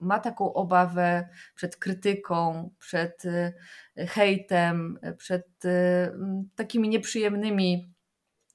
ma 0.00 0.18
taką 0.20 0.52
obawę 0.52 1.28
przed 1.54 1.76
krytyką, 1.76 2.70
przed 2.78 3.24
y, 3.24 3.52
hejtem, 3.96 4.98
przed 5.18 5.64
y, 5.64 6.12
takimi 6.56 6.88
nieprzyjemnymi 6.88 7.94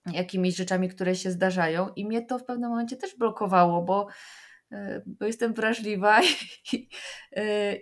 jakimiś 0.05 0.55
rzeczami, 0.55 0.89
które 0.89 1.15
się 1.15 1.31
zdarzają. 1.31 1.89
I 1.95 2.05
mnie 2.05 2.25
to 2.25 2.39
w 2.39 2.43
pewnym 2.43 2.69
momencie 2.69 2.97
też 2.97 3.17
blokowało, 3.17 3.81
bo, 3.81 4.07
y, 4.71 5.03
bo 5.05 5.25
jestem 5.25 5.53
wrażliwa 5.53 6.21
i, 6.73 6.89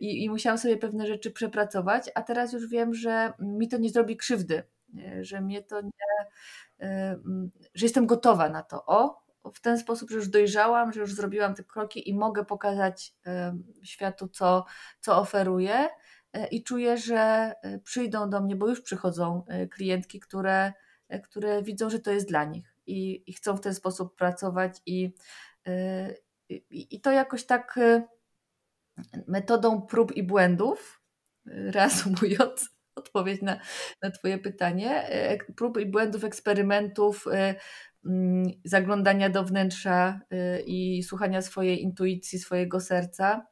i, 0.02 0.24
i 0.24 0.30
musiałam 0.30 0.58
sobie 0.58 0.78
pewne 0.78 1.08
rzeczy 1.08 1.32
przepracować, 1.32 2.12
a 2.16 2.22
teraz 2.22 2.54
już 2.54 2.68
wiem, 2.68 2.94
że 2.94 3.34
mi 3.40 3.68
to 3.68 3.78
nie 3.78 3.90
zrobi 3.90 4.18
krzywdy, 4.18 4.64
że 5.22 5.42
mnie 5.42 5.64
to 5.64 5.82
nie, 5.82 5.92
że 7.74 7.86
jestem 7.86 8.06
gotowa 8.06 8.50
na 8.50 8.64
to. 8.64 8.86
O, 8.86 9.29
w 9.54 9.62
ten 9.62 9.78
sposób, 9.78 10.10
że 10.10 10.16
już 10.16 10.28
dojrzałam, 10.28 10.94
że 10.94 11.00
już 11.00 11.14
zrobiłam 11.14 11.56
te 11.56 11.64
kroki 11.64 12.10
i 12.10 12.14
mogę 12.14 12.46
pokazać 12.46 13.14
światu, 13.84 14.28
co, 14.28 14.66
co 15.00 15.18
oferuję. 15.18 15.90
E, 16.34 16.48
I 16.48 16.64
czuję, 16.64 16.98
że 16.98 17.18
e, 17.62 17.80
przyjdą 17.80 18.30
do 18.30 18.42
mnie, 18.42 18.56
bo 18.56 18.68
już 18.68 18.82
przychodzą 18.82 19.46
e, 19.48 19.68
klientki, 19.68 20.20
które, 20.20 20.74
które 21.24 21.64
widzą, 21.64 21.90
że 21.90 22.00
to 22.00 22.12
jest 22.12 22.28
dla 22.28 22.44
nich 22.44 22.76
i, 22.88 23.24
i 23.28 23.34
chcą 23.34 23.58
w 23.58 23.62
ten 23.62 23.76
sposób 23.76 24.16
pracować. 24.16 24.82
I, 24.86 25.14
i, 26.50 26.96
I 26.96 27.02
to 27.02 27.12
jakoś 27.12 27.46
tak 27.46 27.80
metodą 29.28 29.82
prób 29.82 30.16
i 30.16 30.24
błędów, 30.24 31.02
reasumując, 31.46 32.70
odpowiedź 32.96 33.42
na, 33.42 33.60
na 34.02 34.12
Twoje 34.12 34.38
pytanie, 34.38 35.10
prób 35.56 35.80
i 35.80 35.86
błędów, 35.86 36.24
eksperymentów, 36.24 37.26
zaglądania 38.66 39.30
do 39.30 39.44
wnętrza 39.44 40.22
y, 40.34 40.64
i 40.66 41.04
słuchania 41.04 41.42
swojej 41.42 41.82
intuicji, 41.84 42.40
swojego 42.40 42.80
serca, 42.80 43.48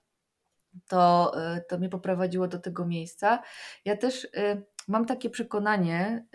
to, 0.88 1.34
y, 1.58 1.62
to 1.70 1.78
mnie 1.78 1.90
poprowadziło 1.90 2.48
do 2.48 2.60
tego 2.60 2.86
miejsca. 2.86 3.44
Ja 3.86 3.98
też 3.98 4.24
y, 4.24 4.64
mam 4.88 5.06
takie 5.06 5.30
przekonanie, 5.30 6.26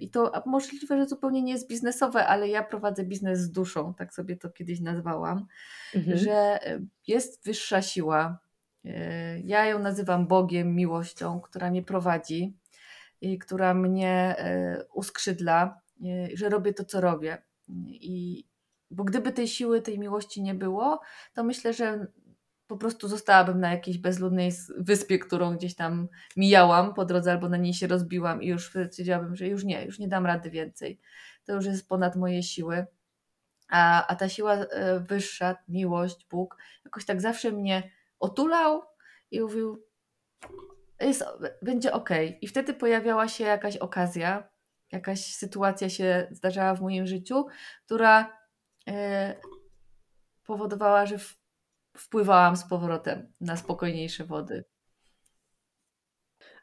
i 0.00 0.10
to 0.10 0.32
możliwe, 0.46 0.98
że 0.98 1.06
zupełnie 1.06 1.42
nie 1.42 1.52
jest 1.52 1.68
biznesowe, 1.68 2.26
ale 2.26 2.48
ja 2.48 2.62
prowadzę 2.62 3.04
biznes 3.04 3.40
z 3.40 3.50
duszą, 3.50 3.94
tak 3.94 4.14
sobie 4.14 4.36
to 4.36 4.50
kiedyś 4.50 4.80
nazwałam, 4.80 5.46
mhm. 5.94 6.18
że 6.18 6.58
jest 7.06 7.44
wyższa 7.44 7.82
siła. 7.82 8.38
Ja 9.44 9.66
ją 9.66 9.78
nazywam 9.78 10.26
Bogiem, 10.26 10.74
miłością, 10.74 11.40
która 11.40 11.70
mnie 11.70 11.82
prowadzi 11.82 12.56
i 13.20 13.38
która 13.38 13.74
mnie 13.74 14.36
uskrzydla, 14.94 15.80
że 16.34 16.48
robię 16.48 16.74
to, 16.74 16.84
co 16.84 17.00
robię. 17.00 17.42
I, 17.88 18.44
bo 18.90 19.04
gdyby 19.04 19.32
tej 19.32 19.48
siły, 19.48 19.82
tej 19.82 19.98
miłości 19.98 20.42
nie 20.42 20.54
było, 20.54 21.00
to 21.34 21.44
myślę, 21.44 21.72
że 21.74 22.06
po 22.66 22.76
prostu 22.76 23.08
zostałabym 23.08 23.60
na 23.60 23.70
jakiejś 23.70 23.98
bezludnej 23.98 24.52
wyspie, 24.78 25.18
którą 25.18 25.56
gdzieś 25.56 25.74
tam 25.74 26.08
mijałam 26.36 26.94
po 26.94 27.04
drodze, 27.04 27.32
albo 27.32 27.48
na 27.48 27.56
niej 27.56 27.74
się 27.74 27.86
rozbiłam 27.86 28.42
i 28.42 28.46
już 28.46 28.66
stwierdziłabym, 28.66 29.36
że 29.36 29.46
już 29.46 29.64
nie, 29.64 29.84
już 29.84 29.98
nie 29.98 30.08
dam 30.08 30.26
rady 30.26 30.50
więcej. 30.50 31.00
To 31.44 31.52
już 31.52 31.64
jest 31.64 31.88
ponad 31.88 32.16
moje 32.16 32.42
siły. 32.42 32.86
A, 33.68 34.06
a 34.06 34.16
ta 34.16 34.28
siła 34.28 34.54
e, 34.54 35.00
wyższa, 35.00 35.56
miłość, 35.68 36.26
Bóg, 36.30 36.56
jakoś 36.84 37.04
tak 37.04 37.20
zawsze 37.20 37.52
mnie 37.52 37.90
otulał 38.20 38.82
i 39.30 39.40
mówił, 39.40 39.84
jest, 41.00 41.24
będzie 41.62 41.92
ok. 41.92 42.10
I 42.40 42.48
wtedy 42.48 42.74
pojawiała 42.74 43.28
się 43.28 43.44
jakaś 43.44 43.76
okazja, 43.76 44.48
jakaś 44.92 45.34
sytuacja 45.34 45.88
się 45.88 46.28
zdarzała 46.30 46.74
w 46.74 46.80
moim 46.80 47.06
życiu, 47.06 47.46
która 47.84 48.38
e, 48.88 49.34
powodowała, 50.44 51.06
że 51.06 51.18
wpływałam 51.96 52.56
z 52.56 52.64
powrotem 52.64 53.32
na 53.40 53.56
spokojniejsze 53.56 54.24
wody. 54.24 54.64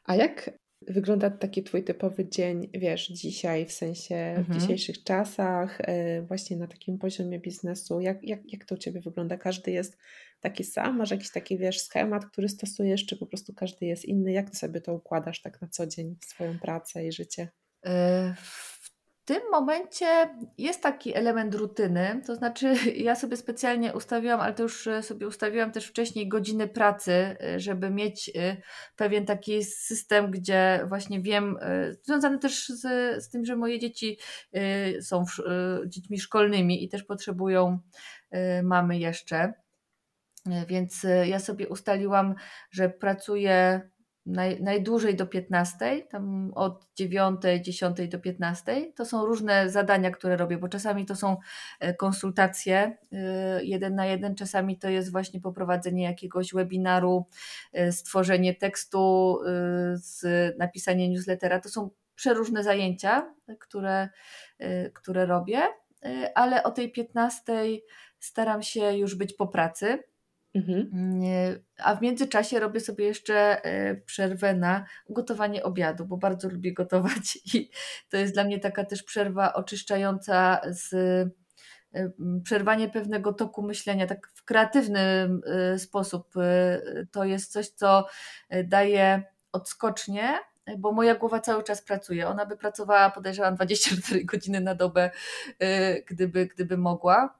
A 0.04 0.14
jak 0.14 0.50
wygląda 0.82 1.30
taki 1.30 1.62
Twój 1.62 1.84
typowy 1.84 2.28
dzień, 2.28 2.70
wiesz, 2.74 3.08
dzisiaj, 3.08 3.66
w 3.66 3.72
sensie 3.72 4.14
mhm. 4.14 4.44
w 4.44 4.60
dzisiejszych 4.60 5.04
czasach, 5.04 5.80
e, 5.80 6.22
właśnie 6.22 6.56
na 6.56 6.66
takim 6.66 6.98
poziomie 6.98 7.38
biznesu? 7.38 8.00
Jak, 8.00 8.22
jak, 8.22 8.52
jak 8.52 8.64
to 8.64 8.74
u 8.74 8.78
Ciebie 8.78 9.00
wygląda? 9.00 9.36
Każdy 9.36 9.70
jest 9.70 9.98
taki 10.40 10.64
sam? 10.64 10.96
Masz 10.96 11.10
jakiś 11.10 11.30
taki, 11.30 11.58
wiesz, 11.58 11.80
schemat, 11.80 12.26
który 12.26 12.48
stosujesz, 12.48 13.06
czy 13.06 13.16
po 13.16 13.26
prostu 13.26 13.54
każdy 13.54 13.86
jest 13.86 14.04
inny? 14.04 14.32
Jak 14.32 14.50
Ty 14.50 14.56
sobie 14.56 14.80
to 14.80 14.94
układasz 14.94 15.42
tak 15.42 15.62
na 15.62 15.68
co 15.68 15.86
dzień, 15.86 16.16
swoją 16.26 16.58
pracę 16.58 17.06
i 17.06 17.12
życie? 17.12 17.48
W 18.36 18.66
tym 19.26 19.42
momencie 19.50 20.06
jest 20.58 20.82
taki 20.82 21.14
element 21.14 21.54
rutyny, 21.54 22.20
to 22.26 22.34
znaczy 22.34 22.74
ja 23.08 23.14
sobie 23.16 23.36
specjalnie 23.36 23.92
ustawiłam, 23.92 24.40
ale 24.40 24.54
to 24.54 24.62
już 24.62 24.86
e, 24.86 25.02
sobie 25.02 25.26
ustawiłam 25.26 25.72
też 25.72 25.86
wcześniej 25.86 26.28
godziny 26.28 26.68
pracy, 26.68 27.12
e, 27.12 27.60
żeby 27.60 27.90
mieć 27.90 28.30
e, 28.34 28.56
pewien 28.96 29.26
taki 29.26 29.64
system, 29.64 30.30
gdzie 30.30 30.84
właśnie 30.88 31.20
wiem, 31.20 31.58
związany 32.02 32.38
też 32.38 32.68
z, 32.68 32.82
z 33.24 33.30
tym, 33.30 33.44
że 33.44 33.56
moje 33.56 33.78
dzieci 33.78 34.18
są 35.00 35.24
dziećmi 35.86 36.20
szkolnymi 36.20 36.84
i 36.84 36.88
też 36.88 37.04
potrzebują 37.04 37.78
mamy 38.62 38.98
jeszcze. 38.98 39.52
Więc 40.68 41.06
ja 41.24 41.38
sobie 41.38 41.68
ustaliłam, 41.68 42.34
że 42.70 42.88
pracuję 42.88 43.80
naj, 44.26 44.62
najdłużej 44.62 45.16
do 45.16 45.26
15, 45.26 46.02
tam 46.02 46.52
od 46.54 46.86
9, 46.94 47.40
10 47.62 48.08
do 48.08 48.18
15. 48.18 48.92
To 48.94 49.04
są 49.04 49.26
różne 49.26 49.70
zadania, 49.70 50.10
które 50.10 50.36
robię, 50.36 50.58
bo 50.58 50.68
czasami 50.68 51.06
to 51.06 51.16
są 51.16 51.36
e, 51.80 51.94
konsultacje 51.94 52.98
e, 53.12 53.64
jeden 53.64 53.94
na 53.94 54.06
jeden, 54.06 54.34
czasami 54.34 54.78
to 54.78 54.88
jest 54.88 55.12
właśnie 55.12 55.40
poprowadzenie 55.40 56.04
jakiegoś 56.04 56.52
webinaru, 56.52 57.26
e, 57.72 57.92
stworzenie 57.92 58.54
tekstu, 58.54 59.38
napisanie 60.58 61.08
newslettera. 61.08 61.60
To 61.60 61.68
są 61.68 61.90
przeróżne 62.14 62.62
zajęcia, 62.62 63.34
które, 63.58 64.08
które 64.94 65.26
robię, 65.26 65.62
ale 66.34 66.62
o 66.62 66.70
tej 66.70 66.92
15 66.92 67.52
staram 68.18 68.62
się 68.62 68.96
już 68.96 69.14
być 69.14 69.32
po 69.32 69.46
pracy 69.46 69.98
Mhm. 70.56 70.90
A 71.78 71.96
w 71.96 72.02
międzyczasie 72.02 72.60
robię 72.60 72.80
sobie 72.80 73.04
jeszcze 73.04 73.64
e, 73.64 73.94
przerwę 73.94 74.54
na 74.54 74.84
gotowanie 75.10 75.62
obiadu, 75.62 76.04
bo 76.04 76.16
bardzo 76.16 76.48
lubię 76.48 76.72
gotować 76.72 77.38
i 77.54 77.70
to 78.08 78.16
jest 78.16 78.34
dla 78.34 78.44
mnie 78.44 78.60
taka 78.60 78.84
też 78.84 79.02
przerwa 79.02 79.54
oczyszczająca 79.54 80.60
z 80.64 80.94
e, 81.94 82.10
przerwanie 82.44 82.88
pewnego 82.88 83.32
toku 83.32 83.62
myślenia, 83.62 84.06
tak 84.06 84.30
w 84.34 84.44
kreatywny 84.44 85.00
e, 85.00 85.78
sposób. 85.78 86.34
To 87.10 87.24
jest 87.24 87.52
coś, 87.52 87.68
co 87.68 88.06
daje 88.64 89.22
odskocznie, 89.52 90.38
bo 90.78 90.92
moja 90.92 91.14
głowa 91.14 91.40
cały 91.40 91.62
czas 91.62 91.82
pracuje. 91.82 92.28
Ona 92.28 92.46
by 92.46 92.56
pracowała, 92.56 93.10
podejrzewam, 93.10 93.54
24 93.54 94.24
godziny 94.24 94.60
na 94.60 94.74
dobę, 94.74 95.10
gdyby, 96.06 96.46
gdyby 96.46 96.76
mogła 96.76 97.38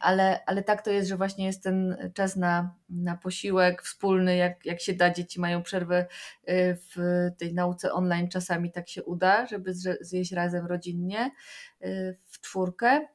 ale, 0.00 0.44
ale 0.46 0.62
tak 0.62 0.82
to 0.82 0.90
jest, 0.90 1.08
że 1.08 1.16
właśnie 1.16 1.46
jest 1.46 1.62
ten 1.62 1.96
czas 2.14 2.36
na, 2.36 2.74
na 2.88 3.16
posiłek 3.16 3.82
wspólny, 3.82 4.36
jak, 4.36 4.66
jak 4.66 4.80
się 4.80 4.94
da, 4.94 5.10
dzieci 5.10 5.40
mają 5.40 5.62
przerwę 5.62 6.06
y, 6.48 6.78
w 6.90 6.96
tej 7.38 7.54
nauce 7.54 7.92
online, 7.92 8.28
czasami 8.28 8.72
tak 8.72 8.88
się 8.88 9.04
uda, 9.04 9.46
żeby 9.46 9.74
zjeść 10.00 10.32
razem 10.32 10.66
rodzinnie 10.66 11.30
y, 11.84 12.18
w 12.24 12.40
czwórkę. 12.40 13.13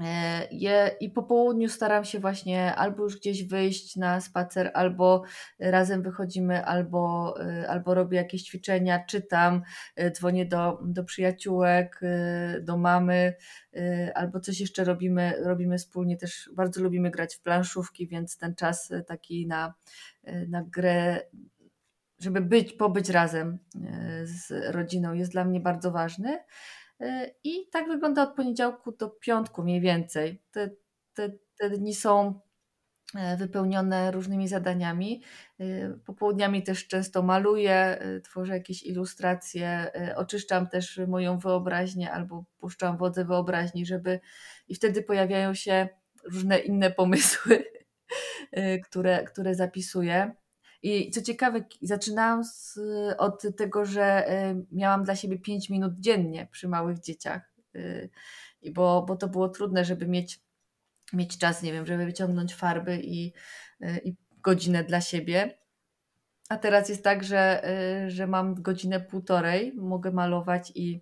E, 0.00 0.48
je, 0.50 0.96
I 1.00 1.10
po 1.10 1.22
południu 1.22 1.68
staram 1.68 2.04
się 2.04 2.20
właśnie 2.20 2.74
albo 2.74 3.02
już 3.02 3.16
gdzieś 3.16 3.44
wyjść 3.44 3.96
na 3.96 4.20
spacer, 4.20 4.70
albo 4.74 5.22
razem 5.58 6.02
wychodzimy, 6.02 6.64
albo, 6.64 7.34
e, 7.40 7.68
albo 7.68 7.94
robię 7.94 8.16
jakieś 8.16 8.42
ćwiczenia, 8.42 9.04
czytam, 9.04 9.62
e, 9.96 10.10
dzwonię 10.10 10.46
do, 10.46 10.78
do 10.84 11.04
przyjaciółek, 11.04 12.00
do 12.60 12.76
mamy, 12.76 13.34
albo 14.14 14.40
coś 14.40 14.60
jeszcze 14.60 14.84
robimy, 14.84 15.34
robimy 15.44 15.78
wspólnie. 15.78 16.16
Też 16.16 16.50
bardzo 16.54 16.82
lubimy 16.82 17.10
grać 17.10 17.34
w 17.34 17.40
planszówki, 17.40 18.08
więc 18.08 18.38
ten 18.38 18.54
czas 18.54 18.92
taki 19.06 19.46
na, 19.46 19.74
na 20.48 20.62
grę 20.62 21.20
żeby 22.18 22.40
być, 22.40 22.72
pobyć 22.72 23.08
razem 23.08 23.58
z 24.24 24.74
rodziną 24.74 25.12
jest 25.12 25.32
dla 25.32 25.44
mnie 25.44 25.60
bardzo 25.60 25.90
ważny. 25.90 26.38
E, 27.00 27.30
I 27.44 27.68
tak 27.70 27.88
wygląda 27.88 28.22
od 28.22 28.36
poniedziałku 28.36 28.92
do 28.92 29.10
piątku 29.10 29.62
mniej 29.62 29.80
więcej. 29.80 30.42
Te, 30.50 30.70
te, 31.14 31.30
te 31.58 31.70
dni 31.70 31.94
są 31.94 32.40
e, 33.14 33.36
wypełnione 33.36 34.10
różnymi 34.10 34.48
zadaniami. 34.48 35.22
E, 35.60 35.90
popołudniami 36.06 36.62
też 36.62 36.88
często 36.88 37.22
maluję, 37.22 37.98
tworzę 38.24 38.54
jakieś 38.54 38.82
ilustracje, 38.82 39.92
oczyszczam 40.16 40.68
też 40.68 41.00
moją 41.08 41.38
wyobraźnię 41.38 42.12
albo 42.12 42.44
puszczam 42.58 42.96
wodze 42.96 43.24
wyobraźni, 43.24 43.86
żeby 43.86 44.20
i 44.68 44.74
wtedy 44.74 45.02
pojawiają 45.02 45.54
się 45.54 45.88
różne 46.24 46.58
inne 46.58 46.90
pomysły, 46.90 47.64
które, 48.86 49.24
które 49.24 49.54
zapisuję. 49.54 50.43
I 50.84 51.10
co 51.10 51.22
ciekawe, 51.22 51.64
zaczynałam 51.82 52.44
z, 52.44 52.78
od 53.18 53.56
tego, 53.56 53.84
że 53.84 54.32
y, 54.50 54.66
miałam 54.72 55.04
dla 55.04 55.16
siebie 55.16 55.38
5 55.38 55.70
minut 55.70 55.92
dziennie 55.98 56.48
przy 56.50 56.68
małych 56.68 57.00
dzieciach, 57.00 57.52
y, 57.76 58.10
bo, 58.72 59.02
bo 59.02 59.16
to 59.16 59.28
było 59.28 59.48
trudne, 59.48 59.84
żeby 59.84 60.06
mieć, 60.06 60.40
mieć 61.12 61.38
czas, 61.38 61.62
nie 61.62 61.72
wiem, 61.72 61.86
żeby 61.86 62.06
wyciągnąć 62.06 62.54
farby 62.54 63.00
i, 63.02 63.32
y, 63.82 64.00
i 64.04 64.14
godzinę 64.42 64.84
dla 64.84 65.00
siebie. 65.00 65.58
A 66.48 66.56
teraz 66.56 66.88
jest 66.88 67.04
tak, 67.04 67.24
że, 67.24 67.62
że 68.08 68.26
mam 68.26 68.62
godzinę 68.62 69.00
półtorej, 69.00 69.72
mogę 69.72 70.10
malować 70.10 70.72
i, 70.74 71.00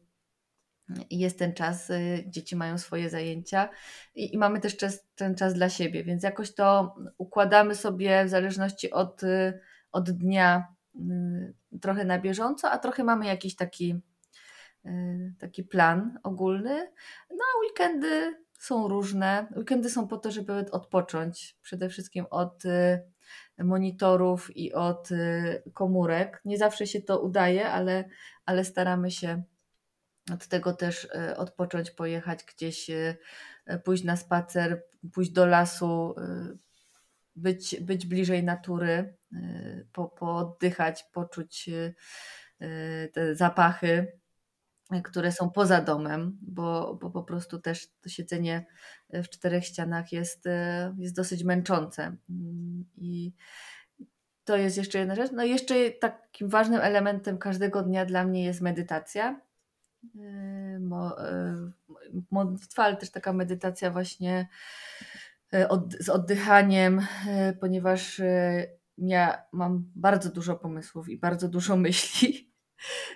i 1.10 1.18
jest 1.18 1.38
ten 1.38 1.54
czas, 1.54 1.92
dzieci 2.26 2.56
mają 2.56 2.78
swoje 2.78 3.10
zajęcia 3.10 3.68
i, 4.14 4.34
i, 4.34 4.38
mamy 4.38 4.60
też 4.60 4.76
czas, 4.76 5.06
ten 5.14 5.34
czas 5.34 5.54
dla 5.54 5.68
siebie, 5.68 6.04
więc 6.04 6.22
jakoś 6.22 6.54
to 6.54 6.94
układamy 7.18 7.74
sobie 7.74 8.24
w 8.24 8.28
zależności 8.28 8.90
od 8.90 9.22
od 9.92 10.10
dnia 10.10 10.74
y, 11.72 11.78
trochę 11.80 12.04
na 12.04 12.18
bieżąco, 12.18 12.70
a 12.70 12.78
trochę 12.78 13.04
mamy 13.04 13.26
jakiś 13.26 13.56
taki, 13.56 14.00
y, 14.86 15.34
taki 15.38 15.64
plan 15.64 16.18
ogólny. 16.22 16.92
No 17.30 17.44
a 17.54 17.60
weekendy 17.60 18.42
są 18.58 18.88
różne. 18.88 19.46
Weekendy 19.56 19.90
są 19.90 20.08
po 20.08 20.16
to, 20.16 20.30
żeby 20.30 20.52
odpocząć 20.70 21.56
przede 21.62 21.88
wszystkim 21.88 22.26
od 22.30 22.64
y, 22.64 23.02
monitorów 23.58 24.56
i 24.56 24.72
od 24.72 25.08
komórek. 25.74 26.40
Nie 26.44 26.58
zawsze 26.58 26.86
się 26.86 27.00
to 27.00 27.20
udaje, 27.20 27.70
ale, 27.70 28.04
ale 28.46 28.64
staramy 28.64 29.10
się 29.10 29.42
od 30.32 30.46
tego 30.46 30.72
też 30.72 31.08
odpocząć, 31.36 31.90
pojechać 31.90 32.44
gdzieś, 32.44 32.90
pójść 33.84 34.04
na 34.04 34.16
spacer, 34.16 34.82
pójść 35.12 35.30
do 35.30 35.46
lasu, 35.46 36.14
być, 37.36 37.80
być 37.80 38.06
bliżej 38.06 38.44
natury, 38.44 39.16
y, 39.32 39.86
po, 39.92 40.08
pooddychać, 40.08 41.04
poczuć 41.12 41.68
y, 41.68 41.94
y, 42.62 43.10
te 43.12 43.34
zapachy, 43.34 44.12
które 45.04 45.32
są 45.32 45.50
poza 45.50 45.80
domem, 45.80 46.38
bo, 46.42 46.98
bo 47.00 47.10
po 47.10 47.22
prostu 47.22 47.58
też 47.58 47.88
to 48.00 48.08
siedzenie 48.08 48.66
w 49.10 49.28
czterech 49.28 49.64
ścianach 49.64 50.12
jest, 50.12 50.44
jest 50.98 51.16
dosyć 51.16 51.44
męczące. 51.44 52.16
I 52.96 53.32
to 54.44 54.56
jest 54.56 54.76
jeszcze 54.76 54.98
jedna 54.98 55.14
rzecz. 55.14 55.32
No 55.32 55.44
jeszcze 55.44 55.90
takim 55.90 56.48
ważnym 56.48 56.80
elementem 56.80 57.38
każdego 57.38 57.82
dnia 57.82 58.06
dla 58.06 58.24
mnie 58.24 58.44
jest 58.44 58.60
medytacja. 58.60 59.40
Modlitwa, 62.30 62.84
ale 62.84 62.96
też 62.96 63.10
taka 63.10 63.32
medytacja 63.32 63.90
właśnie 63.90 64.48
od, 65.68 65.94
z 66.00 66.08
oddychaniem, 66.08 67.06
e, 67.28 67.52
ponieważ 67.52 68.20
e, 68.20 68.66
ja 68.98 69.42
mam 69.52 69.90
bardzo 69.94 70.30
dużo 70.30 70.56
pomysłów 70.56 71.08
i 71.08 71.18
bardzo 71.18 71.48
dużo 71.48 71.76
myśli, 71.86 72.52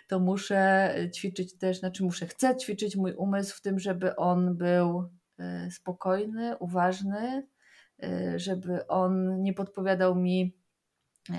to 0.08 0.20
muszę 0.20 0.94
ćwiczyć 1.14 1.58
też, 1.58 1.78
znaczy 1.78 2.04
muszę, 2.04 2.26
chcę 2.26 2.56
ćwiczyć 2.56 2.96
mój 2.96 3.14
umysł 3.14 3.56
w 3.56 3.60
tym, 3.60 3.78
żeby 3.78 4.16
on 4.16 4.56
był 4.56 5.10
spokojny, 5.70 6.56
uważny, 6.58 7.46
żeby 8.36 8.86
on 8.86 9.42
nie 9.42 9.54
podpowiadał 9.54 10.14
mi 10.14 10.56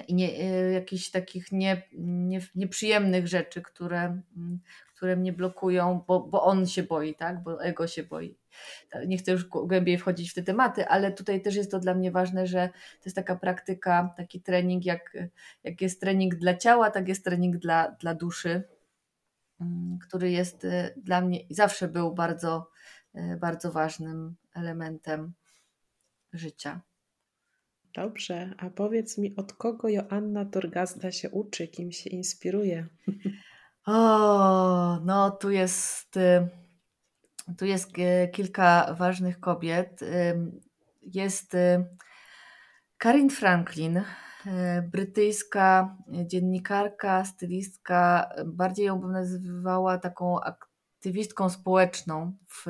nie, 0.10 0.38
jakichś 0.74 1.10
takich 1.10 1.52
nie, 1.52 1.82
nie, 1.98 2.40
nieprzyjemnych 2.56 3.28
rzeczy, 3.28 3.62
które, 3.62 4.00
mm, 4.38 4.60
które 4.98 5.16
mnie 5.16 5.34
blokują, 5.34 6.04
bo, 6.08 6.20
bo 6.20 6.44
on 6.44 6.68
się 6.68 6.84
boi, 6.84 7.16
tak? 7.16 7.44
bo 7.44 7.64
ego 7.64 7.88
się 7.88 8.04
boi. 8.04 8.38
Nie 9.08 9.18
chcę 9.18 9.32
już 9.32 9.46
głębiej 9.46 9.98
wchodzić 9.98 10.32
w 10.32 10.34
te 10.34 10.44
tematy, 10.44 10.88
ale 10.88 11.12
tutaj 11.12 11.42
też 11.42 11.56
jest 11.56 11.72
to 11.72 11.80
dla 11.80 11.94
mnie 11.94 12.12
ważne, 12.12 12.48
że 12.48 12.70
to 12.70 13.02
jest 13.06 13.16
taka 13.16 13.36
praktyka, 13.36 14.14
taki 14.18 14.42
trening, 14.42 14.86
jak, 14.86 15.18
jak 15.64 15.82
jest 15.82 16.02
trening 16.02 16.36
dla 16.36 16.58
ciała, 16.58 16.92
tak 16.92 17.08
jest 17.08 17.24
trening 17.24 17.58
dla, 17.58 17.92
dla 17.92 18.16
duszy, 18.16 18.64
mm, 19.62 20.00
który 20.08 20.32
jest 20.32 20.66
y, 20.66 20.94
dla 20.98 21.22
mnie 21.22 21.40
i 21.40 21.54
zawsze 21.54 21.88
był 21.88 22.14
bardzo, 22.14 22.70
y, 23.16 23.38
bardzo 23.42 23.72
ważnym 23.72 24.36
elementem 24.56 25.34
życia. 26.34 26.82
Dobrze, 27.94 28.54
a 28.58 28.70
powiedz 28.70 29.18
mi, 29.18 29.36
od 29.36 29.54
kogo 29.54 29.90
Joanna 29.90 30.46
Torgazda 30.46 31.12
się 31.12 31.30
uczy, 31.30 31.68
kim 31.68 31.92
się 31.92 32.10
inspiruje? 32.10 32.88
O, 33.88 35.00
no 35.00 35.32
tu 35.32 35.50
jest, 35.50 36.18
y, 36.18 36.50
tu 37.58 37.66
jest 37.66 37.98
y, 37.98 38.30
kilka 38.34 38.94
ważnych 38.94 39.40
kobiet. 39.40 40.00
Jest 41.02 41.54
y, 41.54 41.86
Karin 42.98 43.30
Franklin, 43.30 44.04
brytyjska 44.92 45.98
dziennikarka, 46.08 47.26
stylistka. 47.26 48.30
Bardziej 48.46 48.86
ją 48.86 49.00
bym 49.00 49.12
nazywała 49.12 49.98
taką 49.98 50.40
aktywistką 50.42 51.50
społeczną 51.50 52.38
w 52.50 52.66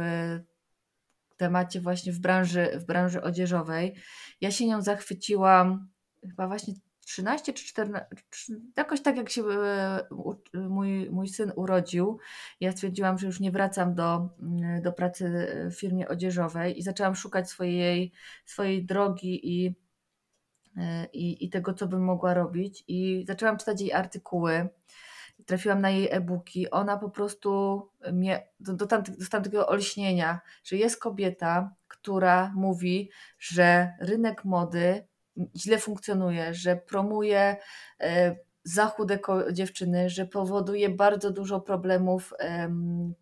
temacie 1.37 1.81
właśnie 1.81 2.13
w 2.13 2.19
branży, 2.19 2.79
w 2.79 2.85
branży 2.85 3.21
odzieżowej. 3.21 3.95
Ja 4.41 4.51
się 4.51 4.67
nią 4.67 4.81
zachwyciłam 4.81 5.89
chyba 6.21 6.47
właśnie 6.47 6.73
13 7.07 7.53
czy 7.53 7.65
14, 7.65 8.05
jakoś 8.77 9.01
tak 9.01 9.17
jak 9.17 9.29
się 9.29 9.43
e, 9.43 10.07
mój, 10.53 11.09
mój 11.09 11.27
syn 11.27 11.51
urodził, 11.55 12.19
ja 12.59 12.71
stwierdziłam, 12.71 13.17
że 13.17 13.27
już 13.27 13.39
nie 13.39 13.51
wracam 13.51 13.95
do, 13.95 14.29
mm, 14.39 14.81
do 14.81 14.93
pracy 14.93 15.47
w 15.71 15.79
firmie 15.79 16.07
odzieżowej 16.07 16.79
i 16.79 16.81
zaczęłam 16.81 17.15
szukać 17.15 17.49
swojej, 17.49 18.11
swojej 18.45 18.85
drogi 18.85 19.39
i 19.43 19.75
i, 21.13 21.45
i 21.45 21.49
tego, 21.49 21.73
co 21.73 21.87
bym 21.87 22.03
mogła 22.03 22.33
robić. 22.33 22.83
I 22.87 23.25
zaczęłam 23.27 23.57
czytać 23.57 23.81
jej 23.81 23.93
artykuły. 23.93 24.69
Trafiłam 25.45 25.81
na 25.81 25.89
jej 25.89 26.07
e-booki, 26.11 26.69
ona 26.69 26.97
po 26.97 27.09
prostu 27.09 27.81
mnie, 28.13 28.47
do, 28.59 28.73
do 28.73 28.85
dostałam 28.85 29.43
takiego 29.43 29.67
olśnienia, 29.67 30.39
że 30.63 30.77
jest 30.77 30.99
kobieta, 30.99 31.75
która 31.87 32.51
mówi, 32.55 33.09
że 33.39 33.93
rynek 33.99 34.45
mody 34.45 35.07
źle 35.55 35.77
funkcjonuje, 35.77 36.53
że 36.53 36.75
promuje 36.75 37.57
e, 37.99 38.35
za 38.67 38.85
chude 38.85 39.19
dziewczyny, 39.51 40.09
że 40.09 40.25
powoduje 40.25 40.89
bardzo 40.89 41.31
dużo 41.31 41.61
problemów 41.61 42.33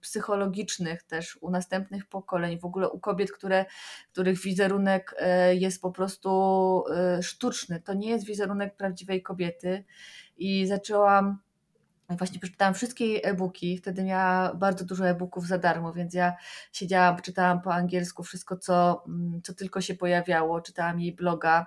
psychologicznych 0.01 1.03
też 1.03 1.37
u 1.41 1.51
następnych 1.51 2.05
pokoleń, 2.05 2.59
w 2.59 2.65
ogóle 2.65 2.89
u 2.89 2.99
kobiet, 2.99 3.31
które, 3.31 3.65
których 4.11 4.41
wizerunek 4.41 5.15
e, 5.19 5.55
jest 5.55 5.81
po 5.81 5.91
prostu 5.91 6.83
e, 6.95 7.23
sztuczny. 7.23 7.81
To 7.81 7.93
nie 7.93 8.09
jest 8.09 8.25
wizerunek 8.25 8.75
prawdziwej 8.75 9.23
kobiety. 9.23 9.83
I 10.37 10.67
zaczęłam 10.67 11.37
Właśnie 12.09 12.39
przeczytałam 12.39 12.73
wszystkie 12.73 13.05
e-booki, 13.23 13.77
wtedy 13.77 14.03
miała 14.03 14.53
bardzo 14.53 14.85
dużo 14.85 15.09
e-booków 15.09 15.47
za 15.47 15.57
darmo, 15.57 15.93
więc 15.93 16.13
ja 16.13 16.35
siedziałam, 16.71 17.21
czytałam 17.21 17.61
po 17.61 17.73
angielsku 17.73 18.23
wszystko, 18.23 18.57
co, 18.57 19.03
mm, 19.07 19.41
co 19.43 19.53
tylko 19.53 19.81
się 19.81 19.95
pojawiało, 19.95 20.61
czytałam 20.61 20.99
jej 20.99 21.15
bloga 21.15 21.65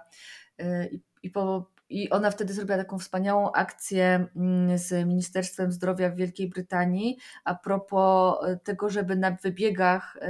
y, 0.61 0.89
i, 0.93 1.01
i, 1.23 1.31
po, 1.31 1.71
i 1.89 2.11
ona 2.11 2.31
wtedy 2.31 2.53
zrobiła 2.55 2.79
taką 2.79 2.99
wspaniałą 2.99 3.53
akcję 3.53 4.27
mm, 4.37 4.79
z 4.79 5.07
Ministerstwem 5.07 5.73
Zdrowia 5.73 6.11
w 6.11 6.17
Wielkiej 6.17 6.49
Brytanii 6.49 7.19
a 7.45 7.55
propos 7.55 8.35
y, 8.49 8.59
tego, 8.65 8.91
żeby 8.91 9.17
na 9.17 9.31
wybiegach, 9.31 10.17
y, 10.17 10.21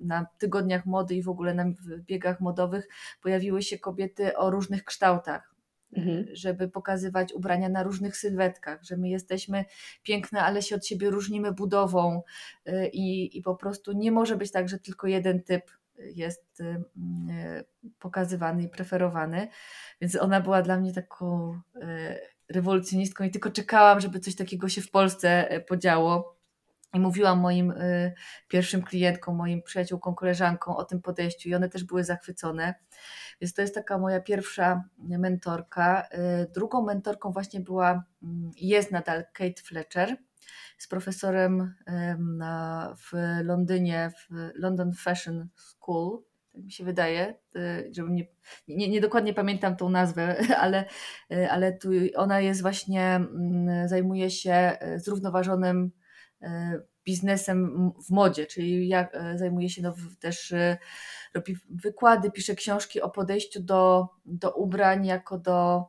na 0.00 0.26
tygodniach 0.38 0.86
mody 0.86 1.14
i 1.14 1.22
w 1.22 1.28
ogóle 1.28 1.54
na 1.54 1.64
wybiegach 1.80 2.40
modowych 2.40 2.88
pojawiły 3.22 3.62
się 3.62 3.78
kobiety 3.78 4.36
o 4.36 4.50
różnych 4.50 4.84
kształtach 4.84 5.51
mhm. 5.96 6.26
żeby 6.32 6.68
pokazywać 6.68 7.32
ubrania 7.32 7.68
na 7.68 7.82
różnych 7.82 8.16
sylwetkach, 8.16 8.82
że 8.82 8.96
my 8.96 9.08
jesteśmy 9.08 9.64
piękne, 10.02 10.42
ale 10.42 10.62
się 10.62 10.76
od 10.76 10.86
siebie 10.86 11.10
różnimy 11.10 11.52
budową 11.52 12.22
y, 12.68 12.88
i, 12.92 13.38
i 13.38 13.42
po 13.42 13.56
prostu 13.56 13.92
nie 13.92 14.12
może 14.12 14.36
być 14.36 14.52
tak, 14.52 14.68
że 14.68 14.78
tylko 14.78 15.06
jeden 15.06 15.42
typ 15.42 15.70
jest 15.98 16.60
y, 16.60 16.64
y, 16.64 17.92
pokazywany 17.98 18.62
i 18.62 18.68
preferowany. 18.68 19.48
Więc 20.00 20.16
ona 20.16 20.40
była 20.40 20.62
dla 20.62 20.76
mnie 20.76 20.92
taką 20.92 21.60
rewolucjonistką 22.48 23.24
i 23.24 23.30
tylko 23.30 23.50
czekałam, 23.50 24.00
żeby 24.00 24.20
coś 24.20 24.36
takiego 24.36 24.68
się 24.68 24.80
w 24.80 24.90
Polsce 24.90 25.60
podziało. 25.68 26.42
I 26.94 27.00
mówiłam 27.00 27.40
moim 27.40 27.70
y, 27.70 28.14
pierwszym 28.48 28.82
klientkom, 28.82 29.36
moim 29.36 29.62
przyjaciółkom, 29.62 30.14
koleżankom 30.14 30.76
o 30.76 30.84
tym 30.84 31.02
podejściu 31.02 31.48
i 31.48 31.54
one 31.54 31.68
też 31.68 31.84
były 31.84 32.04
zachwycone. 32.04 32.74
Więc 33.42 33.54
to 33.54 33.62
jest 33.62 33.74
taka 33.74 33.98
moja 33.98 34.20
pierwsza 34.20 34.84
mentorka. 34.98 36.08
Y, 36.42 36.52
drugą 36.54 36.82
mentorką 36.82 37.32
właśnie 37.32 37.60
była, 37.60 38.04
mm, 38.22 38.50
jest 38.56 38.90
nadal 38.90 39.24
Kate 39.32 39.62
Fletcher, 39.62 40.16
z 40.78 40.88
profesorem 40.88 41.74
w 42.96 43.12
Londynie, 43.44 44.10
w 44.10 44.50
London 44.54 44.92
Fashion 44.92 45.48
School, 45.56 46.22
tak 46.52 46.62
mi 46.62 46.72
się 46.72 46.84
wydaje, 46.84 47.34
y, 47.56 47.90
żeby 47.96 48.10
nie, 48.10 48.26
nie, 48.68 48.88
nie, 48.88 49.00
dokładnie 49.00 49.34
pamiętam 49.34 49.76
tą 49.76 49.90
nazwę, 49.90 50.36
ale, 50.64 50.84
ale 51.50 51.72
tu 51.72 51.90
ona 52.16 52.40
jest 52.40 52.62
właśnie, 52.62 53.14
mm, 53.14 53.88
zajmuje 53.88 54.30
się 54.30 54.78
zrównoważonym 54.96 55.90
biznesem 57.04 57.90
w 58.06 58.10
modzie, 58.10 58.46
czyli 58.46 58.88
jak 58.88 59.14
e, 59.14 59.38
zajmuje 59.38 59.70
się 59.70 59.82
no, 59.82 59.94
też, 60.20 60.52
e, 60.52 60.78
robi 61.34 61.56
wykłady, 61.70 62.30
pisze 62.30 62.54
książki 62.54 63.00
o 63.00 63.10
podejściu 63.10 63.62
do, 63.62 64.08
do 64.24 64.50
ubrań 64.50 65.06
jako 65.06 65.38
do 65.38 65.84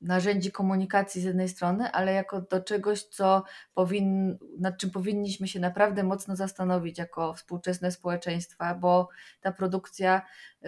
narzędzi 0.00 0.52
komunikacji 0.52 1.20
z 1.20 1.24
jednej 1.24 1.48
strony, 1.48 1.90
ale 1.90 2.12
jako 2.12 2.40
do 2.40 2.60
czegoś, 2.60 3.02
co 3.02 3.44
powin, 3.74 4.38
nad 4.58 4.78
czym 4.78 4.90
powinniśmy 4.90 5.48
się 5.48 5.60
naprawdę 5.60 6.02
mocno 6.02 6.36
zastanowić 6.36 6.98
jako 6.98 7.34
współczesne 7.34 7.90
społeczeństwa, 7.90 8.74
bo 8.74 9.08
ta 9.40 9.52
produkcja, 9.52 10.22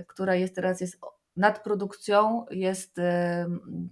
która 0.06 0.34
jest 0.34 0.54
teraz, 0.54 0.80
jest 0.80 1.00
nadprodukcją 1.36 2.46
jest, 2.50 2.96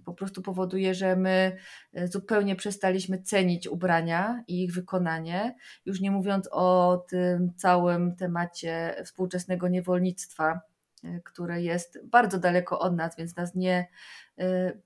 po 0.05 0.13
prostu 0.13 0.41
powoduje, 0.41 0.93
że 0.93 1.15
my 1.15 1.57
e, 1.93 2.07
zupełnie 2.07 2.55
przestaliśmy 2.55 3.21
cenić 3.21 3.67
ubrania 3.67 4.43
i 4.47 4.63
ich 4.63 4.73
wykonanie, 4.73 5.55
już 5.85 6.01
nie 6.01 6.11
mówiąc 6.11 6.49
o 6.51 6.97
tym 7.09 7.53
całym 7.55 8.15
temacie 8.15 8.95
współczesnego 9.05 9.67
niewolnictwa, 9.67 10.61
e, 11.03 11.21
które 11.23 11.61
jest 11.61 11.99
bardzo 12.05 12.39
daleko 12.39 12.79
od 12.79 12.95
nas, 12.95 13.15
więc 13.17 13.35
nas 13.35 13.55
nie 13.55 13.87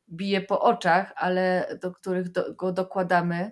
bije 0.09 0.41
po 0.41 0.61
oczach, 0.61 1.13
ale 1.15 1.67
do 1.81 1.91
których 1.91 2.27
go 2.55 2.71
dokładamy, 2.71 3.51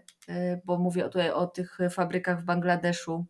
bo 0.66 0.78
mówię 0.78 1.04
tutaj 1.04 1.32
o 1.32 1.48
tych 1.48 1.78
fabrykach 1.92 2.42
w 2.42 2.46
Bangladeszu, 2.46 3.26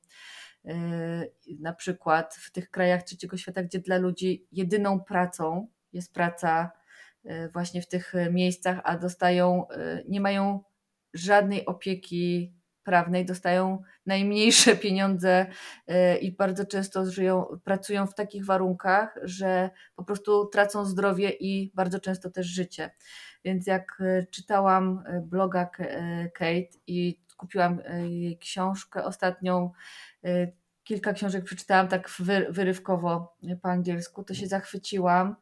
na 1.60 1.74
przykład 1.74 2.36
w 2.36 2.52
tych 2.52 2.72
krajach 2.72 3.04
trzeciego 3.04 3.38
świata, 3.38 3.64
gdzie 3.64 3.80
dla 3.80 3.98
ludzi 3.98 4.48
jedyną 4.52 5.00
pracą 5.00 5.68
jest 5.94 6.14
praca 6.14 6.72
yy, 7.24 7.50
właśnie 7.50 7.82
w 7.82 7.88
tych 7.88 8.14
miejscach, 8.32 8.82
a 8.84 8.98
dostają, 8.98 9.66
yy, 9.70 10.06
nie 10.08 10.22
mają 10.22 10.64
żadnej 11.14 11.66
opieki 11.66 12.54
prawnej, 12.84 13.26
dostają 13.26 13.82
najmniejsze 14.06 14.76
pieniądze 14.86 15.46
i 16.22 16.32
bardzo 16.32 16.66
często 16.66 17.06
żyją, 17.06 17.46
pracują 17.64 18.08
w 18.08 18.16
takich 18.16 18.46
warunkach, 18.46 19.20
że 19.24 19.70
po 19.96 20.04
prostu 20.04 20.46
tracą 20.46 20.86
zdrowie 20.86 21.30
i 21.30 21.72
bardzo 21.76 22.00
często 22.00 22.30
też 22.30 22.48
życie. 22.48 22.92
Więc 23.46 23.68
jak 23.68 24.04
czytałam 24.32 25.04
bloga 25.22 25.66
Kate 26.34 26.78
i 26.88 27.20
kupiłam 27.38 27.82
jej 28.10 28.38
książkę 28.38 29.04
ostatnią, 29.04 29.72
Y, 30.26 30.54
kilka 30.84 31.14
książek 31.14 31.44
przeczytałam 31.44 31.88
tak 31.88 32.10
wyrywkowo 32.50 33.38
po 33.62 33.70
angielsku, 33.70 34.24
to 34.24 34.34
się 34.34 34.48
zachwyciłam 34.48 35.36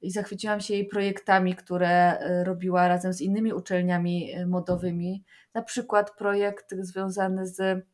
i 0.00 0.10
zachwyciłam 0.10 0.60
się 0.60 0.74
jej 0.74 0.86
projektami, 0.86 1.54
które 1.54 2.20
y, 2.20 2.44
robiła 2.44 2.88
razem 2.88 3.12
z 3.12 3.20
innymi 3.20 3.52
uczelniami 3.52 4.38
y, 4.38 4.46
modowymi. 4.46 5.24
Na 5.54 5.62
przykład 5.62 6.16
projekt 6.16 6.74
związany 6.78 7.46
z 7.46 7.86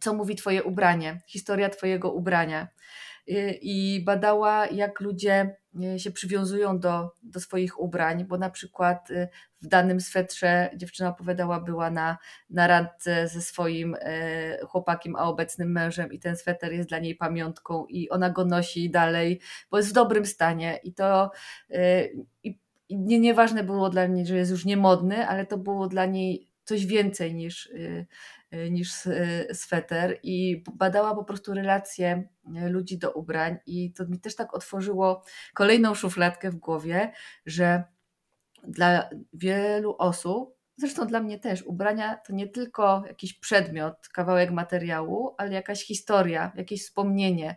Co 0.00 0.14
mówi 0.14 0.36
Twoje 0.36 0.62
ubranie, 0.62 1.20
historia 1.26 1.68
Twojego 1.68 2.12
ubrania. 2.12 2.68
I 3.62 4.02
badała, 4.04 4.66
jak 4.66 5.00
ludzie 5.00 5.56
się 5.96 6.10
przywiązują 6.10 6.78
do, 6.78 7.12
do 7.22 7.40
swoich 7.40 7.80
ubrań, 7.80 8.24
bo 8.24 8.38
na 8.38 8.50
przykład 8.50 9.10
y, 9.10 9.28
w 9.62 9.66
danym 9.66 10.00
swetrze 10.00 10.70
dziewczyna 10.76 11.08
opowiadała, 11.08 11.60
była 11.60 11.90
na, 11.90 12.18
na 12.50 12.66
randce 12.66 13.28
ze 13.28 13.42
swoim 13.42 13.96
e, 14.00 14.66
chłopakiem, 14.66 15.16
a 15.16 15.24
obecnym 15.24 15.72
mężem 15.72 16.12
i 16.12 16.18
ten 16.18 16.36
sweter 16.36 16.72
jest 16.72 16.88
dla 16.88 16.98
niej 16.98 17.16
pamiątką 17.16 17.86
i 17.86 18.10
ona 18.10 18.30
go 18.30 18.44
nosi 18.44 18.90
dalej, 18.90 19.40
bo 19.70 19.76
jest 19.76 19.90
w 19.90 19.92
dobrym 19.92 20.26
stanie. 20.26 20.80
I 20.84 20.94
to 20.94 21.30
i, 22.42 22.58
nie, 22.90 23.20
nieważne 23.20 23.64
było 23.64 23.90
dla 23.90 24.06
niej, 24.06 24.26
że 24.26 24.36
jest 24.36 24.50
już 24.50 24.64
niemodny, 24.64 25.26
ale 25.28 25.46
to 25.46 25.58
było 25.58 25.88
dla 25.88 26.06
niej 26.06 26.50
coś 26.64 26.86
więcej 26.86 27.34
niż, 27.34 27.66
y, 27.66 27.76
y, 27.78 28.06
niż 28.70 28.92
sweter 29.52 30.18
i 30.22 30.64
badała 30.74 31.14
po 31.14 31.24
prostu 31.24 31.54
relacje 31.54 32.28
ludzi 32.68 32.98
do 32.98 33.12
ubrań 33.12 33.58
i 33.66 33.92
to 33.92 34.06
mi 34.06 34.20
też 34.20 34.36
tak 34.36 34.54
otworzyło 34.54 35.24
kolejną 35.54 35.94
szufladkę 35.94 36.50
w 36.50 36.56
głowie, 36.56 37.12
że 37.46 37.84
dla 38.64 39.10
wielu 39.32 39.96
osób, 39.98 40.59
zresztą 40.80 41.06
dla 41.06 41.20
mnie 41.20 41.38
też, 41.38 41.62
ubrania 41.62 42.16
to 42.26 42.32
nie 42.32 42.48
tylko 42.48 43.02
jakiś 43.06 43.34
przedmiot, 43.34 44.08
kawałek 44.08 44.50
materiału, 44.50 45.34
ale 45.38 45.52
jakaś 45.52 45.84
historia, 45.84 46.52
jakieś 46.56 46.82
wspomnienie. 46.82 47.56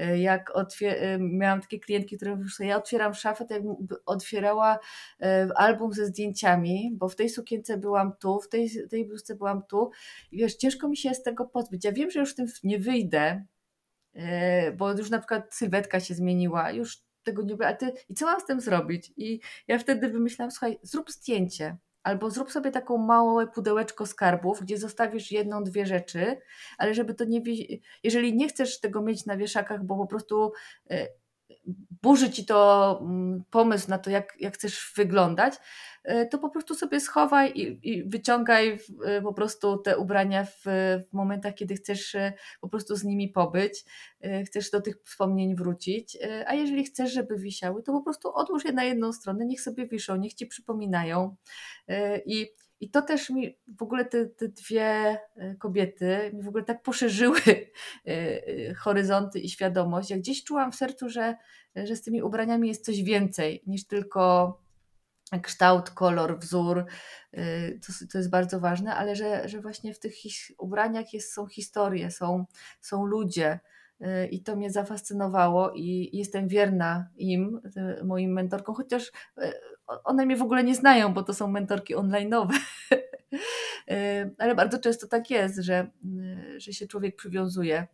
Y, 0.00 0.18
jak 0.18 0.50
otwier- 0.50 1.02
y, 1.02 1.18
miałam 1.20 1.60
takie 1.60 1.80
klientki, 1.80 2.16
które 2.16 2.30
mówiły, 2.30 2.50
ja 2.60 2.76
otwieram 2.76 3.14
szafę, 3.14 3.44
to 3.44 3.54
jakbym 3.54 3.76
otwierała 4.06 4.74
y, 4.76 5.26
album 5.56 5.92
ze 5.92 6.06
zdjęciami, 6.06 6.90
bo 6.94 7.08
w 7.08 7.16
tej 7.16 7.28
sukience 7.28 7.76
byłam 7.76 8.12
tu, 8.20 8.40
w 8.40 8.48
tej, 8.48 8.70
tej 8.90 9.06
bluzce 9.06 9.34
byłam 9.34 9.62
tu 9.70 9.90
i 10.32 10.38
wiesz, 10.38 10.54
ciężko 10.54 10.88
mi 10.88 10.96
się 10.96 11.14
z 11.14 11.22
tego 11.22 11.44
pozbyć. 11.44 11.84
Ja 11.84 11.92
wiem, 11.92 12.10
że 12.10 12.20
już 12.20 12.34
tym 12.34 12.46
nie 12.64 12.78
wyjdę, 12.78 13.44
bo 14.76 14.92
już 14.92 15.10
na 15.10 15.18
przykład 15.18 15.54
sylwetka 15.54 16.00
się 16.00 16.14
zmieniła, 16.14 16.70
już 16.70 17.04
tego 17.24 17.42
nie 17.42 17.56
było, 17.56 17.72
ty, 17.72 17.92
i 18.08 18.14
co 18.14 18.26
mam 18.26 18.40
z 18.40 18.44
tym 18.44 18.60
zrobić? 18.60 19.12
I 19.16 19.40
ja 19.68 19.78
wtedy 19.78 20.08
wymyślałam, 20.08 20.50
słuchaj, 20.50 20.78
zrób 20.82 21.10
zdjęcie, 21.10 21.76
albo 22.04 22.30
zrób 22.30 22.52
sobie 22.52 22.70
taką 22.70 22.98
małe 22.98 23.46
pudełeczko 23.46 24.06
skarbów, 24.06 24.62
gdzie 24.62 24.78
zostawisz 24.78 25.32
jedną, 25.32 25.64
dwie 25.64 25.86
rzeczy, 25.86 26.36
ale 26.78 26.94
żeby 26.94 27.14
to 27.14 27.24
nie, 27.24 27.42
jeżeli 28.02 28.36
nie 28.36 28.48
chcesz 28.48 28.80
tego 28.80 29.02
mieć 29.02 29.26
na 29.26 29.36
wieszakach, 29.36 29.84
bo 29.84 29.96
po 29.96 30.06
prostu 30.06 30.52
e, 30.90 31.08
burzy 32.02 32.30
ci 32.30 32.46
to 32.46 32.98
mm, 33.02 33.44
pomysł 33.50 33.90
na 33.90 33.98
to, 33.98 34.10
jak, 34.10 34.36
jak 34.40 34.54
chcesz 34.54 34.92
wyglądać, 34.96 35.54
e, 36.04 36.26
to 36.26 36.38
po 36.38 36.50
prostu 36.50 36.74
sobie 36.74 37.00
schowaj 37.00 37.52
i, 37.52 37.90
i 37.90 38.04
wyciągaj 38.04 38.78
e, 39.04 39.22
po 39.22 39.34
prostu 39.34 39.78
te 39.78 39.98
ubrania 39.98 40.44
w, 40.44 40.62
w, 41.10 41.12
momentach, 41.12 41.54
kiedy 41.54 41.74
chcesz 41.74 42.16
po 42.60 42.68
prostu 42.68 42.96
z 42.96 43.04
nimi 43.04 43.28
pobyć, 43.28 43.84
chcesz 44.46 44.70
do 44.70 44.80
tych 44.80 44.96
wspomnień 45.04 45.56
wrócić, 45.56 46.18
a 46.46 46.54
jeżeli 46.54 46.84
chcesz, 46.84 47.12
żeby 47.12 47.38
wisiały, 47.38 47.82
to 47.82 47.92
po 47.92 48.02
prostu 48.02 48.34
odłóż 48.34 48.64
je 48.64 48.72
na 48.72 48.84
jedną 48.84 49.12
stronę, 49.12 49.46
niech 49.46 49.60
sobie 49.60 49.86
wiszą, 49.86 50.16
niech 50.16 50.34
ci 50.34 50.46
przypominają 50.46 51.36
i 52.26 52.50
i 52.84 52.90
to 52.90 53.02
też 53.02 53.30
mi 53.30 53.58
w 53.78 53.82
ogóle 53.82 54.04
te, 54.04 54.26
te 54.26 54.48
dwie 54.48 54.84
e, 55.36 55.54
kobiety 55.58 56.30
mi 56.34 56.42
w 56.42 56.48
ogóle 56.48 56.64
tak 56.64 56.82
poszerzyły 56.82 57.40
e, 57.46 57.62
e, 58.06 58.74
horyzonty 58.74 59.40
i 59.40 59.48
świadomość. 59.48 60.10
Ja 60.10 60.18
gdzieś 60.18 60.44
czułam 60.44 60.72
w 60.72 60.76
sercu, 60.76 61.08
że, 61.08 61.36
że 61.76 61.96
z 61.96 62.02
tymi 62.02 62.22
ubraniami 62.22 62.68
jest 62.68 62.84
coś 62.84 63.02
więcej 63.02 63.62
niż 63.66 63.86
tylko 63.86 64.58
kształt, 65.42 65.90
kolor, 65.90 66.38
wzór. 66.38 66.84
To, 67.86 68.06
to 68.12 68.18
jest 68.18 68.30
bardzo 68.30 68.60
ważne, 68.60 68.94
ale 68.94 69.16
że, 69.16 69.48
że 69.48 69.60
właśnie 69.60 69.94
w 69.94 69.98
tych 69.98 70.14
ubraniach 70.58 71.12
jest, 71.12 71.32
są 71.32 71.46
historie, 71.46 72.10
są, 72.10 72.44
są 72.80 73.06
ludzie. 73.06 73.60
I 74.30 74.42
to 74.42 74.56
mnie 74.56 74.70
zafascynowało 74.70 75.72
i 75.74 76.10
jestem 76.12 76.48
wierna 76.48 77.08
im, 77.16 77.60
moim 78.04 78.32
mentorkom, 78.32 78.74
chociaż 78.74 79.12
one 80.04 80.26
mnie 80.26 80.36
w 80.36 80.42
ogóle 80.42 80.64
nie 80.64 80.74
znają, 80.74 81.14
bo 81.14 81.22
to 81.22 81.34
są 81.34 81.48
mentorki 81.48 81.96
online'owe. 81.96 82.54
Ale 84.38 84.54
bardzo 84.54 84.78
często 84.78 85.08
tak 85.08 85.30
jest, 85.30 85.58
że, 85.58 85.90
że 86.56 86.72
się 86.72 86.86
człowiek 86.86 87.16
przywiązuje 87.16 87.86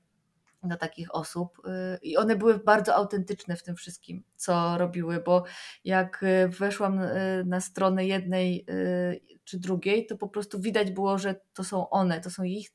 do 0.62 0.76
takich 0.76 1.14
osób 1.14 1.62
i 2.03 2.16
one 2.16 2.36
były 2.36 2.59
bardzo 2.59 2.95
autentyczne 2.95 3.57
w 3.57 3.62
tym 3.62 3.76
wszystkim, 3.76 4.24
co 4.36 4.78
robiły, 4.78 5.20
bo 5.20 5.45
jak 5.84 6.24
weszłam 6.49 7.01
na 7.45 7.61
stronę 7.61 8.07
jednej 8.07 8.66
czy 9.45 9.59
drugiej, 9.59 10.07
to 10.07 10.16
po 10.16 10.28
prostu 10.28 10.61
widać 10.61 10.91
było, 10.91 11.18
że 11.18 11.41
to 11.53 11.64
są 11.64 11.91
one, 11.91 12.20
to 12.20 12.30
są 12.30 12.43
ich, 12.43 12.68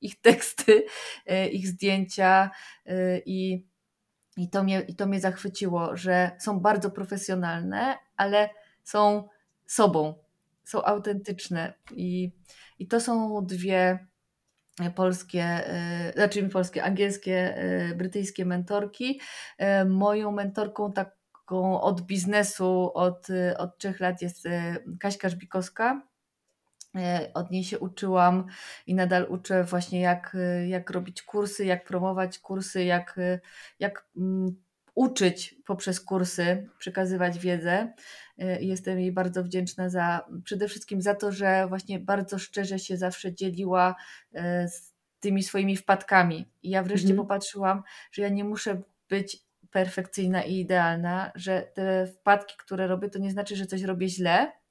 ich 0.00 0.20
teksty, 0.20 0.84
ich 1.52 1.68
zdjęcia 1.68 2.50
i 3.26 3.66
i 4.36 4.50
to, 4.50 4.62
mnie, 4.62 4.80
I 4.88 4.96
to 4.96 5.06
mnie 5.06 5.20
zachwyciło, 5.20 5.96
że 5.96 6.30
są 6.38 6.60
bardzo 6.60 6.90
profesjonalne, 6.90 7.98
ale 8.16 8.48
są 8.84 9.28
sobą, 9.66 10.14
są 10.64 10.84
autentyczne. 10.84 11.74
I, 11.94 12.32
i 12.78 12.88
to 12.88 13.00
są 13.00 13.40
dwie 13.46 14.06
polskie, 14.94 15.64
yy, 16.06 16.12
znaczy 16.12 16.48
polskie, 16.48 16.84
angielskie, 16.84 17.54
yy, 17.88 17.94
brytyjskie 17.94 18.44
mentorki. 18.44 19.20
Moją 19.86 20.32
mentorką 20.32 20.92
taką 20.92 21.80
od 21.80 22.00
biznesu 22.00 22.90
od, 22.94 23.28
od 23.58 23.78
trzech 23.78 24.00
lat 24.00 24.22
jest 24.22 24.48
Kaśka 25.00 25.28
Żbikowska 25.28 26.11
E, 26.11 26.11
od 27.34 27.50
niej 27.50 27.64
się 27.64 27.78
uczyłam 27.78 28.46
i 28.86 28.94
nadal 28.94 29.26
uczę 29.28 29.64
właśnie 29.64 30.00
jak, 30.00 30.36
e, 30.40 30.68
jak 30.68 30.90
robić 30.90 31.22
kursy, 31.22 31.64
jak 31.64 31.84
promować 31.84 32.38
kursy, 32.38 32.84
jak, 32.84 33.18
e, 33.18 33.40
jak 33.78 34.06
um, 34.16 34.62
uczyć 34.94 35.54
poprzez 35.66 36.00
kursy, 36.00 36.68
przekazywać 36.78 37.38
wiedzę. 37.38 37.92
Jestem 38.60 39.00
jej 39.00 39.12
bardzo 39.12 39.44
wdzięczna 39.44 39.88
za 39.88 40.26
przede 40.44 40.68
wszystkim 40.68 41.02
za 41.02 41.14
to, 41.14 41.32
że 41.32 41.66
właśnie 41.68 41.98
bardzo 41.98 42.38
szczerze 42.38 42.78
się 42.78 42.96
zawsze 42.96 43.34
dzieliła 43.34 43.94
z 44.66 44.92
tymi 45.20 45.42
swoimi 45.42 45.76
wpadkami. 45.76 46.52
I 46.62 46.70
ja 46.70 46.82
wreszcie 46.82 47.10
mhm. 47.10 47.26
popatrzyłam, 47.26 47.82
że 48.12 48.22
ja 48.22 48.28
nie 48.28 48.44
muszę 48.44 48.82
być 49.08 49.38
perfekcyjna 49.70 50.42
i 50.42 50.58
idealna, 50.58 51.32
że 51.34 51.62
te 51.62 52.06
wpadki, 52.06 52.54
które 52.58 52.86
robię, 52.86 53.10
to 53.10 53.18
nie 53.18 53.30
znaczy, 53.30 53.56
że 53.56 53.66
coś 53.66 53.82
robię 53.82 54.08
źle, 54.08 54.52
E, 54.52 54.61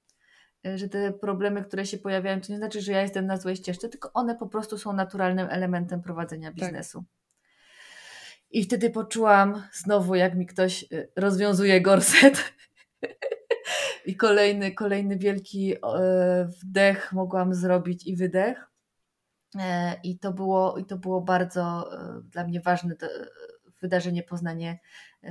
że 0.75 0.89
te 0.89 1.13
problemy, 1.13 1.63
które 1.63 1.85
się 1.85 1.97
pojawiają, 1.97 2.41
to 2.41 2.51
nie 2.51 2.57
znaczy, 2.57 2.81
że 2.81 2.91
ja 2.91 3.01
jestem 3.01 3.25
na 3.25 3.37
złej 3.37 3.55
ścieżce, 3.55 3.89
tylko 3.89 4.13
one 4.13 4.35
po 4.35 4.47
prostu 4.47 4.77
są 4.77 4.93
naturalnym 4.93 5.47
elementem 5.49 6.01
prowadzenia 6.01 6.47
tak. 6.47 6.55
biznesu. 6.55 6.99
Tak. 6.99 7.07
I 8.51 8.63
wtedy 8.63 8.89
poczułam 8.89 9.63
znowu, 9.73 10.15
jak 10.15 10.35
mi 10.35 10.45
ktoś 10.45 10.83
e, 10.83 11.07
rozwiązuje 11.15 11.81
gorset. 11.81 12.43
I 14.05 14.15
kolejny, 14.15 14.71
kolejny 14.71 15.17
wielki 15.17 15.73
e, 15.73 15.79
wdech 16.61 17.13
mogłam 17.13 17.53
zrobić 17.53 18.07
i 18.07 18.15
wydech. 18.15 18.67
I 20.03 20.19
to 20.19 20.33
było, 20.33 20.77
i 20.77 20.85
to 20.85 20.97
było 20.97 21.21
bardzo 21.21 21.89
dla 22.23 22.43
mnie 22.43 22.61
ważne 22.61 22.95
wydarzenie 23.81 24.23
Poznanie, 24.23 24.79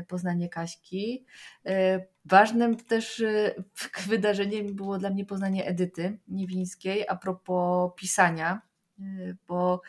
Poznanie 0.09 0.49
Kaśki. 0.49 1.27
E, 1.67 2.07
ważnym 2.25 2.77
też 2.77 3.21
e, 3.21 3.55
wydarzeniem 4.09 4.75
było 4.75 4.99
dla 4.99 5.11
mnie 5.11 5.27
poznanie 5.27 5.67
Edyty 5.67 6.19
Niewińskiej 6.29 7.09
a 7.09 7.17
propos 7.17 7.93
pisania, 7.97 8.63
e, 8.99 9.03
bo 9.49 9.83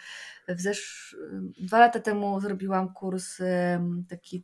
w 0.47 0.61
zesz... 0.61 1.15
dwa 1.59 1.79
lata 1.79 1.99
temu 1.99 2.39
zrobiłam 2.39 2.93
kurs 2.93 3.37
taki 4.09 4.43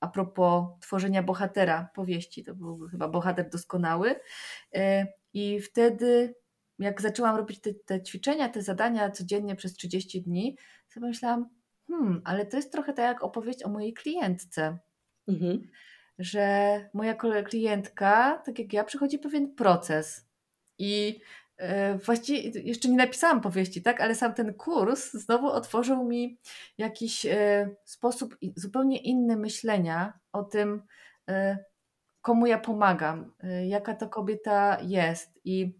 a 0.00 0.08
propos 0.08 0.64
tworzenia 0.80 1.22
bohatera 1.22 1.90
powieści. 1.94 2.44
To 2.44 2.54
był 2.54 2.88
chyba 2.90 3.08
bohater 3.08 3.50
doskonały. 3.50 4.20
I 5.32 5.60
wtedy, 5.60 6.34
jak 6.78 7.00
zaczęłam 7.00 7.36
robić 7.36 7.60
te, 7.60 7.74
te 7.74 8.02
ćwiczenia, 8.02 8.48
te 8.48 8.62
zadania 8.62 9.10
codziennie 9.10 9.56
przez 9.56 9.72
30 9.72 10.22
dni, 10.22 10.56
sobie 10.88 11.06
myślałam, 11.06 11.48
hmm, 11.90 12.22
ale 12.24 12.46
to 12.46 12.56
jest 12.56 12.72
trochę 12.72 12.92
tak 12.92 13.04
jak 13.04 13.22
opowieść 13.22 13.62
o 13.64 13.68
mojej 13.68 13.94
klientce. 13.94 14.78
Mhm. 15.28 15.62
Że 16.18 16.88
moja 16.94 17.14
klientka, 17.44 18.42
tak 18.46 18.58
jak 18.58 18.72
ja, 18.72 18.84
przechodzi 18.84 19.18
pewien 19.18 19.54
proces. 19.54 20.28
I 20.78 21.20
e, 21.56 21.98
właściwie 21.98 22.60
jeszcze 22.60 22.88
nie 22.88 22.96
napisałam 22.96 23.40
powieści, 23.40 23.82
tak, 23.82 24.00
ale 24.00 24.14
sam 24.14 24.34
ten 24.34 24.54
kurs 24.54 25.12
znowu 25.12 25.46
otworzył 25.46 26.04
mi 26.04 26.38
jakiś 26.78 27.26
e, 27.26 27.70
sposób 27.84 28.36
zupełnie 28.56 28.98
inny 28.98 29.36
myślenia 29.36 30.18
o 30.32 30.42
tym, 30.42 30.82
e, 31.28 31.58
komu 32.22 32.46
ja 32.46 32.58
pomagam, 32.58 33.32
jaka 33.66 33.94
to 33.94 34.08
kobieta 34.08 34.78
jest. 34.82 35.40
I 35.44 35.79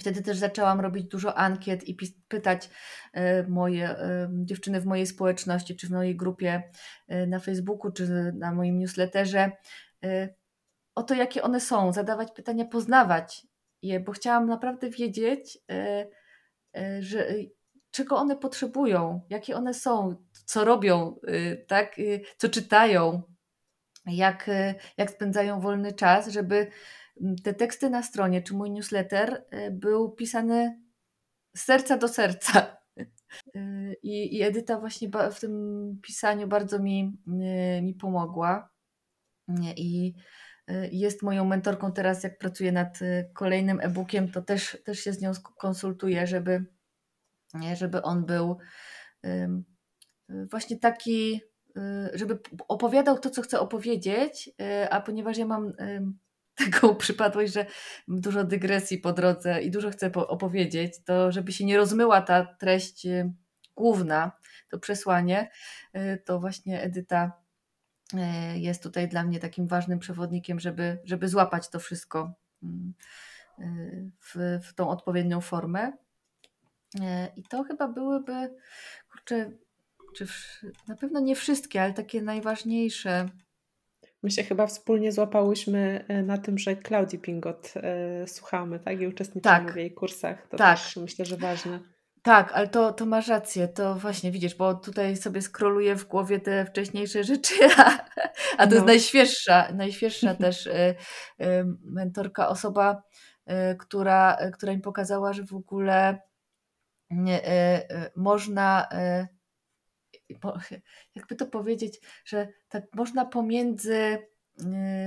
Wtedy 0.00 0.22
też 0.22 0.38
zaczęłam 0.38 0.80
robić 0.80 1.08
dużo 1.08 1.38
ankiet 1.38 1.88
i 1.88 1.96
pytać 2.28 2.70
e, 3.12 3.42
moje 3.42 3.90
e, 3.90 4.28
dziewczyny 4.32 4.80
w 4.80 4.86
mojej 4.86 5.06
społeczności, 5.06 5.76
czy 5.76 5.86
w 5.86 5.90
mojej 5.90 6.16
grupie 6.16 6.62
e, 7.08 7.26
na 7.26 7.38
Facebooku, 7.38 7.92
czy 7.92 8.32
na 8.34 8.52
moim 8.52 8.78
newsletterze 8.78 9.52
o 10.94 11.02
to, 11.02 11.14
jakie 11.14 11.42
one 11.42 11.60
są, 11.60 11.92
zadawać 11.92 12.32
pytania, 12.32 12.64
poznawać 12.64 13.46
je, 13.82 14.00
bo 14.00 14.12
chciałam 14.12 14.46
naprawdę 14.46 14.90
wiedzieć, 14.90 15.58
że, 17.00 17.26
czego 17.90 18.16
one 18.16 18.36
potrzebują, 18.36 19.20
jakie 19.30 19.56
one 19.56 19.74
są, 19.74 20.16
co 20.44 20.64
robią, 20.64 21.16
tak, 21.68 21.96
co 22.36 22.48
czytają, 22.48 23.22
jak, 24.06 24.50
jak 24.96 25.10
spędzają 25.10 25.60
wolny 25.60 25.92
czas, 25.92 26.28
żeby 26.28 26.70
te 27.44 27.54
teksty 27.54 27.90
na 27.90 28.02
stronie, 28.02 28.42
czy 28.42 28.54
mój 28.54 28.70
newsletter 28.70 29.44
y, 29.54 29.70
był 29.70 30.10
pisany 30.10 30.80
z 31.56 31.60
serca 31.62 31.96
do 31.96 32.08
serca. 32.08 32.76
Y, 33.56 33.96
I, 34.02 34.36
I 34.36 34.42
Edyta 34.42 34.80
właśnie 34.80 35.08
w 35.32 35.40
tym 35.40 35.98
pisaniu 36.02 36.48
bardzo 36.48 36.78
mi, 36.78 37.18
y, 37.78 37.82
mi 37.82 37.94
pomogła. 37.94 38.70
I 39.76 40.14
jest 40.92 41.22
moją 41.22 41.44
mentorką 41.44 41.92
teraz, 41.92 42.22
jak 42.22 42.38
pracuję 42.38 42.72
nad 42.72 42.98
kolejnym 43.34 43.80
e-bookiem, 43.80 44.30
to 44.30 44.42
też, 44.42 44.78
też 44.84 44.98
się 45.00 45.12
z 45.12 45.20
nią 45.20 45.32
konsultuję, 45.58 46.26
żeby, 46.26 46.64
żeby 47.74 48.02
on 48.02 48.26
był 48.26 48.58
właśnie 50.50 50.78
taki, 50.78 51.40
żeby 52.14 52.38
opowiadał 52.68 53.18
to, 53.18 53.30
co 53.30 53.42
chcę 53.42 53.60
opowiedzieć, 53.60 54.50
a 54.90 55.00
ponieważ 55.00 55.38
ja 55.38 55.46
mam 55.46 55.72
taką 56.54 56.94
przypadłość, 57.04 57.52
że 57.52 57.66
dużo 58.08 58.44
dygresji 58.44 58.98
po 58.98 59.12
drodze 59.12 59.62
i 59.62 59.70
dużo 59.70 59.90
chcę 59.90 60.12
opowiedzieć, 60.12 61.04
to 61.04 61.32
żeby 61.32 61.52
się 61.52 61.64
nie 61.64 61.76
rozmyła 61.76 62.22
ta 62.22 62.44
treść 62.44 63.06
y, 63.06 63.32
główna, 63.76 64.32
to 64.68 64.78
przesłanie, 64.78 65.50
y, 65.96 66.22
to 66.24 66.40
właśnie 66.40 66.82
Edyta 66.82 67.32
y, 68.14 68.18
jest 68.58 68.82
tutaj 68.82 69.08
dla 69.08 69.24
mnie 69.24 69.40
takim 69.40 69.66
ważnym 69.66 69.98
przewodnikiem, 69.98 70.60
żeby, 70.60 70.98
żeby 71.04 71.28
złapać 71.28 71.68
to 71.68 71.78
wszystko 71.78 72.34
mm, 72.62 72.94
w, 74.20 74.60
w 74.62 74.74
tą 74.74 74.88
odpowiednią 74.88 75.40
formę. 75.40 75.92
I 77.36 77.42
to 77.42 77.64
chyba 77.64 77.88
byłyby, 77.88 78.54
kurczę, 79.10 79.50
czy 80.16 80.26
na 80.88 80.96
pewno 80.96 81.20
nie 81.20 81.36
wszystkie, 81.36 81.82
ale 81.82 81.92
takie 81.92 82.22
najważniejsze 82.22 83.28
My 84.22 84.30
się 84.30 84.42
chyba 84.42 84.66
wspólnie 84.66 85.12
złapałyśmy 85.12 86.04
e, 86.08 86.22
na 86.22 86.38
tym, 86.38 86.58
że 86.58 86.76
Klaudii 86.76 87.18
Pingot 87.18 87.74
e, 87.76 88.26
słuchamy, 88.28 88.80
tak? 88.80 89.00
I 89.00 89.06
uczestniczymy 89.06 89.54
tak. 89.54 89.72
w 89.72 89.76
jej 89.76 89.94
kursach. 89.94 90.48
To 90.48 90.56
tak. 90.56 90.78
też 90.78 90.96
myślę, 90.96 91.24
że 91.24 91.36
ważne. 91.36 91.80
Tak, 92.22 92.52
ale 92.52 92.68
to, 92.68 92.92
to 92.92 93.06
masz 93.06 93.28
rację, 93.28 93.68
to 93.68 93.94
właśnie 93.94 94.30
widzisz, 94.30 94.54
bo 94.54 94.74
tutaj 94.74 95.16
sobie 95.16 95.42
skroluję 95.42 95.96
w 95.96 96.04
głowie 96.04 96.40
te 96.40 96.66
wcześniejsze 96.66 97.24
rzeczy, 97.24 97.54
a, 97.76 97.98
a 98.58 98.66
to 98.66 98.72
jest 98.72 98.86
No. 98.86 98.92
najświeższa, 98.92 99.72
najświeższa 99.72 100.34
też 100.44 100.66
y, 100.66 100.70
y, 100.70 100.94
mentorka, 101.84 102.48
osoba, 102.48 103.02
y, 103.50 103.76
która, 103.76 104.36
która 104.52 104.72
mi 104.72 104.80
pokazała, 104.80 105.32
że 105.32 105.44
w 105.44 105.54
ogóle 105.54 106.18
można, 108.16 108.88
jakby 111.16 111.36
to 111.36 111.46
powiedzieć, 111.46 112.00
że 112.24 112.48
tak 112.68 112.84
można 112.94 113.24
pomiędzy 113.24 113.94
y, 113.94 114.18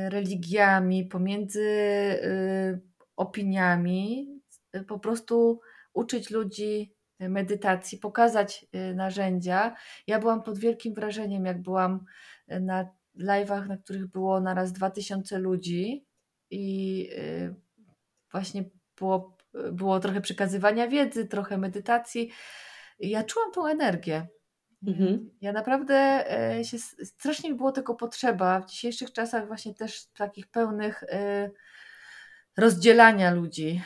religiami, 0.09 1.05
pomiędzy 1.05 1.61
y, 1.61 2.81
opiniami 3.15 4.27
y, 4.75 4.83
po 4.83 4.99
prostu 4.99 5.59
uczyć 5.93 6.29
ludzi 6.29 6.95
medytacji, 7.19 7.97
pokazać 7.97 8.65
narzędzia. 8.95 9.75
Ja 10.07 10.19
byłam 10.19 10.43
pod 10.43 10.59
wielkim 10.59 10.93
wrażeniem, 10.93 11.45
jak 11.45 11.61
byłam 11.61 12.05
na 12.47 12.89
live'ach, 13.19 13.67
na 13.67 13.77
których 13.77 14.07
było 14.07 14.41
naraz 14.41 14.73
2000 14.73 15.39
ludzi 15.39 16.05
i 16.51 17.09
właśnie 18.31 18.63
było, 18.97 19.37
było 19.71 19.99
trochę 19.99 20.21
przekazywania 20.21 20.87
wiedzy, 20.87 21.25
trochę 21.25 21.57
medytacji. 21.57 22.31
Ja 22.99 23.23
czułam 23.23 23.51
tą 23.51 23.67
energię. 23.67 24.27
Mhm. 24.87 25.29
Ja 25.41 25.51
naprawdę 25.51 26.25
się, 26.63 26.77
strasznie 27.03 27.53
było 27.53 27.71
tego 27.71 27.95
potrzeba 27.95 28.61
w 28.61 28.65
dzisiejszych 28.65 29.13
czasach 29.13 29.47
właśnie 29.47 29.73
też 29.73 30.05
takich 30.05 30.47
pełnych 30.47 31.03
rozdzielania 32.57 33.31
ludzi 33.31 33.81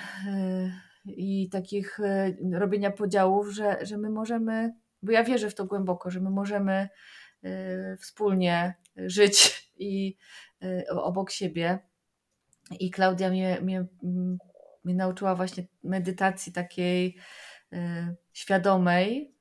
i 1.05 1.49
takich 1.49 1.99
e, 1.99 2.35
robienia 2.53 2.91
podziałów, 2.91 3.49
że, 3.49 3.77
że 3.81 3.97
my 3.97 4.09
możemy, 4.09 4.73
bo 5.01 5.11
ja 5.11 5.23
wierzę 5.23 5.49
w 5.49 5.55
to 5.55 5.65
głęboko, 5.65 6.09
że 6.11 6.19
my 6.19 6.29
możemy 6.29 6.89
e, 7.43 7.97
wspólnie 7.97 8.75
żyć 8.95 9.69
i 9.77 10.17
e, 10.63 10.87
obok 10.89 11.31
siebie. 11.31 11.79
I 12.79 12.91
Klaudia 12.91 13.29
mnie, 13.29 13.57
mnie, 13.61 13.85
mnie 14.83 14.95
nauczyła 14.95 15.35
właśnie 15.35 15.63
medytacji 15.83 16.53
takiej 16.53 17.17
świadomej, 18.33 19.35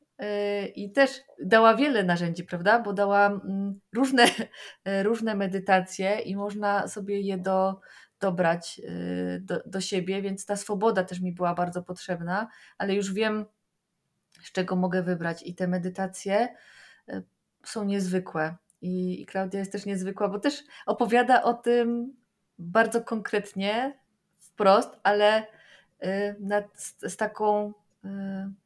i 0.75 0.93
też 0.93 1.11
dała 1.43 1.75
wiele 1.75 2.05
narzędzi, 2.05 2.45
prawda? 2.45 2.81
Bo 2.81 2.93
dała 2.93 3.41
różne, 3.93 4.25
różne 5.03 5.35
medytacje 5.35 6.19
i 6.19 6.37
można 6.37 6.89
sobie 6.89 7.21
je 7.21 7.39
do, 7.39 7.81
dobrać 8.21 8.81
y, 8.85 9.41
do, 9.41 9.63
do 9.67 9.81
siebie, 9.81 10.23
więc 10.23 10.47
ta 10.47 10.57
swoboda 10.57 11.05
też 11.05 11.21
mi 11.21 11.33
była 11.33 11.55
bardzo 11.55 11.83
potrzebna, 11.83 12.49
ale 12.79 12.95
już 12.95 13.13
wiem, 13.13 13.47
z 14.43 14.53
czego 14.53 14.77
mogę 14.77 15.03
wybrać. 15.03 15.43
I 15.43 15.55
te 15.55 15.69
medytacje 15.69 16.49
y, 17.09 17.23
są 17.65 17.85
niezwykłe. 17.85 18.57
I, 18.81 19.23
i 19.23 19.27
Klaudia 19.27 19.61
jest 19.61 19.73
też 19.73 19.87
niezwykła, 19.87 20.29
bo 20.29 20.39
też 20.39 20.63
opowiada 20.87 21.43
o 21.43 21.55
tym 21.55 22.17
bardzo 22.59 23.05
konkretnie, 23.05 23.99
wprost, 24.39 24.91
ale 25.03 25.43
y, 25.43 26.37
nad, 26.41 26.65
z, 26.77 27.17
taką, 27.17 27.73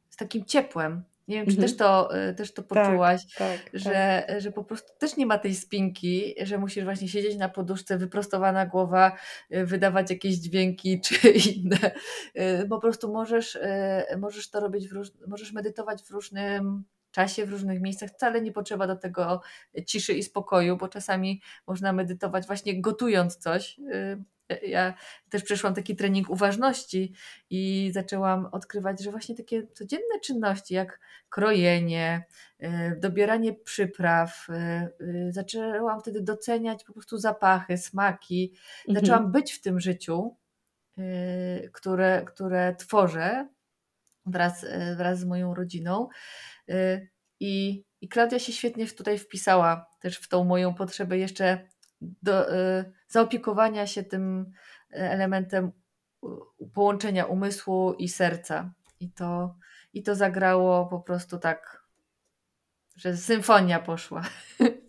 z 0.09 0.15
takim 0.15 0.45
ciepłem. 0.45 1.03
Nie 1.27 1.35
wiem, 1.35 1.45
czy 1.45 1.51
mhm. 1.51 1.67
też, 1.67 1.77
to, 1.77 2.17
y, 2.29 2.33
też 2.33 2.53
to 2.53 2.63
tak, 2.63 2.85
poczułaś, 2.85 3.21
tak, 3.37 3.63
tak, 3.63 3.69
że, 3.73 4.23
tak. 4.27 4.41
że 4.41 4.51
po 4.51 4.63
prostu 4.63 4.93
też 4.99 5.17
nie 5.17 5.25
ma 5.25 5.37
tej 5.37 5.55
spinki, 5.55 6.35
że 6.41 6.57
musisz 6.57 6.83
właśnie 6.83 7.07
siedzieć 7.07 7.37
na 7.37 7.49
poduszce, 7.49 7.97
wyprostowana 7.97 8.65
głowa, 8.65 9.17
y, 9.53 9.65
wydawać 9.65 10.09
jakieś 10.09 10.35
dźwięki 10.35 11.01
czy 11.05 11.29
inne. 11.29 11.91
Y, 12.61 12.67
po 12.69 12.79
prostu 12.79 13.13
możesz, 13.13 13.59
możesz 14.17 14.49
to 14.49 14.59
robić, 14.59 14.91
róż, 14.91 15.11
możesz 15.27 15.53
medytować 15.53 16.03
w 16.03 16.11
różnym 16.11 16.83
czasie, 17.11 17.45
w 17.45 17.49
różnych 17.49 17.81
miejscach. 17.81 18.09
Wcale 18.09 18.41
nie 18.41 18.51
potrzeba 18.51 18.87
do 18.87 18.95
tego 18.95 19.41
ciszy 19.85 20.13
i 20.13 20.23
spokoju, 20.23 20.77
bo 20.77 20.87
czasami 20.87 21.41
można 21.67 21.93
medytować 21.93 22.47
właśnie 22.47 22.81
gotując 22.81 23.37
coś 23.37 23.79
ja 24.61 24.93
też 25.29 25.43
przeszłam 25.43 25.73
taki 25.73 25.95
trening 25.95 26.29
uważności 26.29 27.13
i 27.49 27.91
zaczęłam 27.93 28.45
odkrywać, 28.51 29.03
że 29.03 29.11
właśnie 29.11 29.35
takie 29.35 29.67
codzienne 29.67 30.19
czynności, 30.23 30.73
jak 30.73 30.99
krojenie, 31.29 32.25
y, 32.63 32.67
dobieranie 32.99 33.53
przypraw, 33.53 34.47
y, 34.49 34.53
y, 35.05 35.31
zaczęłam 35.31 35.99
wtedy 35.99 36.21
doceniać 36.21 36.83
po 36.83 36.93
prostu 36.93 37.17
zapachy, 37.17 37.77
smaki. 37.77 38.53
Mhm. 38.87 39.05
Zaczęłam 39.05 39.31
być 39.31 39.53
w 39.53 39.61
tym 39.61 39.79
życiu, 39.79 40.37
które, 41.71 42.23
które 42.25 42.75
tworzę 42.75 43.47
wraz, 44.25 44.65
wraz 44.97 45.19
z 45.19 45.25
moją 45.25 45.53
rodziną. 45.53 46.07
I, 47.39 47.83
I 48.01 48.09
Klaudia 48.09 48.39
się 48.39 48.53
świetnie 48.53 48.87
tutaj 48.87 49.19
wpisała 49.19 49.85
też 49.99 50.17
w 50.17 50.27
tą 50.27 50.43
moją 50.43 50.73
potrzebę 50.73 51.17
jeszcze 51.17 51.67
do, 52.21 52.53
y, 52.53 52.93
zaopiekowania 53.07 53.87
się 53.87 54.03
tym 54.03 54.51
elementem 54.91 55.71
połączenia 56.73 57.25
umysłu 57.25 57.93
i 57.93 58.09
serca. 58.09 58.73
I 58.99 59.11
to, 59.11 59.55
I 59.93 60.03
to 60.03 60.15
zagrało 60.15 60.85
po 60.85 60.99
prostu 60.99 61.39
tak, 61.39 61.83
że 62.97 63.17
symfonia 63.17 63.79
poszła. 63.79 64.23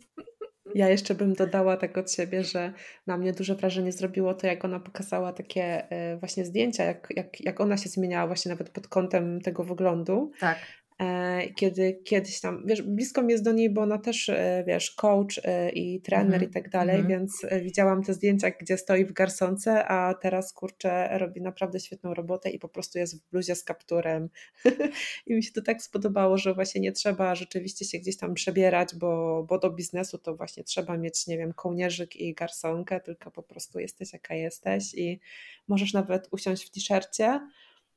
Ja 0.74 0.88
jeszcze 0.88 1.14
bym 1.14 1.34
dodała 1.34 1.76
tak 1.76 1.98
od 1.98 2.12
siebie, 2.12 2.44
że 2.44 2.72
na 3.06 3.16
mnie 3.16 3.32
duże 3.32 3.54
wrażenie 3.54 3.92
zrobiło 3.92 4.34
to, 4.34 4.46
jak 4.46 4.64
ona 4.64 4.80
pokazała 4.80 5.32
takie 5.32 5.92
y, 6.14 6.16
właśnie 6.16 6.44
zdjęcia, 6.44 6.84
jak, 6.84 7.08
jak, 7.16 7.40
jak 7.40 7.60
ona 7.60 7.76
się 7.76 7.88
zmieniała 7.88 8.26
właśnie 8.26 8.50
nawet 8.50 8.70
pod 8.70 8.88
kątem 8.88 9.40
tego 9.40 9.64
wyglądu. 9.64 10.32
Tak. 10.40 10.58
E, 11.00 11.48
kiedy 11.54 12.00
kiedyś 12.04 12.40
tam, 12.40 12.62
wiesz, 12.66 12.82
blisko 12.82 13.22
mi 13.22 13.32
jest 13.32 13.44
do 13.44 13.52
niej, 13.52 13.70
bo 13.70 13.80
ona 13.80 13.98
też, 13.98 14.28
e, 14.28 14.64
wiesz, 14.66 14.90
coach 14.90 15.40
e, 15.44 15.70
i 15.70 16.00
trener 16.00 16.40
mm-hmm. 16.40 16.44
i 16.44 16.50
tak 16.50 16.70
dalej, 16.70 17.02
mm-hmm. 17.02 17.06
więc 17.06 17.46
widziałam 17.62 18.02
te 18.02 18.14
zdjęcia, 18.14 18.50
gdzie 18.50 18.78
stoi 18.78 19.04
w 19.04 19.12
garsonce, 19.12 19.84
a 19.88 20.14
teraz, 20.14 20.52
kurczę, 20.52 21.18
robi 21.18 21.40
naprawdę 21.40 21.80
świetną 21.80 22.14
robotę 22.14 22.50
i 22.50 22.58
po 22.58 22.68
prostu 22.68 22.98
jest 22.98 23.18
w 23.18 23.30
bluzie 23.30 23.54
z 23.54 23.64
kapturem. 23.64 24.28
I 25.26 25.34
mi 25.34 25.42
się 25.42 25.52
to 25.52 25.62
tak 25.62 25.82
spodobało, 25.82 26.38
że 26.38 26.54
właśnie 26.54 26.80
nie 26.80 26.92
trzeba 26.92 27.34
rzeczywiście 27.34 27.84
się 27.84 27.98
gdzieś 27.98 28.16
tam 28.16 28.34
przebierać, 28.34 28.94
bo, 28.94 29.42
bo 29.48 29.58
do 29.58 29.70
biznesu 29.70 30.18
to 30.18 30.36
właśnie 30.36 30.64
trzeba 30.64 30.96
mieć, 30.96 31.26
nie 31.26 31.38
wiem, 31.38 31.52
kołnierzyk 31.52 32.16
i 32.16 32.34
garsonkę, 32.34 33.00
tylko 33.00 33.30
po 33.30 33.42
prostu 33.42 33.80
jesteś 33.80 34.12
jaka 34.12 34.34
jesteś 34.34 34.94
i 34.94 35.20
możesz 35.68 35.92
nawet 35.92 36.28
usiąść 36.30 36.66
w 36.66 36.70
t-shircie, 36.70 37.40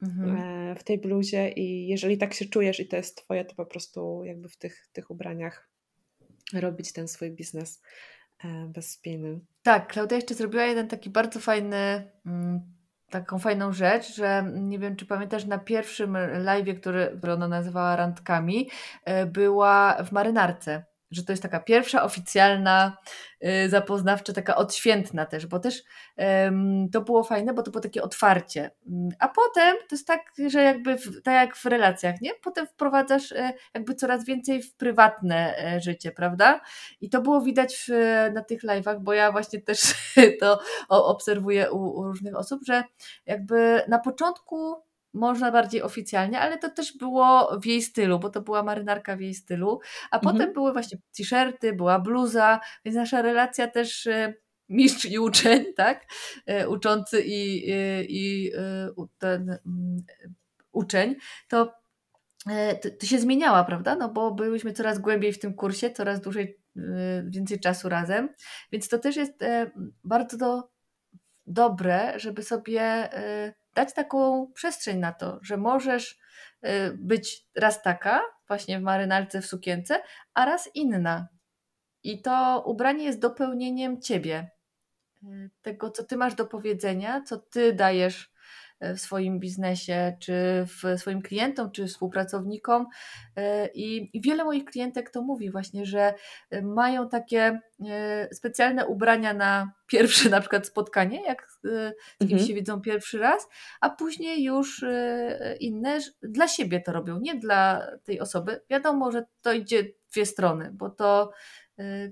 mhm. 0.01 0.37
E, 0.37 0.75
w 0.75 0.83
tej 0.83 0.97
bluzie 0.97 1.49
i 1.49 1.87
jeżeli 1.87 2.17
tak 2.17 2.33
się 2.33 2.45
czujesz 2.45 2.79
i 2.79 2.87
to 2.87 2.95
jest 2.95 3.17
twoje, 3.17 3.45
to 3.45 3.55
po 3.55 3.65
prostu 3.65 4.23
jakby 4.23 4.49
w 4.49 4.57
tych, 4.57 4.87
tych 4.93 5.11
ubraniach 5.11 5.69
robić 6.53 6.93
ten 6.93 7.07
swój 7.07 7.31
biznes 7.31 7.81
e, 8.43 8.67
bez 8.67 8.91
spiny. 8.91 9.39
Tak, 9.63 9.87
Klaudia 9.87 10.15
jeszcze 10.15 10.33
zrobiła 10.33 10.63
jeden 10.63 10.87
taki 10.87 11.09
bardzo 11.09 11.39
fajny, 11.39 12.11
mm, 12.25 12.61
taką 13.09 13.39
fajną 13.39 13.73
rzecz, 13.73 14.15
że 14.15 14.51
nie 14.53 14.79
wiem, 14.79 14.95
czy 14.95 15.05
pamiętasz, 15.05 15.45
na 15.45 15.57
pierwszym 15.57 16.17
live, 16.43 16.79
który, 16.79 17.19
ona 17.33 17.47
nazywała 17.47 17.95
randkami, 17.95 18.69
e, 19.05 19.25
była 19.25 20.03
w 20.03 20.11
marynarce 20.11 20.85
że 21.11 21.23
to 21.23 21.33
jest 21.33 21.43
taka 21.43 21.59
pierwsza 21.59 22.03
oficjalna, 22.03 22.97
y, 23.45 23.69
zapoznawcza, 23.69 24.33
taka 24.33 24.55
odświętna 24.55 25.25
też, 25.25 25.45
bo 25.45 25.59
też 25.59 25.83
to 26.93 27.01
było 27.01 27.23
fajne, 27.23 27.53
bo 27.53 27.63
to 27.63 27.71
było 27.71 27.81
takie 27.81 28.03
otwarcie. 28.03 28.71
Mm, 28.89 29.09
a 29.19 29.27
potem 29.27 29.75
to 29.77 29.95
jest 29.95 30.07
tak, 30.07 30.21
że 30.47 30.63
jakby 30.63 30.97
w, 30.97 31.21
tak 31.21 31.33
jak 31.33 31.55
w 31.55 31.65
relacjach, 31.65 32.21
nie? 32.21 32.31
Potem 32.43 32.67
wprowadzasz 32.67 33.31
e, 33.31 33.53
jakby 33.73 33.95
coraz 33.95 34.25
więcej 34.25 34.61
w 34.63 34.75
prywatne 34.75 35.57
e, 35.57 35.81
życie, 35.81 36.11
prawda? 36.11 36.61
I 37.01 37.09
to 37.09 37.21
było 37.21 37.41
widać 37.41 37.75
w, 37.87 37.89
na 38.33 38.43
tych 38.43 38.63
live'ach, 38.63 38.99
bo 38.99 39.13
ja 39.13 39.31
właśnie 39.31 39.61
też 39.61 39.79
to 40.41 40.59
obserwuję 40.89 41.71
u, 41.71 41.99
u 41.99 42.03
różnych 42.03 42.35
osób, 42.35 42.61
że 42.67 42.83
jakby 43.25 43.81
na 43.87 43.99
początku 43.99 44.86
można 45.17 45.51
bardziej 45.51 45.81
oficjalnie, 45.81 46.39
ale 46.39 46.57
to 46.57 46.69
też 46.69 46.97
było 46.97 47.59
w 47.61 47.65
jej 47.65 47.81
stylu, 47.81 48.19
bo 48.19 48.29
to 48.29 48.41
była 48.41 48.63
marynarka 48.63 49.15
w 49.15 49.21
jej 49.21 49.33
stylu, 49.33 49.79
a 50.11 50.15
mhm. 50.15 50.35
potem 50.35 50.53
były 50.53 50.73
właśnie 50.73 50.97
t-shirty, 51.17 51.73
była 51.73 51.99
bluza, 51.99 52.59
więc 52.85 52.97
nasza 52.97 53.21
relacja 53.21 53.67
też 53.67 54.07
e, 54.07 54.33
mistrz 54.69 55.05
i 55.05 55.19
uczeń, 55.19 55.65
tak? 55.77 56.05
E, 56.45 56.69
uczący 56.69 57.21
i, 57.21 57.69
i, 57.69 57.73
i 58.09 58.51
e, 58.55 59.07
ten 59.17 59.49
mm, 59.49 60.03
uczeń, 60.71 61.15
to, 61.47 61.73
to, 62.81 62.89
to 62.99 63.05
się 63.05 63.19
zmieniała, 63.19 63.63
prawda? 63.63 63.95
No 63.95 64.09
bo 64.09 64.31
byłyśmy 64.31 64.73
coraz 64.73 64.99
głębiej 64.99 65.33
w 65.33 65.39
tym 65.39 65.53
kursie, 65.53 65.91
coraz 65.91 66.21
dłużej, 66.21 66.59
więcej 67.27 67.59
czasu 67.59 67.89
razem, 67.89 68.29
więc 68.71 68.89
to 68.89 68.99
też 68.99 69.15
jest 69.15 69.33
bardzo 70.03 70.37
do, 70.37 70.69
dobre, 71.45 72.13
żeby 72.19 72.43
sobie 72.43 73.09
dać 73.77 73.93
taką 73.93 74.51
przestrzeń 74.53 74.99
na 74.99 75.11
to, 75.11 75.39
że 75.41 75.57
możesz 75.57 76.19
y, 76.65 76.97
być 76.97 77.47
raz 77.55 77.81
taka, 77.81 78.21
właśnie 78.47 78.79
w 78.79 78.81
marynarce, 78.81 79.41
w 79.41 79.45
sukience, 79.45 80.01
a 80.33 80.45
raz 80.45 80.69
inna. 80.75 81.27
I 82.03 82.21
to 82.21 82.63
ubranie 82.65 83.05
jest 83.05 83.19
dopełnieniem 83.19 84.01
ciebie. 84.01 84.51
Y, 85.23 85.49
tego, 85.61 85.91
co 85.91 86.03
ty 86.03 86.17
masz 86.17 86.35
do 86.35 86.45
powiedzenia, 86.45 87.21
co 87.21 87.37
ty 87.37 87.73
dajesz 87.73 88.33
w 88.81 88.99
swoim 88.99 89.39
biznesie, 89.39 90.17
czy 90.19 90.33
w 90.65 90.99
swoim 90.99 91.21
klientom, 91.21 91.71
czy 91.71 91.87
współpracownikom. 91.87 92.87
I, 93.73 94.09
I 94.13 94.21
wiele 94.21 94.43
moich 94.43 94.65
klientek 94.65 95.09
to 95.09 95.21
mówi 95.21 95.51
właśnie, 95.51 95.85
że 95.85 96.13
mają 96.63 97.09
takie 97.09 97.59
specjalne 98.31 98.87
ubrania 98.87 99.33
na 99.33 99.71
pierwsze 99.91 100.29
na 100.29 100.39
przykład 100.39 100.67
spotkanie, 100.67 101.23
jak 101.23 101.47
z 101.51 101.61
kimś 102.19 102.31
mhm. 102.31 102.47
się 102.47 102.53
widzą 102.53 102.81
pierwszy 102.81 103.17
raz, 103.17 103.47
a 103.81 103.89
później 103.89 104.43
już 104.43 104.85
inne 105.59 105.99
dla 106.21 106.47
siebie 106.47 106.81
to 106.81 106.91
robią, 106.91 107.19
nie 107.19 107.35
dla 107.35 107.87
tej 108.03 108.19
osoby. 108.19 108.61
Wiadomo, 108.69 109.11
że 109.11 109.25
to 109.41 109.53
idzie 109.53 109.83
dwie 110.11 110.25
strony, 110.25 110.69
bo 110.73 110.89
to, 110.89 111.31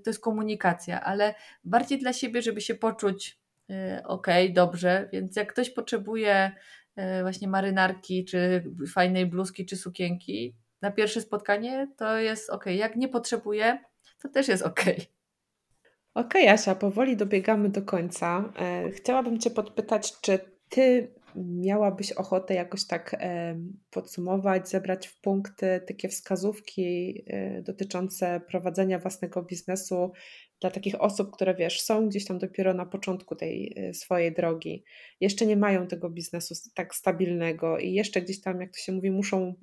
to 0.04 0.10
jest 0.10 0.20
komunikacja, 0.20 1.04
ale 1.04 1.36
bardziej 1.64 2.00
dla 2.00 2.14
siebie, 2.14 2.42
żeby 2.42 2.62
się 2.62 2.76
poczuć 2.76 3.45
y, 3.70 4.04
ok, 4.04 4.28
dobrze, 4.54 5.10
więc 5.14 5.36
jak 5.36 5.54
ktoś 5.54 5.70
potrzebuje 5.70 6.52
y, 7.00 7.22
właśnie 7.22 7.48
marynarki, 7.48 8.26
czy 8.26 8.64
fajnej 8.94 9.26
bluzki, 9.26 9.66
czy 9.66 9.78
sukienki 9.78 10.56
na 10.82 10.92
pierwsze 10.92 11.22
spotkanie, 11.22 11.88
to 11.98 12.18
jest 12.18 12.50
ok. 12.50 12.66
Jak 12.66 12.96
nie 12.96 13.08
potrzebuje, 13.08 13.80
to 14.22 14.30
też 14.30 14.48
jest 14.48 14.64
ok. 14.64 14.82
Okej, 16.14 16.44
okay, 16.44 16.54
Asia, 16.54 16.76
powoli 16.76 17.18
dobiegamy 17.18 17.70
do 17.70 17.82
końca. 17.82 18.54
E, 18.60 18.92
chciałabym 18.92 19.40
Cię 19.40 19.50
podpytać, 19.50 20.22
czy 20.22 20.40
Ty 20.70 21.14
miałabyś 21.36 22.12
ochotę 22.12 22.54
jakoś 22.54 22.88
tak 22.88 23.16
podsumować, 23.90 24.70
zebrać 24.70 25.08
w 25.08 25.22
punkty 25.22 25.82
takie 25.88 26.10
wskazówki 26.10 27.24
e, 27.28 27.62
dotyczące 27.62 28.42
prowadzenia 28.48 29.00
własnego 29.00 29.44
biznesu 29.44 30.12
dla 30.62 30.72
takich 30.72 31.02
osób, 31.02 31.32
które 31.32 31.56
wiesz, 31.56 31.82
są 31.82 32.10
gdzieś 32.10 32.26
tam 32.26 32.40
dopiero 32.40 32.74
na 32.74 32.86
początku 32.86 33.36
tej 33.36 33.74
e, 33.78 33.94
swojej 33.94 34.34
drogi, 34.34 34.84
jeszcze 35.20 35.46
nie 35.46 35.58
mają 35.58 35.88
tego 35.88 36.10
biznesu 36.10 36.56
tak 36.74 36.96
stabilnego 36.96 37.80
i 37.80 37.94
jeszcze 37.94 38.22
gdzieś 38.22 38.42
tam, 38.42 38.62
jak 38.62 38.72
to 38.72 38.80
się 38.80 38.92
mówi, 38.92 39.12
muszą 39.12 39.56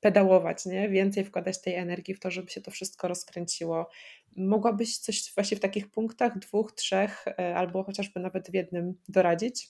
pedałować, 0.00 0.66
nie? 0.66 0.88
więcej 0.88 1.24
wkładać 1.24 1.60
tej 1.60 1.74
energii 1.74 2.14
w 2.14 2.20
to, 2.20 2.30
żeby 2.30 2.50
się 2.50 2.60
to 2.60 2.70
wszystko 2.70 3.08
rozkręciło. 3.08 3.88
Mogłabyś 4.36 4.98
coś 4.98 5.34
właśnie 5.34 5.56
w 5.56 5.60
takich 5.60 5.90
punktach, 5.90 6.38
dwóch, 6.38 6.72
trzech, 6.72 7.24
e, 7.28 7.54
albo 7.54 7.84
chociażby 7.84 8.20
nawet 8.20 8.50
w 8.50 8.54
jednym 8.54 8.94
doradzić? 9.08 9.68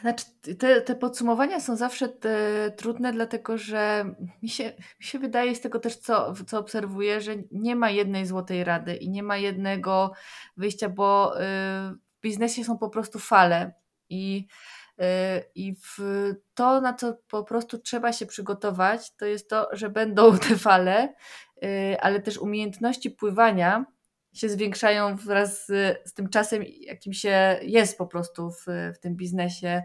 Znaczy, 0.00 0.24
te, 0.58 0.80
te 0.80 0.94
podsumowania 0.94 1.60
są 1.60 1.76
zawsze 1.76 2.08
trudne, 2.76 3.12
dlatego 3.12 3.58
że 3.58 4.04
mi 4.42 4.48
się, 4.48 4.64
mi 5.00 5.06
się 5.06 5.18
wydaje 5.18 5.54
z 5.54 5.60
tego 5.60 5.78
też, 5.80 5.96
co, 5.96 6.34
co 6.46 6.58
obserwuję, 6.58 7.20
że 7.20 7.34
nie 7.50 7.76
ma 7.76 7.90
jednej 7.90 8.26
złotej 8.26 8.64
rady 8.64 8.96
i 8.96 9.10
nie 9.10 9.22
ma 9.22 9.36
jednego 9.36 10.12
wyjścia, 10.56 10.88
bo 10.88 11.36
y, 11.36 11.44
w 12.18 12.20
biznesie 12.22 12.64
są 12.64 12.78
po 12.78 12.88
prostu 12.90 13.18
fale 13.18 13.72
i, 14.08 14.46
y, 15.00 15.04
i 15.54 15.74
w 15.74 15.98
to, 16.54 16.80
na 16.80 16.94
co 16.94 17.18
po 17.28 17.44
prostu 17.44 17.78
trzeba 17.78 18.12
się 18.12 18.26
przygotować, 18.26 19.16
to 19.16 19.26
jest 19.26 19.50
to, 19.50 19.68
że 19.72 19.90
będą 19.90 20.38
te 20.48 20.56
fale, 20.56 21.14
y, 21.64 21.96
ale 22.00 22.20
też 22.20 22.38
umiejętności 22.38 23.10
pływania 23.10 23.84
się 24.38 24.48
zwiększają 24.48 25.16
wraz 25.16 25.66
z, 25.66 25.98
z 26.08 26.14
tym 26.14 26.28
czasem, 26.28 26.62
jakim 26.80 27.12
się 27.12 27.58
jest 27.62 27.98
po 27.98 28.06
prostu 28.06 28.50
w, 28.50 28.66
w 28.94 28.98
tym 28.98 29.16
biznesie. 29.16 29.82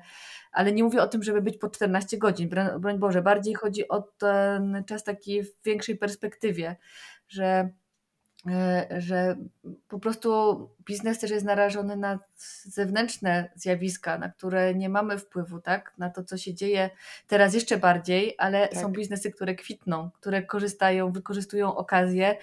Ale 0.51 0.71
nie 0.71 0.83
mówię 0.83 1.01
o 1.01 1.07
tym, 1.07 1.23
żeby 1.23 1.41
być 1.41 1.57
po 1.57 1.69
14 1.69 2.17
godzin, 2.17 2.49
broń 2.79 2.99
Boże, 2.99 3.21
bardziej 3.21 3.53
chodzi 3.53 3.87
o 3.87 4.01
ten 4.01 4.83
czas 4.87 5.03
taki 5.03 5.43
w 5.43 5.63
większej 5.65 5.97
perspektywie, 5.97 6.75
że 7.27 7.69
E, 8.49 8.87
że 9.01 9.35
po 9.87 9.99
prostu 9.99 10.29
biznes 10.85 11.19
też 11.19 11.31
jest 11.31 11.45
narażony 11.45 11.97
na 11.97 12.19
zewnętrzne 12.63 13.49
zjawiska, 13.55 14.17
na 14.17 14.29
które 14.29 14.75
nie 14.75 14.89
mamy 14.89 15.17
wpływu, 15.17 15.61
tak? 15.61 15.93
Na 15.97 16.09
to, 16.09 16.23
co 16.23 16.37
się 16.37 16.53
dzieje 16.53 16.89
teraz 17.27 17.53
jeszcze 17.53 17.77
bardziej, 17.77 18.35
ale 18.37 18.67
tak. 18.67 18.81
są 18.81 18.91
biznesy, 18.91 19.31
które 19.31 19.55
kwitną, 19.55 20.09
które 20.11 20.43
korzystają, 20.43 21.11
wykorzystują 21.11 21.75
okazję 21.75 22.37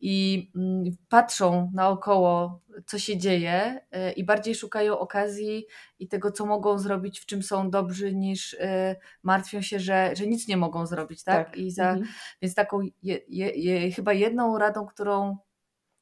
i 0.00 0.50
mm, 0.56 0.84
patrzą 1.08 1.70
naokoło, 1.74 2.60
co 2.86 2.98
się 2.98 3.18
dzieje 3.18 3.80
e, 3.90 4.12
i 4.12 4.24
bardziej 4.24 4.54
szukają 4.54 4.98
okazji 4.98 5.66
i 5.98 6.08
tego, 6.08 6.32
co 6.32 6.46
mogą 6.46 6.78
zrobić, 6.78 7.20
w 7.20 7.26
czym 7.26 7.42
są 7.42 7.70
dobrzy, 7.70 8.14
niż 8.14 8.56
e, 8.60 8.96
martwią 9.22 9.62
się, 9.62 9.80
że, 9.80 10.10
że 10.16 10.26
nic 10.26 10.48
nie 10.48 10.56
mogą 10.56 10.86
zrobić, 10.86 11.24
tak? 11.24 11.46
tak. 11.46 11.56
I 11.56 11.70
za, 11.70 11.90
mhm. 11.90 12.08
Więc 12.42 12.54
taką 12.54 12.80
je, 13.02 13.18
je, 13.28 13.50
je, 13.50 13.92
chyba 13.92 14.12
jedną 14.12 14.58
radą, 14.58 14.86
którą 14.86 15.36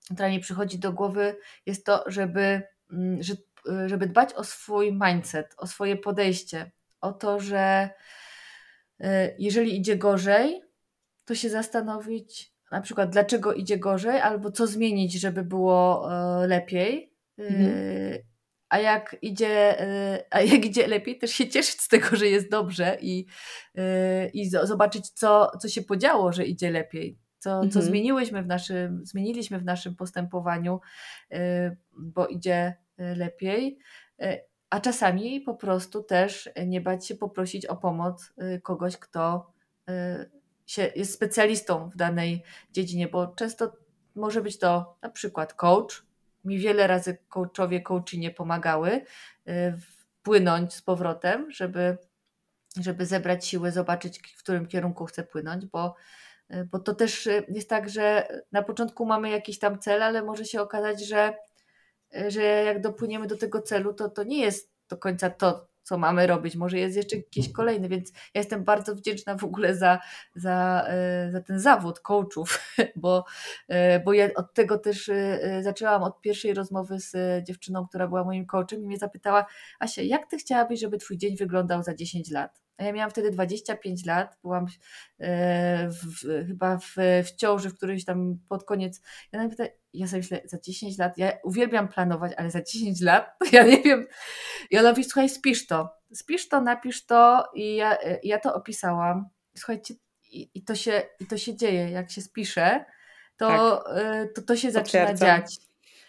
która 0.05 0.29
mi 0.29 0.41
przychodzi 0.41 0.79
do 0.79 0.93
głowy, 0.93 1.37
jest 1.67 1.87
to, 1.87 2.05
żeby, 2.07 2.63
mm, 2.93 3.19
żeby 3.87 4.07
dbać 4.07 4.35
o 4.35 4.45
swój 4.45 4.93
mindset, 4.93 5.55
o 5.57 5.67
swoje 5.67 5.97
podejście, 5.97 6.71
o 7.01 7.13
to, 7.13 7.41
że 7.41 7.91
e, 9.01 9.35
jeżeli 9.39 9.77
idzie 9.79 9.97
gorzej, 9.97 10.63
to 11.25 11.35
się 11.35 11.51
zastanowić 11.51 12.53
na 12.71 12.81
przykład, 12.81 13.11
dlaczego 13.11 13.53
idzie 13.53 13.79
gorzej, 13.79 14.21
albo 14.21 14.51
co 14.51 14.67
zmienić, 14.67 15.13
żeby 15.13 15.45
było 15.45 16.09
e, 16.13 16.47
lepiej. 16.47 17.15
E, 17.39 17.43
mhm. 17.43 18.19
A 18.69 18.79
jak 18.79 19.17
idzie, 19.23 19.77
a 20.31 20.41
jak 20.53 20.65
idzie 20.65 20.87
lepiej, 20.87 21.19
też 21.19 21.31
się 21.31 21.49
cieszyć 21.49 21.81
z 21.81 21.89
tego, 21.89 22.17
że 22.17 22.27
jest 22.27 22.51
dobrze 22.51 22.99
i, 23.01 23.27
i 24.33 24.51
zobaczyć, 24.51 25.11
co, 25.11 25.51
co 25.61 25.69
się 25.69 25.83
podziało, 25.83 26.33
że 26.33 26.45
idzie 26.45 26.71
lepiej 26.71 27.22
co, 27.43 27.61
co 27.61 27.65
mhm. 27.65 27.85
zmieniłyśmy 27.85 28.43
w 28.43 28.47
naszym, 28.47 29.07
zmieniliśmy 29.07 29.59
w 29.59 29.65
naszym 29.65 29.97
postępowaniu, 29.97 30.81
y, 31.33 31.37
bo 31.93 32.27
idzie 32.27 32.77
y, 33.01 33.17
lepiej. 33.17 33.79
Y, 34.23 34.41
a 34.71 34.81
czasami 34.81 35.41
po 35.41 35.55
prostu 35.55 36.03
też 36.03 36.51
nie 36.67 36.81
bać 36.81 37.07
się 37.07 37.15
poprosić 37.15 37.67
o 37.67 37.77
pomoc 37.77 38.33
kogoś, 38.63 38.97
kto 38.97 39.53
się, 40.67 40.93
jest 40.97 41.15
specjalistą 41.15 41.91
w 41.91 41.97
danej 41.97 42.43
dziedzinie, 42.71 43.09
bo 43.09 43.27
często 43.27 43.73
może 44.15 44.43
być 44.43 44.59
to 44.59 44.97
na 45.03 45.11
przykład 45.11 45.55
coach. 45.55 46.07
Mi 46.45 46.59
wiele 46.59 46.87
razy 46.87 47.19
coachowie, 47.29 47.81
coachinie 47.81 48.31
pomagały 48.31 49.05
płynąć 50.23 50.75
z 50.75 50.83
powrotem, 50.83 51.51
żeby, 51.51 51.99
żeby 52.81 53.07
zebrać 53.07 53.47
siłę, 53.47 53.73
zobaczyć, 53.73 54.35
w 54.37 54.43
którym 54.43 54.67
kierunku 54.67 55.05
chcę 55.05 55.23
płynąć, 55.23 55.67
bo 55.67 55.95
bo 56.71 56.79
to 56.79 56.95
też 56.95 57.27
e, 57.27 57.43
jest 57.49 57.69
tak, 57.69 57.89
że 57.89 58.29
na 58.53 58.63
początku 58.63 59.07
mamy 59.07 59.31
jakiś 59.31 59.59
tam 59.59 59.79
cel, 59.79 60.03
ale 60.03 60.23
może 60.23 60.45
się 60.45 60.61
okazać, 60.61 61.07
że, 61.07 61.35
e, 62.15 62.31
że 62.31 62.43
jak 62.43 62.81
dopłyniemy 62.81 63.27
do 63.27 63.37
tego 63.37 63.63
celu, 63.63 63.95
to 63.95 64.09
to 64.09 64.25
nie 64.25 64.41
jest 64.41 64.73
do 64.89 64.97
końca 64.97 65.31
to, 65.31 65.69
co 65.83 65.99
mamy 65.99 66.27
robić. 66.27 66.57
Może 66.57 66.79
jest 66.79 66.97
jeszcze 66.97 67.17
jakiś 67.17 67.53
kolejny, 67.53 67.89
więc 67.89 68.11
ja 68.11 68.41
jestem 68.41 68.65
bardzo 68.65 68.95
wdzięczna 68.95 69.37
w 69.37 69.45
ogóle 69.45 69.75
za, 69.75 69.99
za, 70.35 70.87
za 71.33 71.41
ten 71.41 71.61
zawód 71.61 72.01
coachów, 72.01 72.61
bo, 72.97 73.25
bo 74.05 74.13
ja 74.13 74.29
od 74.35 74.55
tego 74.55 74.79
też 74.79 75.11
zaczęłam 75.61 76.03
od 76.03 76.21
pierwszej 76.21 76.55
rozmowy 76.55 77.01
z 77.01 77.45
dziewczyną, 77.45 77.87
która 77.89 78.09
była 78.09 78.25
moim 78.25 78.47
coachem 78.47 78.83
i 78.83 78.87
mnie 78.87 78.99
zapytała, 78.99 79.47
Asia, 79.81 80.03
jak 80.03 80.31
ty 80.31 80.39
chciałabyś, 80.39 80.81
żeby 80.81 80.99
twój 80.99 81.19
dzień 81.19 81.37
wyglądał 81.37 81.83
za 81.83 81.95
10 81.95 82.31
lat? 82.31 82.62
A 82.79 82.85
ja 82.85 82.93
miałam 82.93 83.11
wtedy 83.11 83.31
25 83.31 84.07
lat, 84.07 84.39
byłam 84.43 84.67
e, 85.21 85.89
w, 85.89 86.47
chyba 86.47 86.79
w, 86.79 86.95
w 87.25 87.37
ciąży, 87.37 87.71
w 87.71 87.77
którymś 87.77 88.05
tam 88.05 88.39
pod 88.49 88.65
koniec. 88.65 89.01
Ja, 89.33 89.49
pyta, 89.49 89.65
ja 89.93 90.07
sobie 90.07 90.19
myślę, 90.19 90.41
za 90.45 90.59
10 90.61 90.99
lat, 90.99 91.19
ja 91.19 91.33
uwielbiam 91.45 91.89
planować, 91.89 92.33
ale 92.37 92.51
za 92.51 92.63
10 92.63 93.01
lat, 93.01 93.39
to 93.39 93.47
ja 93.57 93.65
nie 93.67 93.83
wiem. 93.83 94.07
I 94.71 94.79
ona 94.79 94.91
mówi, 94.91 95.05
słuchaj, 95.05 95.29
spisz 95.29 95.67
to, 95.67 95.91
spisz 96.15 96.49
to, 96.49 96.61
napisz 96.61 97.07
to 97.07 97.45
i 97.55 97.77
ja, 97.77 97.99
ja 98.23 98.39
to 98.39 98.55
opisałam. 98.55 99.29
Słuchajcie, 99.57 99.95
i, 100.31 100.51
i, 100.55 100.65
to 100.65 100.75
się, 100.75 101.03
i 101.21 101.27
to 101.27 101.39
się 101.39 101.57
dzieje, 101.57 101.91
jak 101.91 102.11
się 102.11 102.23
spisze, 102.23 102.85
to 103.37 103.83
tak. 103.87 103.97
E, 103.97 104.29
to, 104.35 104.43
to 104.43 104.57
się 104.57 104.71
zaczyna 104.71 105.15
dziać. 105.15 105.57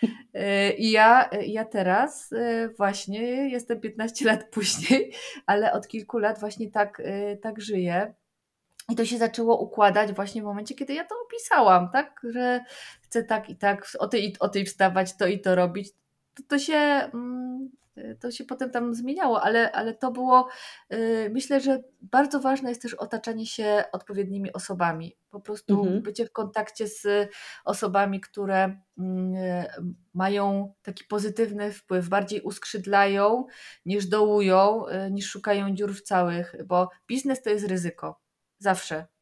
I 0.78 0.92
ja, 0.92 1.30
ja 1.46 1.66
teraz 1.66 2.34
e, 2.34 2.70
właśnie 2.78 3.50
jestem 3.50 3.80
15 3.80 4.26
lat 4.26 4.50
później, 4.52 5.14
ale 5.46 5.74
od 5.74 5.88
kilku 5.88 6.18
lat 6.18 6.40
właśnie 6.40 6.72
tak, 6.72 7.02
e, 7.06 7.38
tak 7.38 7.62
żyję. 7.62 8.14
I 8.90 8.96
to 8.96 9.06
się 9.06 9.18
zaczęło 9.18 9.62
układać 9.62 10.14
właśnie 10.14 10.42
w 10.42 10.46
momencie, 10.46 10.76
kiedy 10.76 10.94
ja 10.94 11.04
to 11.04 11.16
opisałam, 11.26 11.90
tak? 11.92 12.22
Że 12.24 12.60
chcę 13.02 13.24
tak 13.24 13.50
i 13.50 13.56
tak 13.56 13.88
o 14.00 14.08
tej, 14.08 14.36
o 14.40 14.50
tej 14.50 14.66
wstawać, 14.66 15.18
to 15.18 15.28
i 15.28 15.40
to 15.40 15.56
robić. 15.56 15.90
To, 16.34 16.44
to 16.48 16.60
się. 16.60 17.10
Mm, 17.96 18.18
to 18.18 18.32
się 18.32 18.44
potem 18.44 18.72
tam 18.72 18.94
zmieniało, 18.94 19.42
ale, 19.42 19.72
ale 19.72 19.94
to 19.94 20.12
było, 20.12 20.50
yy, 20.90 21.30
myślę, 21.30 21.62
że 21.62 21.84
bardzo 22.02 22.40
ważne 22.40 22.70
jest 22.70 22.82
też 22.82 22.94
otaczanie 22.94 23.46
się 23.46 23.84
odpowiednimi 23.92 24.54
osobami. 24.54 25.18
Po 25.30 25.40
prostu 25.40 25.80
mhm. 25.80 26.02
bycie 26.02 26.26
w 26.26 26.32
kontakcie 26.32 26.88
z 26.88 27.30
osobami, 27.66 28.22
które 28.22 28.82
yy, 28.98 29.06
mają 30.14 30.74
taki 30.82 31.04
pozytywny 31.04 31.72
wpływ, 31.72 32.10
bardziej 32.10 32.42
uskrzydlają 32.42 33.46
niż 33.86 34.06
dołują, 34.06 34.86
yy, 34.88 35.12
niż 35.12 35.30
szukają 35.30 35.76
dziur 35.76 35.94
w 35.94 36.02
całych, 36.02 36.56
bo 36.66 36.90
biznes 37.08 37.42
to 37.42 37.50
jest 37.50 37.68
ryzyko. 37.68 38.22
Zawsze. 38.60 39.13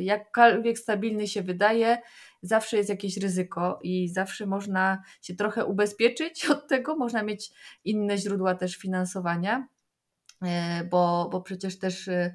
Jakkolwiek 0.00 0.78
stabilny 0.78 1.28
się 1.28 1.42
wydaje, 1.42 1.98
zawsze 2.42 2.76
jest 2.76 2.88
jakieś 2.88 3.16
ryzyko 3.16 3.78
i 3.82 4.08
zawsze 4.08 4.46
można 4.46 5.02
się 5.22 5.34
trochę 5.34 5.64
ubezpieczyć 5.64 6.46
od 6.50 6.68
tego, 6.68 6.96
można 6.96 7.22
mieć 7.22 7.50
inne 7.84 8.18
źródła 8.18 8.54
też 8.54 8.76
finansowania. 8.76 9.68
e, 10.42 10.84
bo, 10.84 11.28
bo 11.32 11.40
przecież 11.42 11.78
też 11.78 12.08
e, 12.08 12.34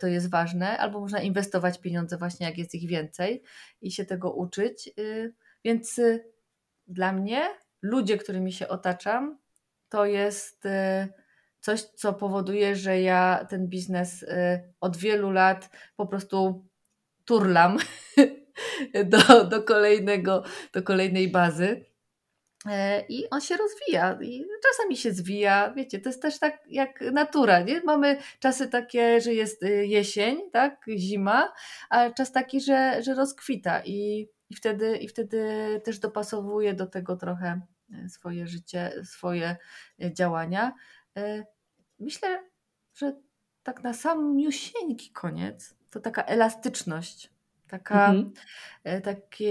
to 0.00 0.06
jest 0.06 0.30
ważne, 0.30 0.78
albo 0.78 1.00
można 1.00 1.20
inwestować 1.20 1.80
pieniądze 1.80 2.18
właśnie 2.18 2.46
jak 2.46 2.58
jest 2.58 2.74
ich 2.74 2.88
więcej 2.88 3.42
i 3.80 3.90
się 3.90 4.04
tego 4.04 4.32
uczyć. 4.32 4.90
Więc 5.64 6.00
dla 6.86 7.12
mnie 7.12 7.48
ludzie, 7.82 8.18
którymi 8.18 8.52
się 8.52 8.68
otaczam, 8.68 9.38
to 9.88 10.06
jest 10.06 10.68
coś, 11.60 11.82
co 11.82 12.12
powoduje, 12.12 12.76
że 12.76 13.00
ja 13.00 13.46
ten 13.50 13.68
biznes 13.68 14.24
od 14.80 14.96
wielu 14.96 15.30
lat 15.30 15.70
po 15.96 16.06
prostu 16.06 16.66
turlam 17.30 17.78
do, 19.12 19.44
do, 19.44 19.62
kolejnego, 19.62 20.42
do 20.72 20.82
kolejnej 20.82 21.28
bazy. 21.28 21.84
E, 22.66 23.04
I 23.08 23.30
on 23.30 23.40
się 23.40 23.56
rozwija 23.56 24.18
i 24.22 24.44
czasami 24.62 24.96
się 24.96 25.12
zwija, 25.12 25.72
wiecie, 25.76 26.00
to 26.00 26.08
jest 26.08 26.22
też 26.22 26.38
tak 26.38 26.58
jak 26.68 27.00
natura, 27.00 27.60
nie? 27.60 27.80
Mamy 27.84 28.18
czasy 28.40 28.68
takie, 28.68 29.20
że 29.20 29.34
jest 29.34 29.62
y, 29.62 29.86
jesień, 29.86 30.50
tak, 30.52 30.86
zima, 30.96 31.52
a 31.90 32.10
czas 32.10 32.32
taki, 32.32 32.60
że, 32.60 33.02
że 33.02 33.14
rozkwita 33.14 33.82
i, 33.84 34.28
i, 34.50 34.54
wtedy, 34.54 34.96
i 34.96 35.08
wtedy 35.08 35.46
też 35.84 35.98
dopasowuje 35.98 36.74
do 36.74 36.86
tego 36.86 37.16
trochę 37.16 37.60
e, 37.92 38.08
swoje 38.08 38.46
życie, 38.46 38.92
swoje 39.04 39.56
e, 40.02 40.14
działania. 40.14 40.72
Myślę, 41.98 42.48
że 42.94 43.12
tak 43.62 43.82
na 43.82 43.92
sam 43.94 44.36
miusieńki 44.36 45.10
koniec, 45.12 45.79
to 45.90 46.00
taka 46.00 46.22
elastyczność 46.22 47.30
Taka, 47.70 48.10
mhm. 48.10 48.32
E, 48.84 49.00
taki 49.00 49.46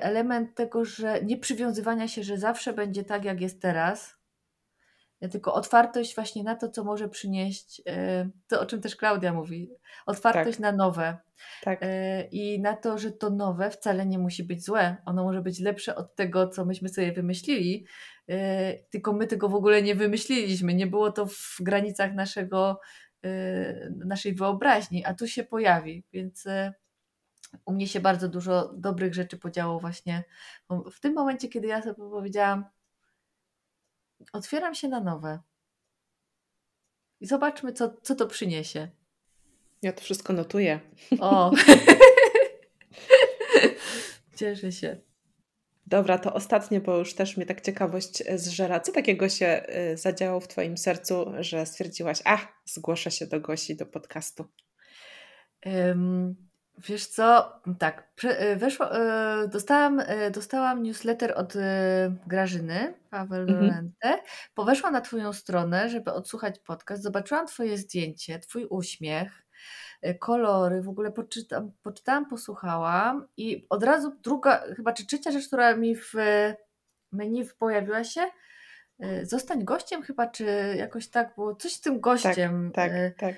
element 0.00 0.54
tego, 0.54 0.84
że 0.84 1.22
nie 1.22 1.36
przywiązywania 1.36 2.08
się, 2.08 2.22
że 2.22 2.38
zawsze 2.38 2.72
będzie 2.72 3.04
tak, 3.04 3.24
jak 3.24 3.40
jest 3.40 3.62
teraz, 3.62 4.18
e, 5.20 5.28
tylko 5.28 5.54
otwartość 5.54 6.14
właśnie 6.14 6.42
na 6.42 6.54
to, 6.56 6.68
co 6.68 6.84
może 6.84 7.08
przynieść, 7.08 7.82
e, 7.86 8.28
to 8.48 8.60
o 8.60 8.66
czym 8.66 8.80
też 8.80 8.96
Klaudia 8.96 9.32
mówi, 9.32 9.70
otwartość 10.06 10.58
tak. 10.58 10.60
na 10.60 10.72
nowe. 10.72 11.16
Tak. 11.62 11.80
I 12.30 12.60
na 12.60 12.76
to, 12.76 12.98
że 12.98 13.12
to 13.12 13.30
nowe 13.30 13.70
wcale 13.70 14.06
nie 14.06 14.18
musi 14.18 14.44
być 14.44 14.64
złe. 14.64 14.96
Ono 15.06 15.24
może 15.24 15.42
być 15.42 15.60
lepsze 15.60 15.96
od 15.96 16.14
tego, 16.14 16.48
co 16.48 16.64
myśmy 16.64 16.88
sobie 16.88 17.12
wymyślili, 17.12 17.86
tylko 18.90 19.12
my 19.12 19.26
tego 19.26 19.48
w 19.48 19.54
ogóle 19.54 19.82
nie 19.82 19.94
wymyśliliśmy. 19.94 20.74
Nie 20.74 20.86
było 20.86 21.12
to 21.12 21.26
w 21.26 21.56
granicach 21.60 22.14
naszego, 22.14 22.80
naszej 23.90 24.34
wyobraźni, 24.34 25.04
a 25.04 25.14
tu 25.14 25.28
się 25.28 25.44
pojawi. 25.44 26.04
Więc 26.12 26.46
u 27.64 27.72
mnie 27.72 27.88
się 27.88 28.00
bardzo 28.00 28.28
dużo 28.28 28.72
dobrych 28.74 29.14
rzeczy 29.14 29.38
podziało 29.38 29.80
właśnie 29.80 30.24
w 30.92 31.00
tym 31.00 31.14
momencie, 31.14 31.48
kiedy 31.48 31.66
ja 31.66 31.82
sobie 31.82 31.94
powiedziałam, 31.94 32.64
otwieram 34.32 34.74
się 34.74 34.88
na 34.88 35.00
nowe 35.00 35.38
i 37.20 37.26
zobaczmy, 37.26 37.72
co, 37.72 37.96
co 38.02 38.14
to 38.14 38.26
przyniesie. 38.26 38.88
Ja 39.82 39.92
to 39.92 40.00
wszystko 40.00 40.32
notuję. 40.32 40.80
O! 41.20 41.50
Cieszę 44.36 44.72
się. 44.72 45.00
Dobra, 45.86 46.18
to 46.18 46.34
ostatnie, 46.34 46.80
bo 46.80 46.98
już 46.98 47.14
też 47.14 47.36
mnie 47.36 47.46
tak 47.46 47.60
ciekawość 47.60 48.22
zżera. 48.36 48.80
Co 48.80 48.92
takiego 48.92 49.28
się 49.28 49.62
y, 49.92 49.96
zadziało 49.96 50.40
w 50.40 50.48
Twoim 50.48 50.76
sercu, 50.76 51.32
że 51.40 51.66
stwierdziłaś, 51.66 52.18
ach, 52.24 52.46
zgłoszę 52.64 53.10
się 53.10 53.26
do 53.26 53.40
Gosi, 53.40 53.76
do 53.76 53.86
podcastu? 53.86 54.44
Um, 55.66 56.36
Wiesz 56.78 57.06
co, 57.06 57.52
tak, 57.78 58.08
y, 58.24 58.56
weszło, 58.56 58.86
dostałam, 59.48 60.02
dostałam 60.32 60.82
newsletter 60.82 61.32
od 61.36 61.54
Grażyny 62.26 62.94
Paweł 63.10 63.42
mhm. 63.42 63.60
Lorente. 63.60 64.18
Poweszłam 64.54 64.92
na 64.92 65.00
Twoją 65.00 65.32
stronę, 65.32 65.88
żeby 65.88 66.12
odsłuchać 66.12 66.58
podcast. 66.58 67.02
Zobaczyłam 67.02 67.46
Twoje 67.46 67.78
zdjęcie, 67.78 68.38
Twój 68.38 68.64
uśmiech, 68.64 69.43
kolory, 70.18 70.82
w 70.82 70.88
ogóle 70.88 71.12
poczytam, 71.12 71.72
poczytałam, 71.82 72.28
posłuchałam 72.28 73.26
i 73.36 73.66
od 73.70 73.84
razu 73.84 74.16
druga, 74.22 74.64
chyba 74.76 74.92
czy 74.92 75.06
trzecia 75.06 75.30
rzecz, 75.30 75.46
która 75.46 75.76
mi 75.76 75.96
w 75.96 76.12
menu 77.12 77.44
pojawiła 77.58 78.04
się, 78.04 78.20
zostań 79.22 79.64
gościem 79.64 80.02
chyba, 80.02 80.26
czy 80.26 80.74
jakoś 80.76 81.08
tak 81.08 81.34
było, 81.34 81.54
coś 81.54 81.72
z 81.72 81.80
tym 81.80 82.00
gościem. 82.00 82.70
Tak, 82.74 82.92
tak, 82.92 83.18
tak. 83.18 83.34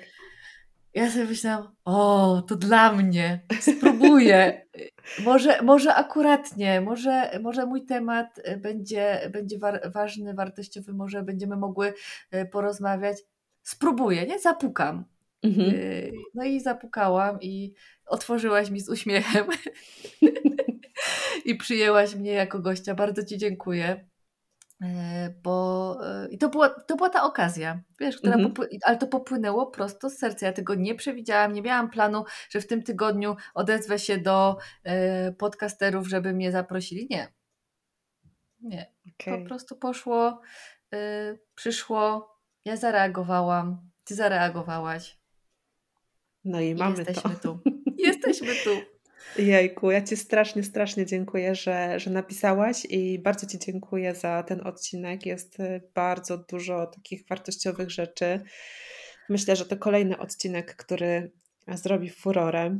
Ja 0.93 1.11
sobie 1.11 1.25
myślałam, 1.25 1.75
o, 1.85 2.41
to 2.47 2.55
dla 2.55 2.93
mnie, 2.93 3.39
spróbuję. 3.59 4.65
może, 5.25 5.61
może 5.61 5.95
akuratnie, 5.95 6.81
może, 6.81 7.39
może 7.41 7.65
mój 7.65 7.85
temat 7.85 8.39
będzie, 8.57 9.29
będzie 9.33 9.59
war, 9.59 9.91
ważny, 9.91 10.33
wartościowy, 10.33 10.93
może 10.93 11.23
będziemy 11.23 11.55
mogły 11.55 11.93
porozmawiać. 12.51 13.17
Spróbuję, 13.63 14.25
nie? 14.25 14.39
Zapukam. 14.39 15.05
Mhm. 15.47 15.69
E, 15.69 16.11
no 16.33 16.43
i 16.43 16.59
zapukałam 16.59 17.41
i 17.41 17.73
otworzyłaś 18.05 18.69
mi 18.69 18.79
z 18.79 18.89
uśmiechem 18.89 19.47
i 21.45 21.55
przyjęłaś 21.55 22.15
mnie 22.15 22.31
jako 22.31 22.59
gościa. 22.59 22.95
Bardzo 22.95 23.23
Ci 23.23 23.37
dziękuję. 23.37 24.07
E, 24.81 25.33
bo 25.43 25.97
e, 26.03 26.27
i 26.29 26.37
to 26.37 26.49
była, 26.49 26.69
to 26.69 26.95
była 26.95 27.09
ta 27.09 27.23
okazja, 27.23 27.81
wiesz, 27.99 28.17
która 28.17 28.35
mhm. 28.35 28.67
ale 28.83 28.97
to 28.97 29.07
popłynęło 29.07 29.67
prosto 29.67 30.09
z 30.09 30.17
serca. 30.17 30.45
Ja 30.45 30.53
tego 30.53 30.75
nie 30.75 30.95
przewidziałam, 30.95 31.53
nie 31.53 31.61
miałam 31.61 31.89
planu, 31.89 32.25
że 32.49 32.61
w 32.61 32.67
tym 32.67 32.83
tygodniu 32.83 33.35
odezwę 33.53 33.99
się 33.99 34.17
do 34.17 34.57
podcasterów, 35.37 36.07
żeby 36.07 36.33
mnie 36.33 36.51
zaprosili. 36.51 37.07
Nie. 37.09 37.27
Nie. 38.61 38.91
Okay. 39.21 39.39
Po 39.39 39.45
prostu 39.45 39.75
poszło, 39.75 40.41
przyszło, 41.55 42.35
ja 42.65 42.75
zareagowałam, 42.75 43.89
ty 44.03 44.15
zareagowałaś. 44.15 45.16
No 46.47 46.61
i 46.61 46.75
mamy 46.75 46.97
jesteśmy 46.97 47.35
to. 47.35 47.39
tu. 47.39 47.59
Jesteśmy 48.07 48.47
tu. 48.63 48.69
Jejku, 49.41 49.91
ja 49.91 50.01
Ci 50.01 50.17
strasznie, 50.17 50.63
strasznie 50.63 51.05
dziękuję, 51.05 51.55
że, 51.55 51.99
że 51.99 52.09
napisałaś 52.09 52.85
i 52.89 53.19
bardzo 53.19 53.47
Ci 53.47 53.59
dziękuję 53.59 54.15
za 54.15 54.43
ten 54.43 54.67
odcinek. 54.67 55.25
Jest 55.25 55.59
y, 55.59 55.81
bardzo 55.95 56.37
dużo 56.37 56.87
takich 56.87 57.27
wartościowych 57.27 57.91
rzeczy. 57.91 58.41
Myślę, 59.29 59.55
że 59.55 59.65
to 59.65 59.77
kolejny 59.77 60.17
odcinek, 60.17 60.75
który 60.75 61.31
zrobi 61.73 62.09
furorę. 62.09 62.79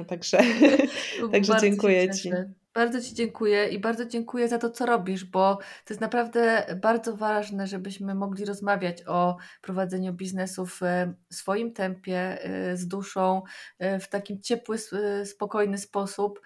Y, 0.00 0.04
także, 0.04 0.38
także 1.32 1.52
dziękuję 1.60 2.10
Ci. 2.10 2.30
Bardzo 2.76 3.00
Ci 3.00 3.14
dziękuję 3.14 3.68
i 3.68 3.78
bardzo 3.78 4.06
dziękuję 4.06 4.48
za 4.48 4.58
to, 4.58 4.70
co 4.70 4.86
robisz, 4.86 5.24
bo 5.24 5.56
to 5.56 5.94
jest 5.94 6.00
naprawdę 6.00 6.66
bardzo 6.82 7.16
ważne, 7.16 7.66
żebyśmy 7.66 8.14
mogli 8.14 8.44
rozmawiać 8.44 9.02
o 9.06 9.36
prowadzeniu 9.62 10.12
biznesu 10.12 10.66
w 10.66 10.80
swoim 11.32 11.72
tempie, 11.72 12.44
e, 12.44 12.76
z 12.76 12.88
duszą, 12.88 13.42
e, 13.78 14.00
w 14.00 14.08
takim 14.08 14.40
ciepły, 14.40 14.76
spokojny 15.24 15.78
sposób, 15.78 16.40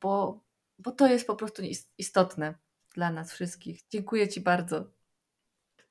bo, 0.00 0.44
bo 0.78 0.90
to 0.90 1.06
jest 1.06 1.26
po 1.26 1.36
prostu 1.36 1.62
istotne 1.98 2.54
dla 2.94 3.10
nas 3.10 3.32
wszystkich. 3.32 3.80
Dziękuję 3.88 4.28
Ci 4.28 4.40
bardzo. 4.40 4.95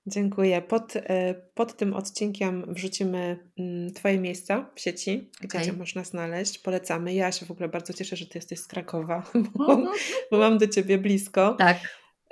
Dziękuję. 0.07 0.61
Pod, 0.61 0.95
e, 0.95 1.33
pod 1.53 1.77
tym 1.77 1.93
odcinkiem 1.93 2.65
wrzucimy 2.67 3.39
mm, 3.59 3.93
Twoje 3.93 4.19
miejsca 4.19 4.69
w 4.75 4.81
sieci, 4.81 5.29
gdzie 5.41 5.57
okay. 5.57 5.65
Cię 5.65 5.73
można 5.73 6.03
znaleźć. 6.03 6.59
Polecamy. 6.59 7.13
Ja 7.13 7.31
się 7.31 7.45
w 7.45 7.51
ogóle 7.51 7.69
bardzo 7.69 7.93
cieszę, 7.93 8.15
że 8.15 8.25
Ty 8.25 8.37
jesteś 8.37 8.59
z 8.59 8.67
Krakowa, 8.67 9.23
bo, 9.55 9.73
mhm. 9.73 9.97
bo 10.31 10.37
mam 10.37 10.57
do 10.57 10.67
Ciebie 10.67 10.97
blisko. 10.97 11.55
Tak. 11.59 11.77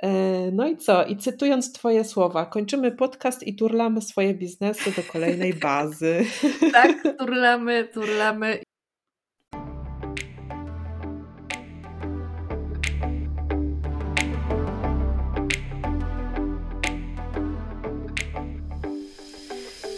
E, 0.02 0.10
no 0.52 0.68
i 0.68 0.76
co? 0.76 1.04
I 1.04 1.16
cytując 1.16 1.72
Twoje 1.72 2.04
słowa, 2.04 2.46
kończymy 2.46 2.92
podcast 2.92 3.42
i 3.42 3.54
turlamy 3.54 4.02
swoje 4.02 4.34
biznesy 4.34 4.90
do 4.96 5.02
kolejnej 5.02 5.54
bazy. 5.54 6.24
tak, 6.72 7.16
turlamy, 7.18 7.88
turlamy 7.94 8.58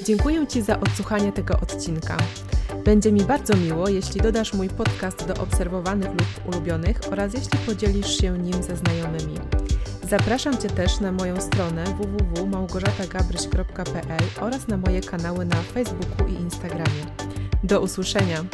Dziękuję 0.07 0.47
Ci 0.47 0.63
za 0.63 0.81
odsłuchanie 0.81 1.33
tego 1.33 1.61
odcinka. 1.61 2.17
Będzie 2.85 3.13
mi 3.13 3.21
bardzo 3.21 3.57
miło, 3.57 3.89
jeśli 3.89 4.21
dodasz 4.21 4.55
mój 4.55 4.69
podcast 4.69 5.27
do 5.27 5.35
obserwowanych 5.35 6.11
lub 6.11 6.49
ulubionych 6.49 7.01
oraz 7.11 7.35
jeśli 7.35 7.59
podzielisz 7.59 8.19
się 8.19 8.39
nim 8.39 8.63
ze 8.63 8.77
znajomymi. 8.77 9.39
Zapraszam 10.09 10.59
Cię 10.59 10.69
też 10.69 11.01
na 11.01 11.13
moją 11.13 11.41
stronę 11.41 11.85
www.małgorzatagabryś.pl 11.85 14.25
oraz 14.41 14.69
na 14.69 14.77
moje 14.77 15.01
kanały 15.01 15.45
na 15.45 15.57
Facebooku 15.57 16.29
i 16.29 16.35
Instagramie. 16.35 17.07
Do 17.65 17.81
usłyszenia! 17.81 18.45